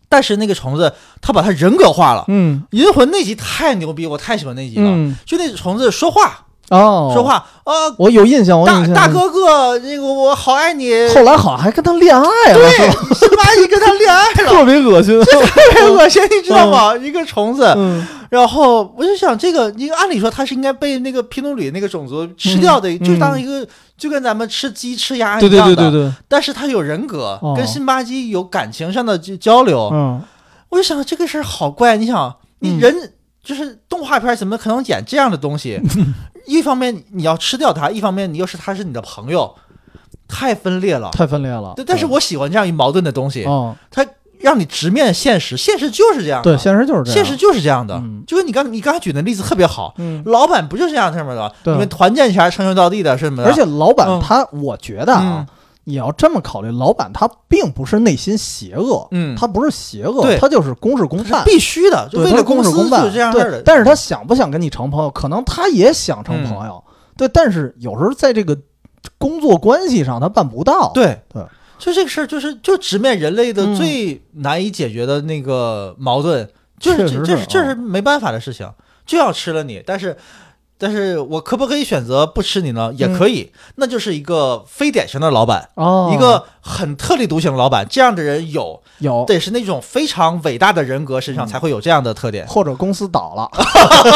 [0.10, 2.26] 但是那个虫子它把它人格化了。
[2.28, 4.84] 嗯银魂那集太牛逼，我太喜欢那集了。
[4.86, 8.62] 嗯，就那虫子说话，哦，说，话，呃，我有印象。
[8.66, 10.92] 大大，哥哥，那个我好爱你。
[11.16, 13.16] 后来好像还跟他恋爱了，是吧？
[13.16, 15.18] 辛巴一跟他恋爱了， 特别恶心。
[15.24, 15.40] 特
[15.74, 16.94] 别恶心，你知道吗？
[16.98, 23.68] 一个虫子，嗯然后我就想，这个你按理说它是应该被那个皮努里那个种族吃掉的，嗯就当一个
[23.98, 25.76] 就跟咱们吃鸡吃鸭对对一样的。
[25.76, 29.90] 对对对，但是它有人格，哦跟辛巴基有感情上的交交流。
[29.94, 30.22] 嗯
[30.70, 33.14] 我就想这个事儿好怪，你想，你嗯人、
[33.44, 35.78] 就是动画片怎么可能演这样的东西？
[36.48, 39.54] 一方面你要吃掉它，一方面你又是他是你的朋友，
[40.30, 41.10] 太分裂了。
[41.12, 41.74] 太分裂了。
[41.76, 44.06] 对，但是我喜欢这样一矛盾的东西，嗯，它
[44.42, 46.52] 让你直面现实，现实就是这样的。
[46.52, 47.14] 对，现实就是这样。
[47.14, 47.96] 现实就是这样的。
[47.96, 51.54] 嗯就跟你刚你刚才举的例子特别好，嗯，老板不就是这样这么的？
[51.64, 53.50] 对你们团建前称兄道弟的是什么的？
[53.50, 55.46] 而且老板嗯他，我觉得啊，
[55.86, 61.44] 你要这么考虑，老板他并不是内心邪恶，嗯，他不是邪恶，他就是公事公办。
[61.44, 63.50] 必须的，就，为了公事公办，就是这样的。
[63.52, 66.82] 对但是他想不想跟你成朋友，可能他也想成朋友，
[67.18, 67.28] 对。
[67.28, 68.58] 但是有时候在这个
[69.18, 70.92] 工作关系上，他办不到。
[70.94, 71.44] 对对，
[71.82, 76.48] 就这个事儿，就是就直面人类的嗯最难以解决的那个矛盾，
[76.80, 78.72] 就是这 这是这啊是没办法的事情，
[79.06, 80.16] 就要吃了你，但是。
[80.82, 82.92] 但是我可不可以选择不吃你呢？
[82.98, 87.86] 也可以，那就是一个非典型的老板，嗯哦，一个很特立独行的老板。
[87.88, 91.48] 这样的人有，有，得是那种非常伟大的人格身上嗯。
[91.48, 93.48] 才会有这样的特点，或者公司倒了，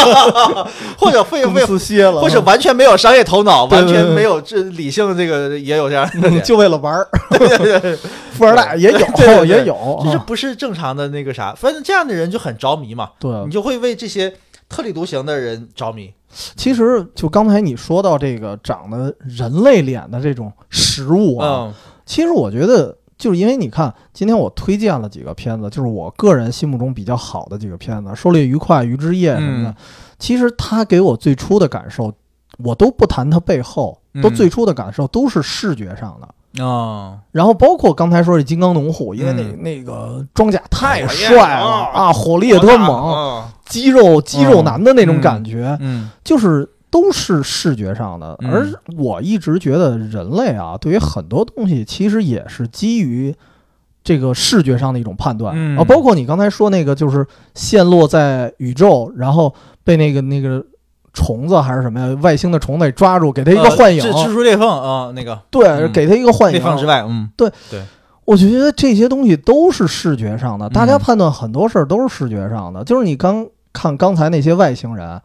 [0.98, 6.40] 或者会公会司歇了，或者完全没有商业头脑，完全没有这理性，这个也有这样的。
[6.42, 7.08] 就为了玩儿，
[7.38, 7.98] 对对对，
[8.34, 9.48] 富二代也有，对对对。
[9.48, 13.32] 也有，啊就是不是正常的那个啥，反正这样的人就很着迷嘛，对。
[13.46, 13.52] 你。
[13.52, 14.34] 就会为这些
[14.68, 16.12] 特立独行的人着迷。
[16.56, 21.74] 其实就刚才你说到这个长得人类脸的这种食物啊，嗯。
[22.06, 29.70] 其实我觉得，就是因为你看，今天我推荐了几个片子，就是我个人心目中比较好的几个片子，《狩猎愉快》《鱼之夜》什么的。
[29.70, 29.76] 嗯。
[30.20, 32.14] 其实它给我最初的感受，
[32.60, 34.36] 我都不谈它背后，都嗯。
[34.36, 36.64] 最初的感受都是视觉上的。
[36.64, 39.62] 啊，然后包括刚才说这金刚龙虎，因为那、嗯。
[39.62, 48.38] 那个装甲太帅了啊啊，火力也特猛，嗯肌肉肌肉男的那种感觉，嗯就是都是视觉上的。
[48.42, 48.52] 嗯。
[48.52, 53.36] 而我一直觉得人类啊，对于很多东西其实也是基于
[54.04, 55.78] 这个视觉上的一种判断、嗯。
[55.78, 59.54] 啊，包括你刚才说那个，就是陷落在宇宙，然后
[59.84, 60.64] 被那个那个
[61.12, 65.42] 虫子还是什么呀，外星的虫子给抓住，给他一个幻影，呃蜘蜘蛛裂缝啊，那个。
[65.50, 65.92] 对，嗯。
[65.92, 66.60] 给他一个幻影。
[66.60, 67.30] 裂缝之外，嗯。
[67.36, 67.50] 对，
[68.26, 72.84] 我觉得这些东西都是视觉上的，大家嗯判断很多事儿都是视觉上的。
[72.84, 75.22] 就是你刚看刚才那些外星人，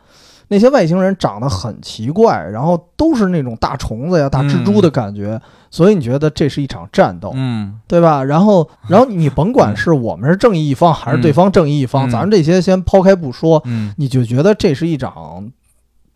[0.48, 5.40] 那些外星人长得很奇怪，然后都是那种大虫子呀、大蜘蛛的感觉，
[5.70, 7.78] 所以你觉得这是一场战斗，嗯。
[7.86, 8.24] 对吧？
[8.24, 12.10] 然后，然后你甭管是我们是正义一方还是对方正义一方，嗯。
[12.10, 13.94] 咱们这些先抛开不说，嗯。
[13.96, 15.50] 你就觉得这是一场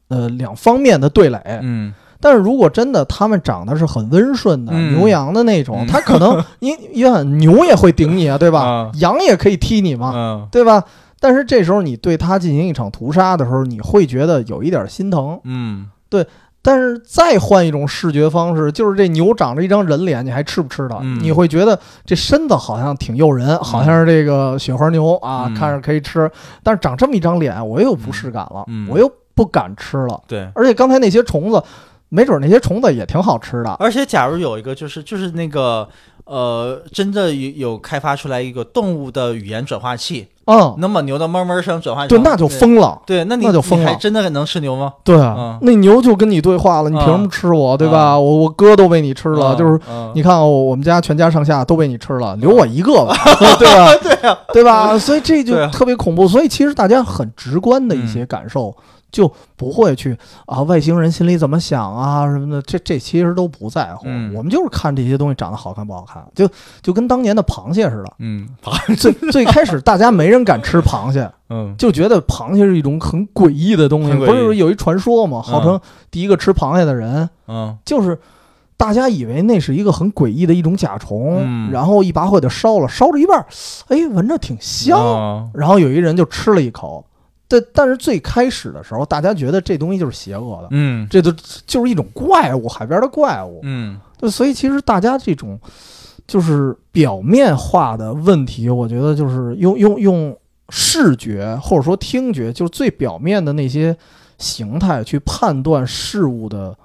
[0.09, 1.41] 呃两方面的对垒。
[1.63, 1.95] 嗯。
[2.21, 4.97] 但是如果真的他们长得是很温顺的、嗯。
[4.99, 8.61] 牛羊的那种，嗯他可能 因因为牛也会顶你啊，对吧？
[8.63, 8.91] 啊。
[8.95, 10.49] 羊也可以踢你嘛，嗯。
[10.51, 10.83] 对吧？
[11.25, 15.41] 但是这时候你对它进行一场屠杀的时候，你会觉得有一点心疼。
[15.45, 16.27] 嗯对
[16.61, 20.99] 但是再换一种视觉方式，就是这牛长着一张人脸，你还吃不吃它？
[21.01, 26.31] 嗯你会觉得这身子好像挺诱人，好像是这个雪花牛啊，嗯看着可以吃。
[26.63, 30.23] 但是长这么一张脸，我又不适感了，嗯我又不敢吃了。
[30.29, 30.47] 对。
[30.55, 31.63] 而且刚才那些虫子，
[32.11, 33.71] 没准那些虫子也挺好吃的。
[33.81, 35.89] 而且，假如有一个就是就是那个
[36.25, 42.99] 呃，真的有有开发出来一个动物的语言转化器，嗯，能把牛的哞哞声转化成对，那就疯了。
[43.07, 44.95] 对，那你那就疯了真的能吃牛吗？
[45.05, 47.77] 对啊嗯，那牛就跟你对话了，你凭什么吃我？
[47.77, 48.19] 对吧？
[48.19, 53.15] 我我哥都被你吃了，嗯就是嗯你看我我们家全家上下都被你吃了，留我一个吧，
[53.59, 53.95] 对吧？
[54.03, 54.99] 对啊对吧？
[54.99, 56.27] 所以这就特别恐怖。
[56.27, 58.75] 所以其实大家很直观的一些感受，
[59.15, 64.07] 就不会去啊外星人心里怎么想啊什么的，这这其实都不在乎。
[64.09, 66.49] 嗯我们就是看这些东西长得好看不好看，就
[66.83, 68.13] 就跟当年的螃蟹似的。
[68.19, 68.49] 嗯
[68.99, 74.19] 最最开始大家没人敢吃螃蟹， 嗯就觉得螃蟹是一种很诡异的东西。
[74.19, 75.41] 不是有一传说吗？
[75.41, 77.31] 号称第一个吃螃蟹的人。
[77.47, 78.19] 嗯就是
[78.77, 83.47] 大家以为那是一个很诡异的一种甲虫，嗯然后一把火就烧了，烧着一半儿，
[83.87, 84.99] 哎，闻着挺香。
[84.99, 87.05] 哦然后有一人就吃了一口，
[87.61, 91.33] 但但是最开始的时候，大家觉得这东西就是邪恶的，嗯这都
[91.67, 93.61] 就是一种怪物，海边的怪物。
[93.63, 95.59] 嗯对，所以其实大家这种
[96.27, 100.37] 就是表面化的问题，我觉得就是用用用
[100.71, 103.97] 视觉或者说听觉，就是最表面的那些
[104.39, 106.77] 形态去判断事物的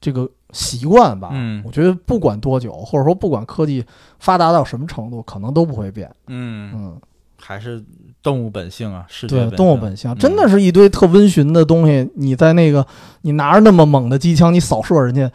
[0.00, 1.30] 这个习惯吧。
[1.32, 3.84] 嗯我觉得不管多久，或者说不管科技
[4.20, 6.08] 发达到什么程度，可能都不会变。
[6.28, 7.00] 嗯，嗯，
[7.46, 7.82] 还是
[8.22, 12.08] 动物本性啊，视觉对，动物本性嗯真的是一堆特温驯的东西。
[12.16, 12.84] 你在那个
[13.20, 15.30] 你拿着那么猛的机枪，你扫射人家，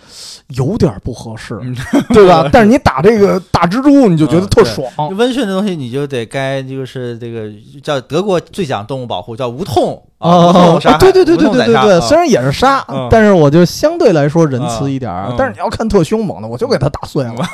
[0.47, 1.75] 有点不合适，嗯
[2.09, 2.49] 对吧？
[2.51, 4.91] 但是你打这个大蜘蛛，你就觉得特爽。
[5.15, 7.47] 温驯的东西，你就得该就是这个
[7.83, 10.51] 叫德国最讲动物保护，叫无痛啊，
[10.99, 15.35] 对对对对对对对，虽然也是杀嗯，但是我就相对来说仁慈一点儿嗯嗯。
[15.37, 17.35] 但是你要看特凶猛的，我就给他打碎了。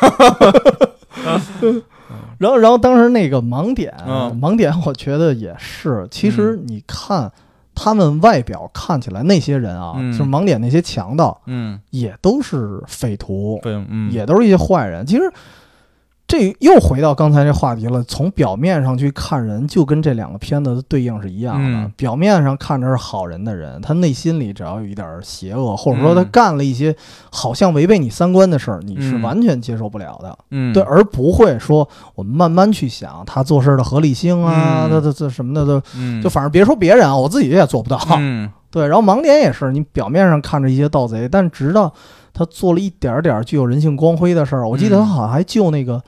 [2.37, 4.39] 然后，然后当时那个盲点，嗯。
[4.41, 6.07] 盲点，我觉得也是。
[6.11, 7.31] 其实你看
[7.73, 10.11] 他们外表看起来那些人啊，嗯。
[10.11, 15.05] 就是盲点那些强盗，嗯，也都是匪徒，对，嗯，也都是一些坏人。
[15.05, 15.31] 其实
[16.27, 21.63] 这又回到刚才这话题了，从表面上去看人，就跟这两个片子的对应是一样的。
[21.63, 21.91] 嗯。
[21.95, 26.29] 表面上看着是好人的人，他内心里只要有一点邪恶，或者说他嗯。
[26.31, 26.95] 干了一些
[27.31, 30.35] 好像违背你三观的事儿，你是嗯完全接受不了的。
[30.49, 34.89] 嗯，对，而不会说我们慢慢去想他做事的合理性啊，嗯。
[34.89, 37.99] 他他这什么的都，嗯，就反正别说别人啊，我自己也做不到。
[38.17, 38.51] 嗯。
[38.71, 41.93] 对，然后盲点也是，你表面上看着一些盗贼，但直到
[42.37, 46.03] 他做了一点儿点儿具有人性光辉的事儿，我记得他嗯好像还救那个，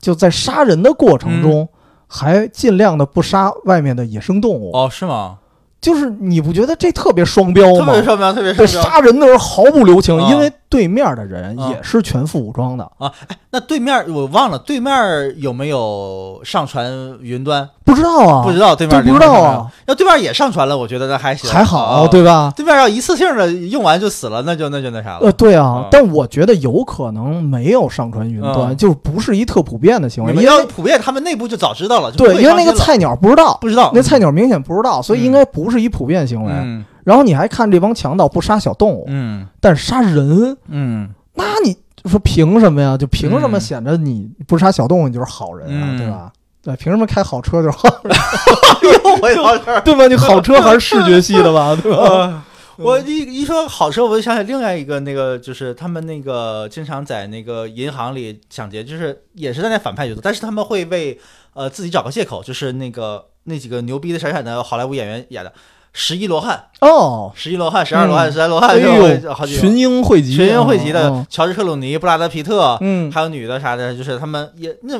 [0.00, 1.68] 就在杀人的过程中，
[2.08, 4.72] 还尽量的不杀外面的野生动物。
[4.74, 5.36] 哦，是吗？
[5.80, 8.02] 就是你不觉得这特别双标吗特别？
[8.02, 8.92] 双标，特别对，双标。
[8.92, 13.12] 杀人的时候毫不留情，啊因为对面的人啊也是全副武装的啊！
[13.26, 14.94] 哎，那对面我忘了，对面
[15.36, 17.68] 有没有上传云端？
[17.84, 19.66] 不知道啊，不知道对面不知道啊。
[19.86, 22.52] 要对面也上传了，我觉得那还行，还好，啊对吧？
[22.56, 25.32] 对面要一次性的用完就死了，那就那就那啥了呃，了。
[25.32, 32.12] 对啊啊，但我觉得有可能没有上传云端，嗯就不是一特普遍的行为，你要普遍，他们内部就早知道了。
[32.12, 36.52] 对，因为那个菜鸟不知道，不知道那菜鸟明显不知道，所以嗯应该不是一普遍行为。
[37.00, 42.96] 嗯然后你还看这帮强盗不杀小动物，嗯但是杀人，嗯那你说凭什么呀？
[42.96, 46.32] 就凭什么嗯显着你不杀小动物你就是好人啊，嗯对吧？
[46.62, 48.14] 对，凭什么开好车就是好人，
[49.04, 49.80] 又回到这儿。
[49.84, 50.06] 对吧？
[50.06, 51.98] 你好车还是视觉系的吧， 对吧？
[51.98, 52.42] 呃
[52.76, 61.18] 我一一说好车，我就想起另外一个那个，就是他们那个经常在那个银行里抢劫，就是也是在那反派角色，但是他们会为
[61.52, 65.52] 呃自己找个借口，就是那个那几个牛逼的闪闪的好莱坞演员演的
[65.92, 68.32] 十一罗汉、哦，十一罗汉、十二罗汉、嗯。
[68.32, 74.94] 十三罗汉，哎就，好几群英汇集，群英汇集的嗯，乔治克鲁尼、布拉德皮特，嗯，还有女的啥的，就是他们也那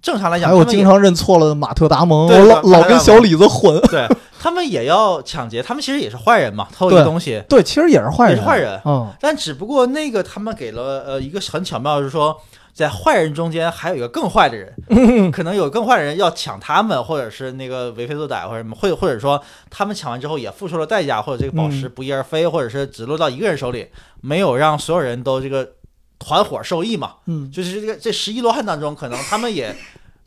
[0.00, 4.08] 正常来讲，还有经常认错了马特达蒙，对我老老跟小李子混，对
[4.40, 8.80] 他们也要抢劫，他们其实也是坏人嘛，偷一个东西，对，其实也是坏人，也是坏人。
[8.84, 12.36] 嗯，但只不过那个他们给了呃一个很巧妙，就是说
[12.72, 23.88] 在坏人中间还有一个更坏的人，可能有更坏的人要抢他们，或者是那个为非作歹或者什么，或者或者说他们抢完之后也付出了代价，或者这个宝石不翼而飞，或者是只落到一个人手里，
[24.22, 25.72] 没有让所有人都这个
[26.18, 27.16] 团伙受益嘛。
[27.26, 29.76] 嗯，就是这个这十一罗汉当中，可能他们也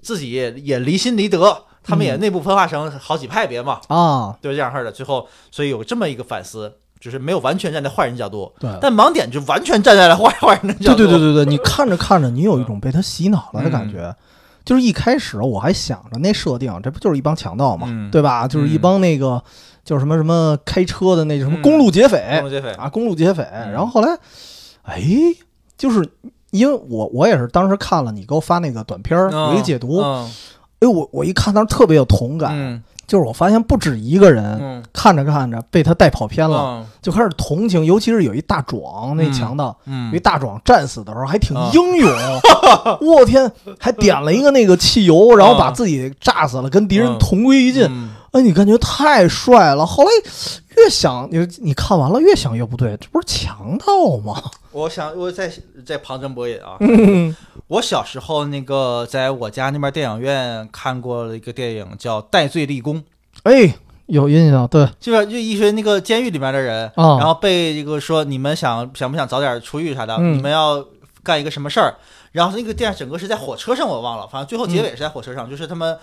[0.02, 4.91] 自己也也离心离德，他们也内部分化成好几派别嘛，啊，对这样式儿的。
[4.91, 8.70] 最后，所以有这么一个反思，就是没有完全站在坏人角度，对。
[8.82, 10.98] 但盲点就完全站在了坏坏人的角度。
[10.98, 14.02] 对对对对对，你看着看着，你有一种被他洗脑了的感觉。
[14.04, 14.16] 嗯
[14.66, 18.48] 就是一开始我还想着那设定，这不就是一帮强盗嘛，嗯对吧？
[18.48, 19.39] 就是一帮那个，
[19.84, 23.43] 叫什么什么开车的那什么嗯公路劫匪、公路劫匪啊，公路劫匪。
[23.54, 24.18] 嗯然后后来，
[24.82, 25.04] 哎，
[25.78, 26.04] 就是
[26.50, 30.28] 因为我我也是当时看了你给我发那个短片儿，有一个解读，嗯
[30.80, 34.84] 哎，我我一看当时特别有同感，嗯就是我发现不止一个人、嗯。
[34.93, 36.86] 看着看着被他带跑偏了，嗯。
[37.01, 39.34] 就开始同情，尤其是有一大壮那嗯。
[39.34, 39.78] 强盗。
[39.86, 40.12] 嗯。
[40.12, 42.12] 有一大壮战死的时候还挺啊英勇，
[43.01, 47.18] 我天，还点了一个那个汽油，然后把啊自己炸死了，跟敌人嗯。
[47.20, 47.84] 同归于尽。
[47.89, 48.10] 嗯。
[48.32, 49.86] 哎，你感觉太帅了。
[49.86, 50.10] 后来
[50.86, 54.40] 越想，你你看完了越想越不对，这不是强盗吗？
[54.72, 55.52] 我想我在
[55.84, 56.78] 在旁征博引啊。
[56.80, 57.36] 嗯
[57.68, 62.98] 我小时候那个在我家那边电影院看过了一个电影叫《戴罪立功》，
[63.42, 63.76] 哎，
[64.06, 70.86] 有印象，对就是就一群那个监狱里面的人，啊，然后被这个说你们想想不想早点出狱啥的，嗯你们要
[71.24, 71.96] 干一个什么事儿？
[72.34, 75.98] 然后那个电影整个是在火车上，我忘了，反正最后结尾是在火车上，就是他们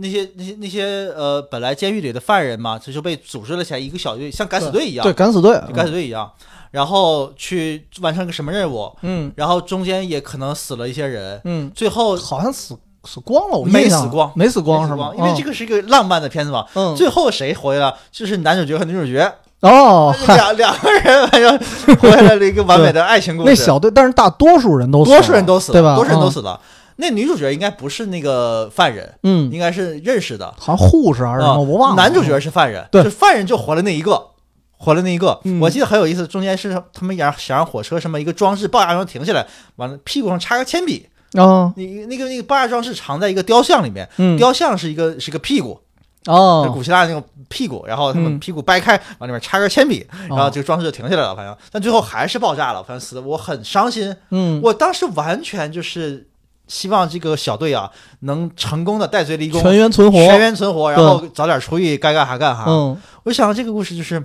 [0.00, 6.30] 那些那些那些呃本来监狱里的犯人嘛，他就被组织了起来一个小队，像敢死队一样，对敢死队，就敢死队一样，
[6.70, 15.12] 然后去完成个什么任务，嗯然后中间也可能死了一些人，嗯，最后好像死死光了，我没死光没死光是吗？
[15.16, 16.64] 因为这个是一个浪漫的片子嘛。
[16.74, 17.96] 嗯，最后谁活下来了？
[18.12, 21.58] 就是男主角和女主角，哦，两两个人反正
[21.96, 23.48] 活下来了一个完美的爱情故事。
[23.48, 25.94] 那小队，但是大多数人都死了多数人都死了，对吧？
[25.96, 26.60] 多数人都嗯死了。
[27.00, 30.52] 那女主角应该不是那个犯人，嗯，应该是认识的。
[30.58, 32.02] 好像护士还是什么，啊我忘了。
[32.02, 33.04] 男主角是犯人，对。
[33.04, 34.30] 就犯人就活了那一个，
[34.76, 35.40] 活了那一个。
[35.44, 35.60] 嗯。
[35.60, 39.46] 我记得很有意思，中间是他们想想让火车什么一个装置爆炸装停下来，
[39.76, 45.80] 完了屁股上插个铅笔，啊，你那个那个爆炸装置藏在一个雕像里面，嗯，雕像是一个是一个屁股，
[46.26, 54.14] 哦，古希腊那种屁股，然后他们嗯屁股掰开，往里面插根铅笔，然后哦这个装置就停下来了，反正但最后还是爆炸了，反正死的我很伤心。
[54.30, 56.28] 嗯，我当时完全就是
[56.68, 57.90] 希望这个小队啊
[58.20, 62.66] 能成功的戴罪立功，全员存活，全员存活，然后早点出狱，该干啥干啥。
[62.68, 62.96] 嗯。
[63.24, 64.22] 我想到这个故事就是，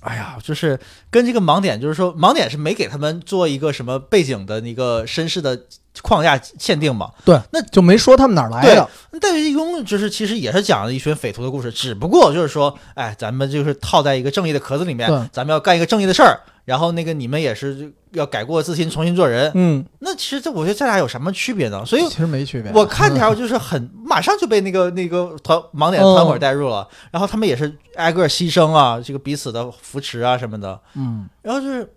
[0.00, 0.78] 哎呀，就是
[1.10, 5.60] 跟这个盲点，就是说盲点是没给他们做一个什么背景的那个身世的
[6.00, 7.10] 框架限定嘛。
[7.24, 8.88] 对，那就没说他们哪儿来对的，
[9.20, 19.50] 戴罪立功就是其实也是讲了一群匪徒的故事，只不过就是说，哎，咱们就是套在一个正义的壳子里面，咱们要干一个正义的事儿，然后那个你们也是要改过自新，重新做人。
[19.54, 21.82] 嗯，那其实这我觉得这俩有什么区别呢？
[21.86, 22.70] 所以其实没区别。
[22.74, 31.90] 我看条就是很马上就被那个那个团盲点团伙带入了，然后他们也是挨个牺牲啊，这个彼此的扶持啊什么的，嗯，然后就是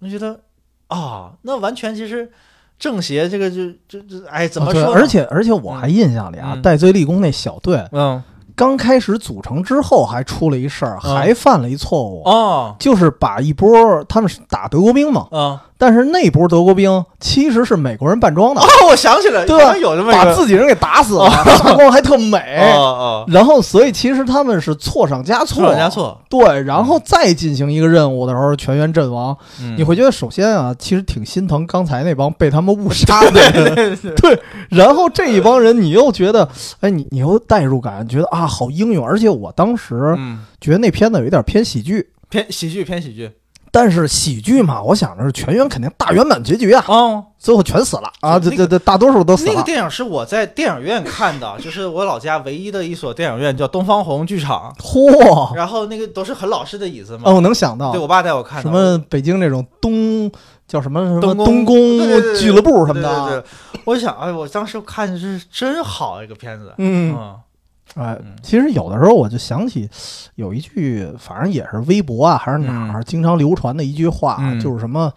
[0.00, 0.40] 我觉得
[0.88, 2.28] 啊，那完全其实
[2.80, 4.90] 政协这个就就就哎怎么说呢？
[4.92, 8.20] 而且而且我还印象里啊，嗯戴罪立功那小队嗯
[8.56, 11.14] 刚开始组成之后，还出了一事儿，嗯。
[11.14, 12.74] 还犯了一错误，哦。
[12.78, 18.60] 就是把一波他们是打德国兵嘛，嗯但是那波德国兵其实是美国人扮装的。
[18.60, 19.76] 哦，，我想起来，对吧？
[19.76, 22.38] 有这么一把自己人给打死了， 杀光还特美。
[22.74, 29.36] 哦哦，然后，所以其实他们是错上加错，错上加错，对，然后再进行一个任务的时候，全员阵亡。
[29.60, 29.74] 嗯。
[29.76, 34.40] 你会觉得，首先啊，其实挺心疼刚才那帮被他们误杀的 人，对。
[34.70, 36.48] 然后这一帮人，你又觉得，
[36.80, 39.06] 哎，你你又代入感，觉得啊，好英勇。
[39.06, 40.40] 而且我当时嗯。
[40.60, 43.30] 觉得那片子有一点偏喜剧，偏喜剧偏喜剧
[43.76, 47.24] 但是喜剧嘛，我想着是全员肯定大圆满结局啊，哦。
[47.38, 49.62] 最后全死了啊，这那个这这大多数都死了那个。
[49.64, 54.74] 电影是我在电影院看的，就是我老家唯一的一所电影院，叫东方红剧场。
[54.80, 55.54] 嚯！
[55.54, 57.24] 然后那个都是很老式的椅子嘛。
[57.26, 58.62] 哦，我能想到对我爸带我看的。
[58.62, 60.32] 什么北京那种东
[60.66, 61.76] 叫什么什么东宫
[62.36, 66.72] 俱乐部什么的啊，对对对我想，哎，我当时看的是真好一个片子。
[66.78, 67.36] 嗯，嗯
[67.94, 69.88] 哎嗯，其实有的时候我就想起
[70.34, 74.60] 有一句，反正也是微博啊还是哪儿经常流传的一句话，嗯。
[74.60, 75.12] 就是什么，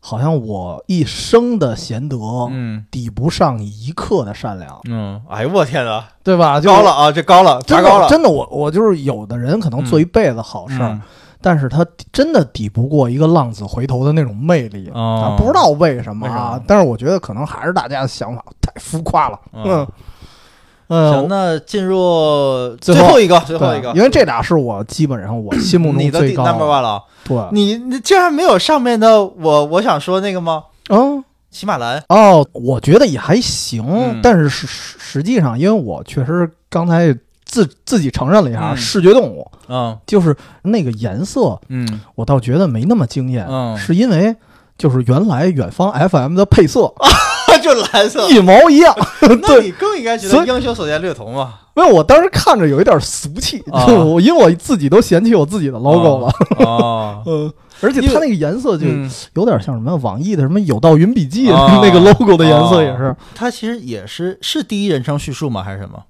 [0.00, 2.16] 好像我一生的贤德
[2.50, 2.84] 嗯。
[2.90, 6.60] 抵不上你一刻的善良，嗯，哎呦我天哪，对吧？
[6.60, 11.02] 就高了，啊，这高了，真高了，的真的，我我就是有的人可能做一辈子好事儿，嗯。
[11.40, 14.90] 但是他真的抵不过一个浪子回头的那种魅力。
[14.94, 15.34] 哦。
[15.34, 19.38] 啊，不知道为什么为什么，啊但是我觉得可能还是大家的想法太浮夸了。
[19.52, 19.86] 嗯
[21.12, 27.02] 行，，那进入最后一个，最后一个，因为这俩是我基本上我心目中你的第最高 number one 了。
[27.24, 30.64] 对，你你竟然没有上面的我我想说那个吗？
[30.90, 31.24] 嗯。
[31.50, 34.18] 喜马兰，哦，我觉得也还行，嗯。
[34.20, 38.76] 但是实实实际上，因为我确实刚才自自己承认了一下，嗯。
[38.76, 39.96] 视觉动物嗯。
[40.04, 42.00] 就是那个颜色，嗯。
[42.16, 43.78] 我倒觉得没那么惊艳，嗯。
[43.78, 44.34] 是因为
[44.76, 46.92] 就是原来远方 FM 的配色
[47.64, 51.54] 就蓝色，一毛一样， 那对，你更应该觉得英雄所见略同嘛。
[51.76, 53.84] 因为我当时看着有一点俗气，啊。
[53.84, 56.28] 就我因为我自己都嫌弃我自己的 logo 了，
[56.64, 59.10] 啊， 嗯，而且它那个颜色就嗯。
[59.34, 65.64] 有点像什么网易的什么有道云笔记啊那个 logo 的颜色也是，它其实也是是第一人称叙述吗？
[65.64, 66.02] 还是什么？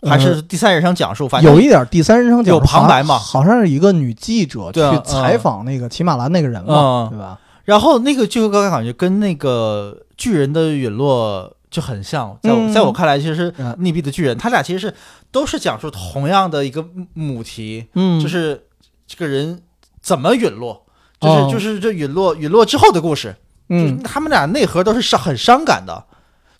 [0.00, 1.26] 呃还是第三人称讲述？
[1.26, 3.18] 反正有一点第三人称讲述有述旁白嘛。
[3.18, 7.08] 好像是一个女记者去采访那个骑马兰那个人嘛，嗯。
[7.10, 7.38] 对吧？
[7.64, 12.72] 然后那个剧和高感觉跟那个巨人的陨落就很像，在我、嗯。
[12.72, 13.72] 在我看来，其实是嗯。
[13.76, 14.94] 溺毙的巨人，他俩其实是
[15.30, 18.66] 都是讲述同样的一个母题，嗯，就是
[19.06, 19.62] 这个人
[20.02, 20.84] 怎么陨落，
[21.20, 21.48] 就是、哦。
[21.50, 23.36] 就是这陨落陨落之后的故事，
[23.70, 24.02] 嗯。
[24.02, 26.04] 他们俩内核都是伤很伤感的。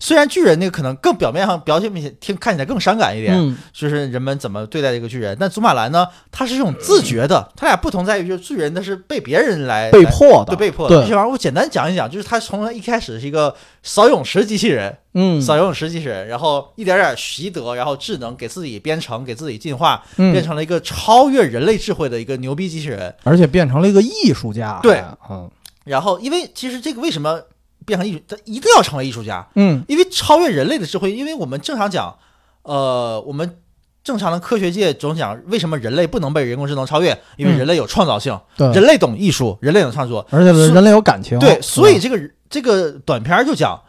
[0.01, 3.57] 虽然巨人那个可能更表面上表现明显听看起来更伤感一点，嗯。
[3.73, 5.35] 就是人们怎么对待这个巨人。
[5.37, 11.05] 但祖马兰呢，他是一种自觉的，他俩不同在于，就是巨人他是被别人来来被迫的，对被迫的。
[11.05, 20.31] 这玩意儿我简单讲一讲，就是他从一开始是一个扫泳池机器人，嗯，扫游泳池机器人，然后一点点习得，然后智能给自己编程，给自己进化，嗯。
[20.31, 23.13] 变成了一个超越人类智慧的一个牛逼机器人。
[23.23, 25.49] 而且变成了一个艺术家，对，嗯。
[25.83, 27.41] 然后，因为其实这个为什么
[27.85, 29.83] 变成艺术，他一定要成为艺术家，嗯。
[29.87, 31.11] 因为超越人类的智慧。
[31.11, 32.15] 因为我们正常讲，
[32.63, 33.57] 呃，我们
[34.03, 37.17] 正常的科学界总讲，为什么人类不能被人工智能超越？
[37.37, 40.25] 因为嗯人类有创造性，对，人类懂艺术，人类懂创作。
[40.29, 42.19] 而且人类有感情，对，所以这个
[42.49, 43.79] 这个短片就讲，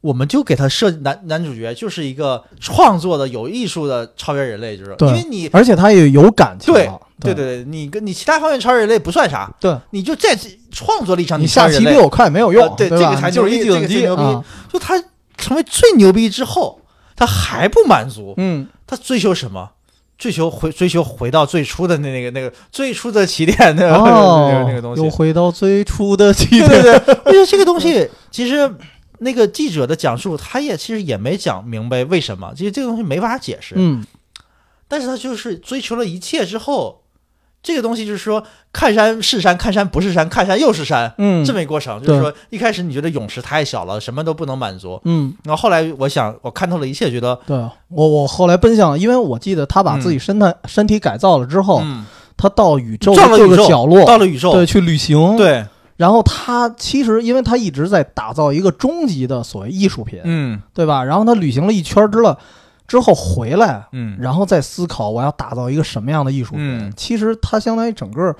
[0.00, 4.96] 我们就给他设男男主角就是一个创作的有艺术的超越人类，就是。
[5.00, 7.34] 因为你而且他也有感情对了，对。
[7.34, 10.38] 对对，你跟你其他方面超越人类不算啥，对，你就在
[10.70, 12.88] 创作力上你下棋比我快没有用呃，对？
[12.90, 14.36] 这个才就是一计牛逼算机这个才牛逼。
[14.36, 14.44] 啊。
[14.72, 15.02] 就他
[15.36, 16.80] 成为最牛逼之后，
[17.14, 19.70] 他还不满足，嗯，他追求什么？
[20.18, 25.02] 追求回追求回到最初的那那个那个最初的起点 那个、那哦个那个东西。
[25.02, 25.10] 又。
[25.10, 28.74] 回到最初的起对点，对对，我觉得这个东西其实
[29.18, 33.74] 那个记者的讲述，他也其实也没讲明白为什么，其实这个东西没法解释。
[33.76, 34.02] 嗯，
[34.88, 37.02] 但是他就是追求了一切之后，
[37.66, 38.40] 这个东西就是说
[38.72, 42.00] 看山是山，看山不是山，看山又是山，嗯，这么一过程。
[42.00, 47.56] 就是说一开始你觉得泳池太小了，什么都不能满足，嗯，然后后来我想我看透了一切，觉得对
[47.88, 52.06] 我我后来奔向，因为我记得他把自己身体、身体改造了之后，嗯，
[52.36, 55.36] 他到宇宙的各到了宇宙个角落，到了宇宙，对，去旅行，。
[55.36, 55.66] 对，
[55.96, 60.62] 然后他其实，因为他一直在打造一个终极的所谓艺术品，嗯。
[60.72, 61.02] 对吧？
[61.02, 62.38] 然后他旅行了一圈之了
[62.86, 66.78] 之后回来，嗯，然后再思考我要打造一个什么样的艺术品。
[66.78, 68.34] 嗯其实他相当于整个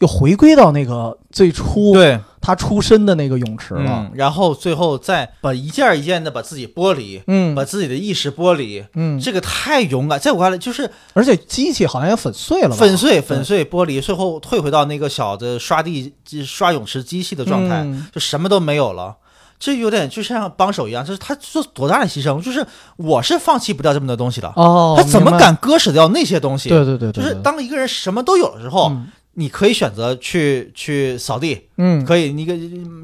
[0.00, 4.00] 又回归到那个最初对他出身的那个泳池了。
[4.00, 12.74] 嗯，然后最后再把一件一件的把自己剥离，嗯把自己的意识剥离，嗯，这个太勇敢，在我看来就是而且机器好像也粉碎了？
[12.74, 16.12] 粉碎粉碎剥离，最后退回到那个小的刷地
[16.44, 19.16] 刷泳池机器的状态，嗯就什么都没有了。
[19.62, 22.66] 这有点就像帮手一样，就是他做多大的牺牲，就是
[22.96, 25.38] 我是放弃不掉这么多东西的，哦，他怎么？
[25.38, 26.68] 敢割舍掉那些东西？
[26.68, 29.06] 对对对对，就是当一个人什么都有了之后，嗯。
[29.34, 32.52] 你可以选择去去扫地，嗯，可以，你个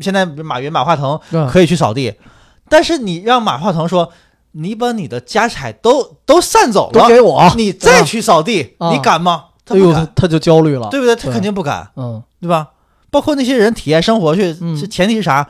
[0.02, 1.18] 现在马云马化腾
[1.48, 2.12] 可以去扫地，
[2.68, 4.12] 但是你让马化腾说，
[4.52, 9.44] 你把你的家产都都散走了，都给我，你再去扫地，啊你敢吗？
[9.64, 11.16] 他不敢，他就焦虑了，对不对？
[11.16, 12.22] 他肯定不敢，嗯。
[12.42, 12.68] 对吧？
[13.10, 14.54] 包括那些人体验生活去，
[14.86, 15.48] 前提是啥？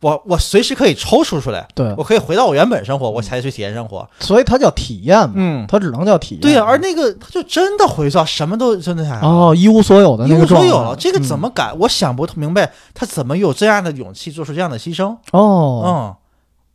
[0.00, 4.08] 我我随时可以抽出出来，对，我可以回到我原本生活，我才去体验生活。
[4.18, 6.40] 所以它叫体验嘛，嗯，它只能叫体验。
[6.40, 11.72] 对呀、而那个他就真的回到什么都真的啥哦，一无所有的一那个状态无所有了，这个怎嗯么改？
[11.78, 15.16] 我想不明白，他怎么有这样的勇气做出这样的牺牲？
[15.32, 15.82] 哦？
[15.84, 16.16] 嗯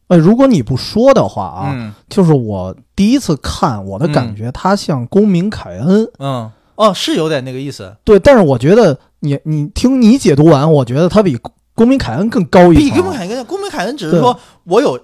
[0.08, 11.36] 哎，如果你不说的话啊，嗯就是我第一次看，我的感觉他像公民凯恩，嗯，哦，是有点那个意思，对，但是我觉得你你听你解读完，我觉得他比
[11.76, 15.00] 公民凯恩更高一层比公民凯恩更，公民凯恩只是说我有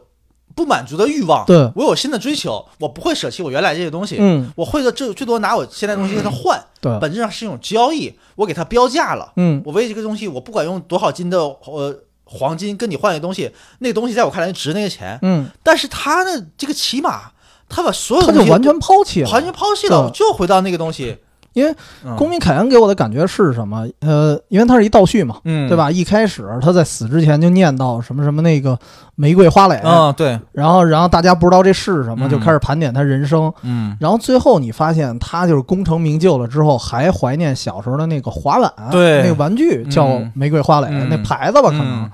[0.55, 9.61] 不满足的欲望，对，我有新的追求，我不会舍弃我原来这些东西，嗯，我会的最最多拿我现在东西跟他换，对，本质上是一种交易，我给他标价了，嗯。
[9.65, 17.31] 我为这个东西，我不管用多少斤的呃黄金跟你换一个东西，那个东西在我看来值那个钱，嗯，但是他呢，这个起码，
[17.69, 20.19] 他把所有东西他就完全抛弃了，完全抛弃了，对。
[20.19, 21.17] 就回到那个东西，
[21.53, 21.75] 因为
[22.05, 23.87] 嗯公民凯恩给我的感觉是什么？
[23.99, 25.75] 呃，因为他是一倒叙嘛，嗯对？
[25.75, 25.91] 吧？
[25.91, 28.77] 一开始他在死之前就念叨什么什么那个
[29.15, 33.51] 玫瑰花蕾，嗯，对，然后然后大家不知道这是什么，嗯就开始盘点他人生。
[33.63, 42.03] 嗯，然后最后你发现他就是功成名就了之后，还怀念小时候的那个滑板，对那个玩具叫嗯玫瑰花蕾，嗯那牌子吧可能。
[42.03, 42.11] 嗯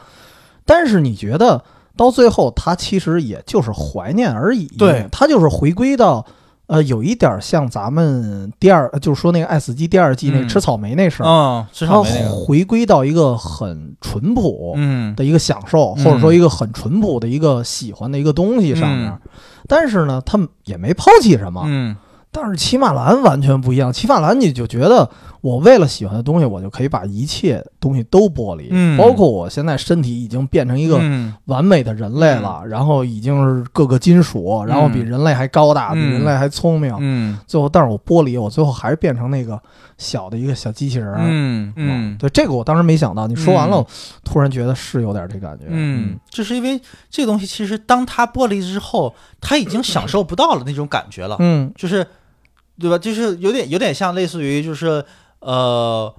[0.66, 1.64] 但是你觉得
[1.96, 6.26] 到最后，他其实也就是怀念而已，对他就是回归到。
[6.68, 19.10] 呃，有一点像咱们第二，就是说那个《爱死机》第二季那吃草莓那事儿，嗯，至然后少没那个，回归到一个很淳朴嗯的一个享受，嗯或者说一个很淳朴的一个喜欢的一个东西上面。
[19.10, 19.20] 嗯
[19.70, 21.62] 但是呢，他们也没抛弃什么。
[21.66, 21.94] 嗯
[22.40, 25.10] 但是骑马兰完全不一样，骑马兰你就觉得
[25.42, 28.96] 我为了喜欢的东西，我就可以把一切东西都剥离，嗯。
[28.96, 31.34] 包括我现在身体已经变成一个嗯。
[31.46, 36.96] 完美的人类了，然后已经是各个金属，然后比人类还高大，嗯比人类还聪明。
[37.00, 37.40] 嗯。
[37.48, 39.60] 最后，但是我剥离，我最后还是变成那个
[39.98, 41.16] 小的一个小机器人。
[41.18, 42.18] 嗯嗯。
[42.18, 43.86] 对这个我当时没想到，你说完了，嗯。
[44.24, 45.66] 突然觉得是有点这感觉。
[45.70, 51.72] 嗯，就是因为这个东西，其实当它剥离之后，他已经享受不到了那种感觉了，嗯。
[51.76, 52.06] 就是，
[52.80, 52.98] 对吧？
[52.98, 55.04] 就是有点有点像类似于就是
[55.40, 56.14] 呃，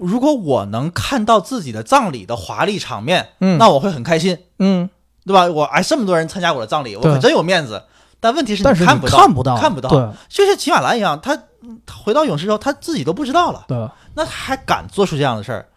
[0.00, 4.88] 如果我能看到自己的葬礼的华丽场面，嗯，那我会很开心，嗯，
[5.24, 5.46] 对吧？
[5.46, 7.82] 我哎，这么多人参加我的葬礼，我可真有面子。
[8.20, 11.36] 但问题是但是你看不到，看不到，看不到对就像骑马兰一样，他
[11.84, 13.76] 他回到勇士之后，他自己都不知道了，对，
[14.14, 15.68] 那他还敢做出这样的事儿，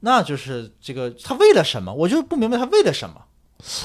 [0.00, 1.94] 那就是这个他为了什么？
[1.94, 3.14] 我就不明白他为了什么。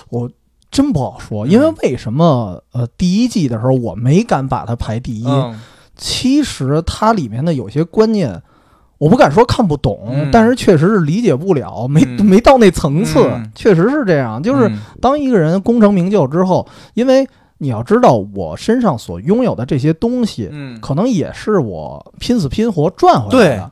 [0.10, 0.32] 我
[0.72, 5.28] 真不好说，嗯因为为什么呃第一季的时候我没敢把它排第一？
[5.28, 5.62] 嗯
[5.98, 8.42] 其实它里面的有些观念。
[9.00, 14.42] 我不敢说看不懂，嗯但是确实是理解不了，没、嗯没到那层次，嗯确实是这样。
[14.42, 17.28] 就是嗯当一个人功成名就之后，因为
[17.60, 23.72] 你要知道，我身上所拥有的这些东西，嗯可能也是我拼死拼活赚回来的。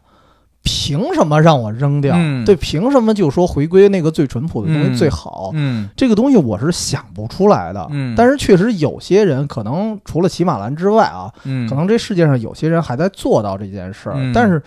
[0.65, 2.13] 凭什么让我扔掉？
[2.17, 5.51] 嗯对，凭什么就说回归那个最淳朴的东嗯西最好？
[5.53, 7.87] 嗯这个东西我是想不出来的。
[7.91, 14.61] 嗯但是确实有些人可能除了骑马兰之外啊，嗯，可能这世界上有些人还在做到这件事儿，嗯但是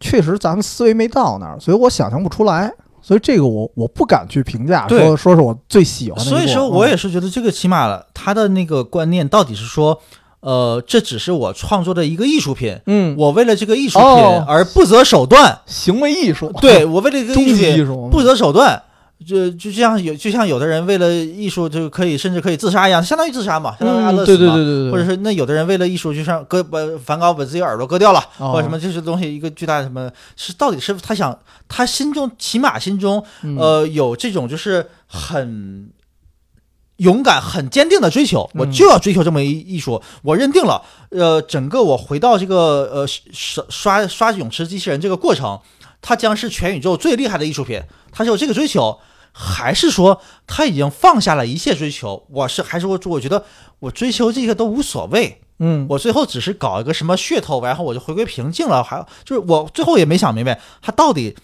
[0.00, 2.72] 确实咱们思维没到那儿，所以我想象不出来。
[3.04, 6.24] 所以这个我我不敢去评价，说说是我最喜欢的。
[6.24, 10.00] 所以说我嗯也是觉得这个起码了，他的那个观念到底是说，
[10.42, 14.44] 呃，这只是我创作的一个艺术品，嗯，我为了这个艺术品哦。
[14.46, 18.08] 而不择手段，行为艺术，对我为了这个艺术品艺术。
[18.12, 18.82] 不择手段。
[19.24, 24.36] 就就像有就像有的人为了艺术就可以甚至可以自杀一样，相当于自杀嘛，相当于安乐嗯，死嘛。
[24.36, 28.50] 对对对对对，或者是那有的人为了艺术，就像割把梵高把自己耳朵割掉了，哦。
[28.50, 31.38] 或者什么这些东西一个巨大的什么，是到底是他想
[31.68, 33.56] 他心中起码心中嗯。
[33.56, 35.88] 呃有这种就是很
[36.96, 40.82] 勇敢、很坚定的追求，嗯我就要追求这么一艺术，我认定了。
[41.10, 45.60] 呃，整个我回到这个呃刷刷刷泳池机器人这个过程，
[46.00, 48.98] 它将是全宇宙最厉害的艺术品，它是有这个追求。
[49.34, 52.26] 还是说他已经放下了一切追求？
[52.28, 53.42] 我是还是我我觉得
[53.78, 58.84] 我追求这些都无所谓，嗯，我最后只是搞一个什么噱头，然后我就回归平静了。
[58.84, 61.34] 还就是我最后也没想明白，他到底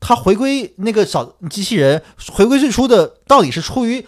[0.00, 2.02] 他回归那个小机器人
[2.32, 4.04] 回归最初的到底是出于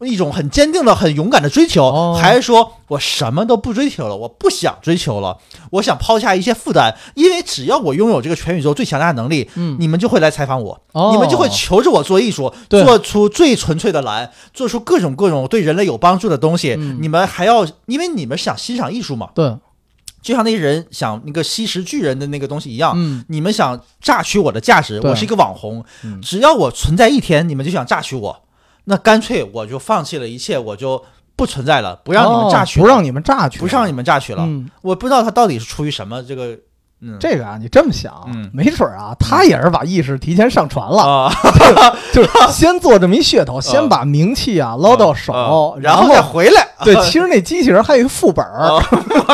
[0.00, 2.18] 一种很坚定的、很勇敢的追求，哦。
[2.20, 5.38] 还是说我什么都不追求了，我不想追求了，
[5.70, 9.76] 我想抛下一些负担，因为只要我拥有这个全宇宙最强大的能力，嗯。
[9.80, 11.10] 你们就会来采访我，哦。
[11.12, 16.74] 你们就会求着我做艺术，做出最纯粹的蓝，做出各种各种对人类有帮助的东西。
[16.78, 16.98] 嗯。
[17.00, 19.56] 你们还要，因为你们想欣赏艺术嘛，对，
[20.20, 23.24] 就像那些人想那个吸食巨人的那个东西一样，嗯。
[23.28, 26.20] 你们想榨取我的价值，我是一个网红，嗯。
[26.20, 28.42] 只要我存在一天，你们就想榨取我，
[28.88, 31.04] 那干脆我就放弃了一切，我就
[31.34, 34.44] 不存在了，不让你们榨取，哦不让你们榨取，不让你们榨取了。
[34.44, 36.56] 嗯，我不知道他到底是出于什么这个，
[37.06, 38.50] 嗯，这个啊，你这么想，嗯。
[38.52, 41.32] 没准儿啊，他也是把意识提前上传了，啊，
[42.12, 46.66] 就是先做这么一噱头，先把名气啊捞到手，然后再回来。
[46.84, 48.82] 对，其实那机器人还有一个副本儿，啊，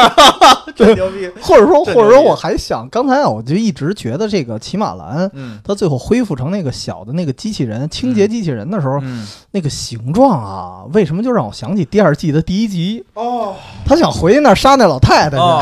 [0.77, 1.29] 真牛逼。
[1.41, 1.95] 或者说，这牛逼。
[1.95, 5.59] 或者说我还想，刚才啊，我就一直觉得这个骑马兰，嗯。
[5.65, 13.05] 它最后恢复成那个小的那个机器人，清洁机器人的时候，嗯，那个形状啊，为什么就让我想起第二季的第一集？
[13.15, 13.55] 哦。
[13.85, 15.61] 他想回去那儿杀那老太太去，哦，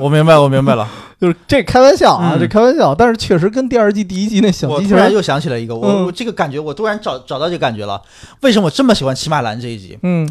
[0.00, 0.88] 我明白，我明白了。
[1.20, 8.00] 就是这开玩笑啊，嗯这开玩笑，但是确实跟第二季第一季那小我机器人，突然又想起了一个，我嗯我这个感觉，我突然找找到这个感觉了。
[8.40, 9.98] 为什么我这么喜欢骑马兰这一集？
[10.02, 10.26] 嗯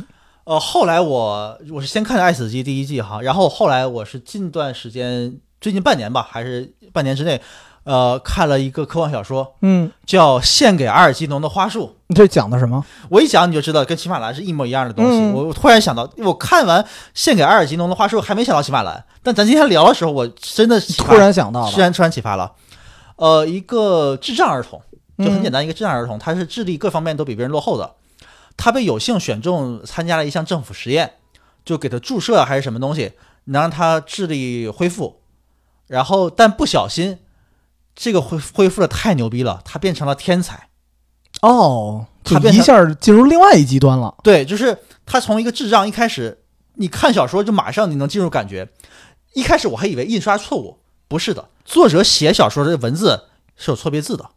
[0.45, 7.39] 呃，后来我我是先看的《爱死机》第一季哈，然后后来我是近段时间，最近半年吧，还是半年之内，
[7.83, 11.87] 呃，看了一个科幻小说，嗯，叫《献给阿尔吉农的花束》。
[12.07, 12.83] 你这讲的什么？
[13.09, 15.19] 我一讲你就知道，跟骑马兰是一模一样的东西。
[15.19, 16.83] 嗯我我突然想到，我看完
[17.13, 22.51] 《献给阿尔吉农的花束》，还没想到骑马兰，但咱今天聊的时候，我真的突然想到了，突然突然启发了。
[23.15, 24.81] 呃，一个智障儿童，
[25.17, 27.95] 就很嗯简单，一个智障儿童，他是智力各方面都比别人落后的，
[28.55, 31.13] 他被有幸选中参加了一项政府实验，
[31.65, 33.11] 就给他注射还是什么东西，
[33.45, 35.19] 能让他智力恢复，
[35.87, 37.19] 然后但不小心，
[38.01, 40.69] 这个恢恢复的太牛逼了，他变成了天才。
[41.41, 44.15] 哦，就他一下进入另外一极端了。
[44.23, 46.39] 对，就是他从一个智障一开始，
[46.75, 48.69] 你看小说就马上你能进入感觉。
[49.33, 53.25] 一开始我还以为印刷错误，不是的，作者写小说的文字
[53.57, 54.29] 是有错别字的。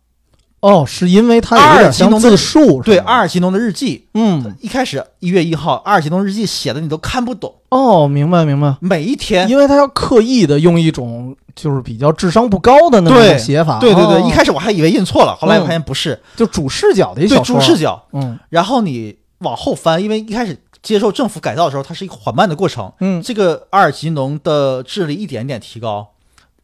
[0.63, 9.49] 哦，是因为它有点像吉农的自述，对，阿尔吉农的日记，嗯，一开始一月一号，阿尔吉农日记写的你都看不懂，哦，明白明白，每一天。
[9.49, 14.29] 因为他要刻意的用一种就是比较智商不高的那种写法，对对对，哦。
[14.29, 15.61] 一开始我还以为印错了，后来嗯。
[15.63, 18.01] 我发现不是，就主视角的一对小说，主视角。
[18.13, 18.39] 嗯。
[18.49, 22.93] 然后你往后翻，因为一开始接受政府改造的时候，它是一个缓慢的过程。
[23.01, 23.21] 嗯。
[23.21, 26.12] 这个阿尔吉农的智力一点一点提高，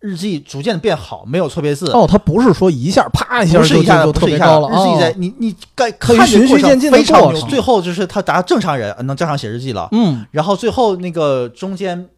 [0.01, 1.91] 日记逐渐变好，没有错别字。
[1.91, 9.89] 哦，他不是说一下啪一下就一下就特别高了，日记在哦你你该可以看循序渐进的过程最后就是他达到正常人能正常写日记了。
[9.93, 12.09] 嗯然后最后那个中间，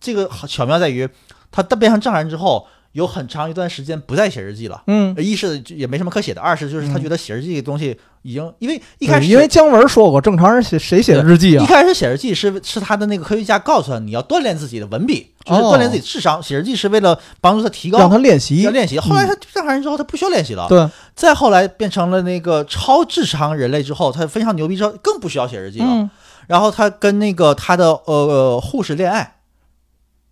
[0.00, 1.08] 这个巧妙在于，
[1.52, 4.82] 他变成正常人之后，有很长一段时间不再写日记了。
[4.86, 11.68] 嗯，一是也没什么可写的，二是就是他嗯觉得写日记的东西已经，因为一开始因为姜文说过，正常人写谁写日记啊一啊？
[11.68, 16.42] 开始写日记是是他的那个科学家告诉他，你要锻炼自己的文笔，就是哦锻炼自己智商。
[16.42, 18.98] 写日记是为了帮助他提高，让他练习要，练习。
[18.98, 20.66] 后来他正常人之后，他不需要练习了。
[20.68, 25.86] 对，再后来变成了那个超智商人类之后，他非常牛逼之后，更不需要写日记了。
[25.88, 26.10] 嗯
[26.46, 29.36] 然后他跟那个他的呃护士恋爱，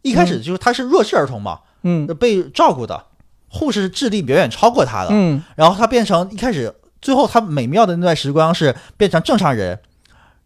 [0.03, 3.05] 一开始就是他是弱智儿童嘛，嗯被照顾的，
[3.49, 5.09] 护士智力远远超过他的。
[5.11, 9.81] 嗯然后他变成一开始，最后他美妙的那段时光是变成正常人，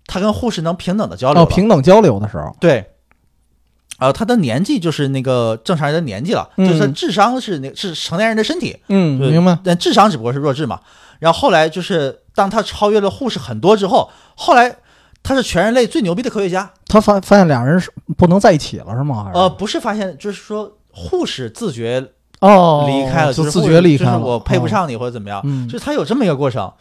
[0.06, 2.92] 他跟护士能平等的交流哦，平等交流的时候，对，
[3.98, 9.58] 呃，他的年纪就是那个正常人的年纪了，嗯就是他智商是那是成年人的身体，嗯，明白。
[9.64, 10.80] 但智商只不过是弱智嘛。
[11.18, 14.76] 然后后来就是当他超越了护士很多之后，后来
[15.22, 16.70] 他是全人类最牛逼的科学家。
[16.86, 19.30] 他发发现俩人是不能在一起了，是吗？
[19.32, 22.02] 呃，不是发现，就是说护士自觉
[22.40, 24.68] 哦，离开了，就是自觉离开了，我配不哦。
[24.68, 26.72] 上你或者怎么样，嗯就是他有这么一个过程。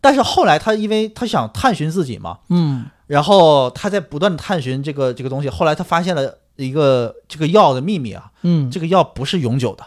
[0.00, 9.84] 但是后来他因为他想探寻自己嘛，嗯然后他在不断的探寻这个这个东西，后来他发现了一个这个药的秘密啊，嗯，这个药不是永久的。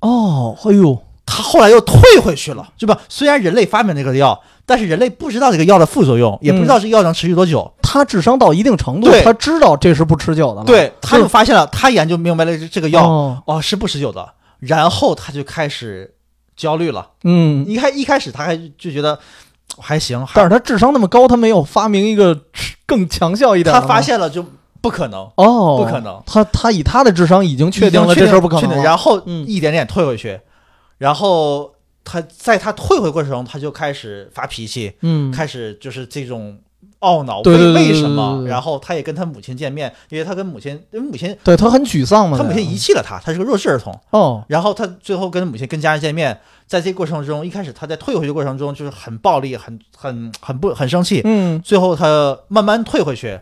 [0.00, 3.00] 哦，哎呦，他后来又退回去了，对吧？
[3.08, 7.72] 虽然人类发明这个药，但是人类不知道这个药的副作用，也不知道这个药能持续多久。
[7.88, 10.64] 他智商到一定程度，他知道这是不持久的了。
[10.64, 16.12] 对，他就发现了，他研究明白了这这个药哦，哦是不持久的，然后他就开始
[16.56, 17.10] 焦虑了。
[17.22, 19.16] 嗯，一开一开始他还就觉得
[19.78, 22.36] 还行，还但是他智商那么高，他没有发明一个
[22.86, 23.80] 更强效一点他。
[23.80, 24.44] 发现了就
[24.80, 28.82] 不可能，哦，不可能他他以他的智商已经确定了这事儿不可能。
[28.82, 30.40] 然后嗯一点点退回去，
[30.98, 31.72] 然后
[32.04, 36.58] 他在他退回过程中，他就开始发脾气，嗯，开始就是这种
[37.00, 38.44] 懊恼，对对对为为什么？
[38.46, 42.38] 然后他也跟他母亲见面，因为他跟母亲，因为母亲对他很沮丧嘛。
[42.38, 43.98] 他母亲遗弃了他，他是个弱智儿童。
[44.10, 53.38] 哦，然后他最后跟母亲跟家人见面，在这个过程中，一开始他在退回去过程中就是很暴力，很很很不很生气，嗯最后他慢慢退回去，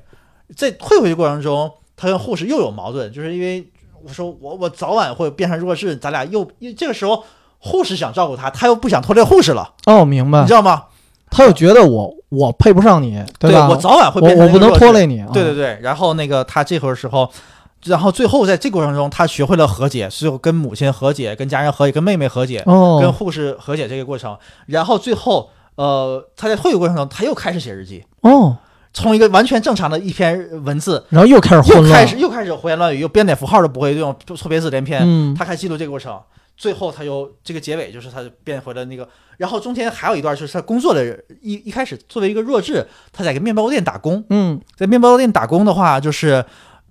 [0.56, 3.66] 在退回去过程中，他跟护士又有矛盾，就是因为
[4.02, 7.24] 我说我我早晚会变成弱智，咱俩又因为这个时候
[7.58, 10.52] 护士想照顾他，他又不想拖累护士了，哦，明白你知。
[10.52, 10.84] 道吗？
[11.30, 13.68] 他又觉得我我配不上你，对吧？
[13.68, 15.20] 我早晚会变我我不能拖累你。
[15.20, 15.28] 啊。
[15.32, 17.30] 对对对，然后那个他这会儿时候，
[17.84, 24.36] 然后最后在这过程中，他学会了和解，最后跟母亲和解，跟家人和解，跟妹妹和解，跟哦，护士和解这个过程，
[24.66, 28.56] 然后最后呃他在退的过程中，他又开始写日记，哦，
[28.92, 36.18] 从一个完全正常的一篇文字，然后又开始又开始又开始胡言乱语，又编点符号都不会用，错别字连篇，嗯，他开始记录这个过程。
[36.56, 39.08] 最后，他又这个结尾就是他变回了那个，
[39.38, 44.60] 然后中间还有一段就是他工作的一一开始作为一个弱智，他在一个面包店打工，嗯。
[44.76, 46.44] 在面包店打工的话，就是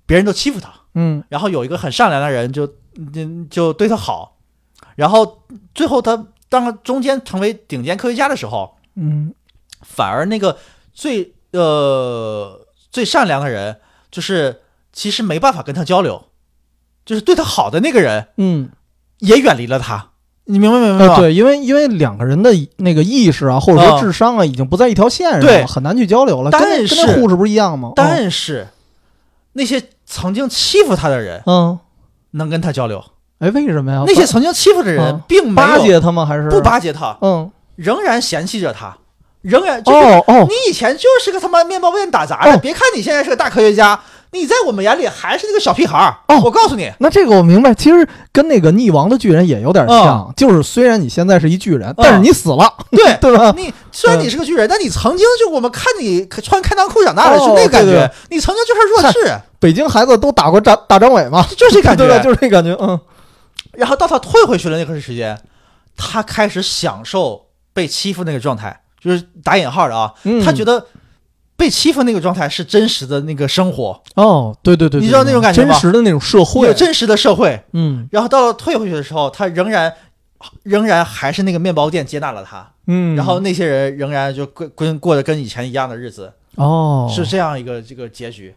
[0.05, 1.23] 别人都欺负他，嗯。
[1.29, 4.37] 然后有一个很善良的人就就就对他好，
[4.95, 9.33] 然后最后他当中间成为顶尖科学家的时候，嗯。
[9.81, 10.57] 反而那个
[10.93, 13.79] 最呃最善良的人，
[14.09, 14.61] 就是
[14.93, 16.29] 其实没办法跟他交流，
[17.05, 18.69] 就是对他好的那个人嗯，
[19.23, 20.09] 也远离了他，
[20.45, 21.13] 你明白明白吗？
[21.15, 26.51] 呃，对，因为因为两个人的那个意识啊，或者说嗯智商啊，已经不在一条线上对了，很难去交流了。
[26.51, 27.93] 但是护士不是一样吗？
[27.95, 28.67] 但是
[29.53, 31.79] 那些曾经欺负他的人嗯，
[32.31, 33.03] 能跟他交流，
[33.39, 34.03] 哎，为什么呀？
[34.05, 36.25] 那些曾经欺负的人嗯并没巴结他吗？
[36.25, 36.61] 还是不？
[36.61, 38.97] 巴结他，嗯，仍然嫌弃着他，
[39.41, 43.99] 仍然就是哦哦，你以前就是个他妈面包店打杂的，哦别看你现在是个大科学家，
[44.33, 46.17] 你在我们眼里还是那个小屁孩儿。
[46.27, 53.53] 哦我告诉你，那这个我明白，其实跟那个溺亡的巨人也有点像，就是虽然你现在是一巨人，但是你死了，对 对吧？
[53.55, 58.11] 你虽然你是个巨人，但你曾经就我们看你穿开裆裤长大的，哦是那个感对觉。
[58.29, 62.17] 你曾经就是弱智，北京孩子都打过大大张伟嘛， 就是这感对吧？
[62.17, 62.23] 觉。
[62.25, 62.99] 就是这感觉，嗯
[63.73, 65.35] 然后到他退回去的那个时间，
[65.97, 70.85] 他开始享受被欺负那个状态，就是打引号的啊，嗯，他觉得
[71.55, 77.63] 被欺负那个状态是真实的那个生活，哦，对对对，对你知道那种感觉吗真实的那种社会有，真实的社会。
[77.73, 79.93] 嗯然后到了退回去的时候，他仍然
[80.63, 88.53] 仍然还是那个面包店接纳了他，嗯，然后那些人仍然就跟跟过的跟以前一样的日子，哦，是这样一个这个结局。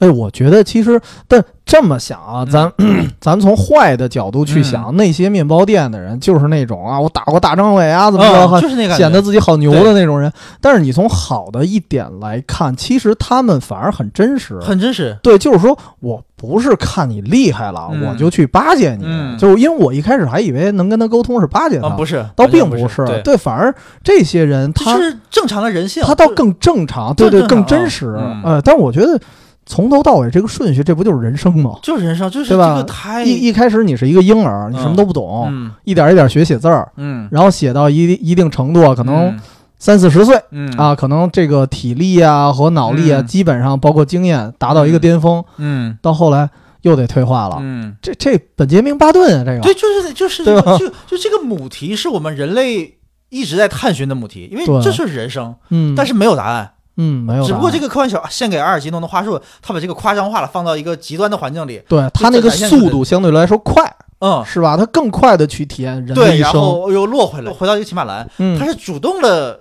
[0.00, 2.50] 哎，我觉得其实，但这么想啊，嗯。
[2.50, 2.72] 咱
[3.20, 10.30] 咱从坏的角度去想，那些面包店的人就是那种啊，我打过大张伟啊，怎么着，就是那个显得自己好牛的那种人。
[10.60, 14.58] 但是你从好的一点来看，其实他们反而很真实。
[14.60, 15.16] 很真实。
[15.22, 18.08] 对，就是说我不是看你厉害了，嗯。
[18.08, 19.38] 我就去巴结你，嗯。
[19.38, 23.06] 就是因为我一开始还以为能跟他沟通是巴结他，啊，不是，倒完全不是。
[23.06, 28.14] 对，对，反而这些人他是正常的人性，他倒更正常，对对，更真实。
[28.18, 28.42] 嗯。
[28.44, 29.18] 呃，但我觉得
[29.66, 31.78] 从头到尾这个顺序，这不就是人生吗？
[31.82, 39.40] 就是人生，就是这个太一一开始你是一个婴儿，你什么都不懂，嗯一点一点学写字儿，嗯，然后写到一一定程度，可能嗯
[39.78, 46.48] 三四十岁嗯啊，可能这个体力啊和脑力啊，嗯基本上包括经验达到一个巅峰，嗯到后来
[46.82, 47.56] 又得退化了。
[47.60, 52.98] 嗯，这这本杰明巴顿啊，这个对，就是就是就就这个母题是我们人类
[53.30, 56.72] 一直在探寻的母题，因为这就是人生，嗯，但是没有答案。
[56.96, 63.82] 嗯没有，只不过这个科幻小献给阿尔吉诺的话术，他把这个夸张化了，放到一个极端的环境里，对他那个速度相对来说快，
[64.20, 64.76] 嗯，是吧？
[64.76, 66.52] 他更快的去体验人的对，然一生。
[66.52, 69.60] 后又落回来，回到一个骑马兰，嗯他，是主动的，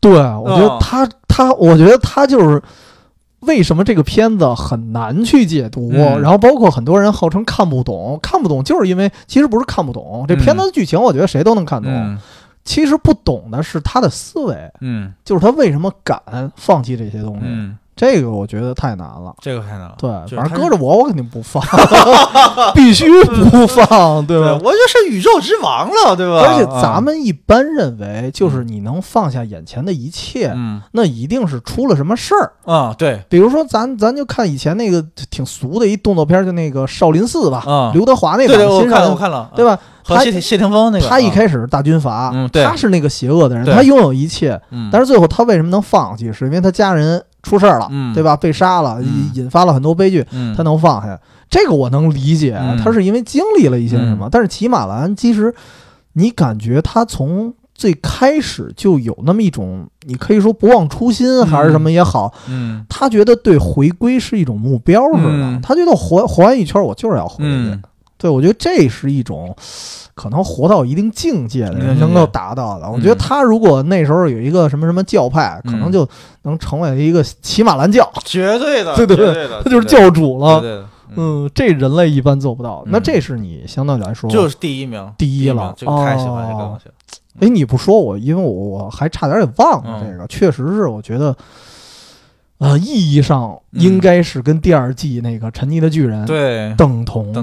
[0.00, 2.62] 对，我觉得嗯他他，我觉得他就是
[3.40, 5.90] 为什么这个片子很难去解读？
[5.92, 11.90] 嗯然后包括很多人号称看不懂，看不懂就是因为其实不是看不懂，这片子的剧情我觉得谁都能看懂。
[11.92, 12.16] 嗯
[12.70, 16.20] 其实不懂的是他的思维，嗯就是他为什么敢
[16.54, 17.40] 放弃这些东西。
[17.42, 19.34] 嗯，这个我觉得太难了。
[19.42, 19.94] 这个太难了。
[19.98, 21.62] 对，反正搁着我，我肯定不放，
[22.74, 24.58] 必须不放，对吧？
[24.64, 26.40] 我就是宇宙之王了，对吧？
[26.40, 32.52] 而且咱们一般认为，就是你能放下眼前的一切，嗯那一定是出了什么事儿。
[32.64, 39.78] 啊，对，比如说咱，咱就看以前那个挺俗的一动作片，就那个少林寺吧，啊刘德华那个对，我看了，我，看了，对吧？
[40.02, 46.32] 他和谢霆谢霆锋那个，他一啊，开始大军阀，嗯对他是那个邪恶的人，他拥有一切，嗯，但是最后他为什么能放弃？
[46.32, 48.12] 是因为他家人出事儿了，嗯。
[48.14, 48.36] 对吧？
[48.36, 49.04] 被杀了，嗯。
[49.04, 50.54] 引引发了很多悲剧，嗯。
[50.56, 51.18] 他能放下，
[51.48, 52.76] 这个我能理解，嗯。
[52.78, 54.26] 他是因为经历了一些什么。
[54.26, 54.28] 嗯。
[54.30, 55.54] 但是骑马兰其实，
[56.14, 62.84] 你感觉他从最开始就有那么一种，你可以说不忘初心还是什么也好，嗯。
[62.88, 65.60] 他觉得对回归是一种目标似的，嗯。
[65.62, 67.78] 他觉得活活完一圈我就是要回去。
[68.20, 69.54] 嗯对，我觉得这是一种
[70.14, 72.90] 可能活到一定境界的人嗯能够达到的。
[72.90, 76.08] 我觉得他如果那时候有一个什么什么教派，可能嗯就
[76.42, 80.60] 能成为一个骑马兰教，绝对的， 对对对他就是教主了。
[80.60, 82.82] 对对的，嗯，嗯，这人类一般做不到。
[82.86, 86.94] 嗯那这是你相对来说，就是第一名，第一了一名这个太喜欢这个哦东西了。
[87.40, 91.34] 哎，你不说我，因为我我还差点给忘了嗯这个，确实是我觉得，
[92.60, 97.40] 呃，意义上应该是跟第二季那个《沉溺的巨人》对，等同的。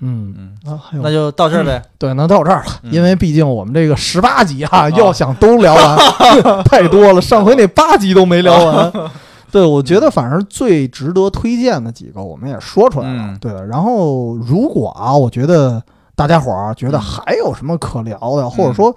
[0.00, 1.82] 嗯嗯，啊，还有那就到这儿呗。
[1.96, 5.98] 对，那到这儿了，嗯因为毕竟我们这个十八集啊，要想都聊完
[6.68, 8.92] 太多了，上回那八集都没聊完。
[9.50, 13.22] 对，我觉得反正最值得推荐的几个，我们也说出来了。
[13.22, 15.82] 嗯对，然后如果啊，我觉得
[16.14, 18.94] 大家伙儿觉得嗯还有什么可聊的，或者说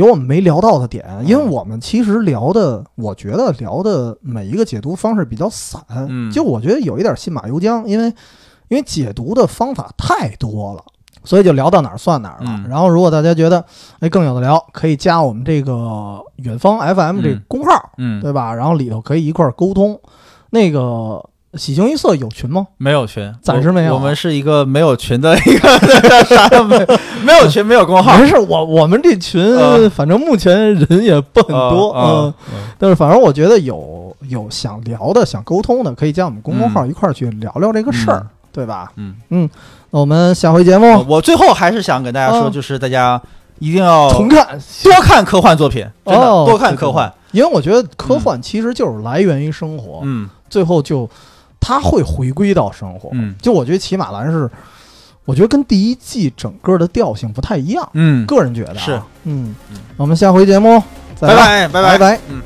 [0.00, 8.06] 有我们没聊到的点，因为我们其实聊的，我觉得聊的每一个解读方式比较散，嗯就我觉得有一点信马由缰，因为
[8.68, 10.82] 因为解读的方法太多了。
[11.22, 12.46] 所以就聊到哪儿算哪儿了。
[12.48, 13.62] 嗯然后，如果大家觉得
[13.98, 18.54] 哎更有的聊，可以加我们这个远方 FM 这个嗯公号，嗯，对吧？
[18.54, 20.00] 然后里头可以一块儿沟通。
[20.48, 21.22] 那个
[21.54, 22.66] 喜形于色有群吗？
[22.76, 23.98] 没有群，暂时没有我。
[23.98, 25.68] 我们是一个没有群的一个
[26.24, 26.78] 啥都没
[27.24, 29.90] 没有群，没有公号，没事，我我们这群、嗯。
[29.90, 38.28] 反正目前人也不很多，嗯、嗯，但是反正我觉得有有想聊的、想沟通的，可以加我们公众号一块儿去聊聊这个事儿，嗯。
[38.52, 38.92] 对吧？
[38.96, 39.14] 嗯。
[39.30, 39.50] 嗯，
[39.90, 40.86] 那我们下回节目。
[40.86, 42.52] 呃我最后还是想跟大家说，嗯。
[42.52, 43.20] 就是大家
[43.58, 50.30] 一定要重看，多看科幻作品，真的哦多看科幻，因为我觉得科幻其实就是来源于生活，嗯。
[50.48, 51.08] 最后就
[51.60, 53.10] 它会回归到生活。
[53.12, 53.34] 嗯。
[53.40, 54.50] 就我觉得骑马兰是，
[55.24, 59.54] 我觉得跟第一季整个的调性不太一样，嗯，个人觉得、啊、是，嗯。
[59.70, 60.82] 嗯，我们下回节目
[61.14, 61.82] 再拜聊拜拜。
[61.82, 62.20] 拜拜。
[62.28, 62.42] 嗯。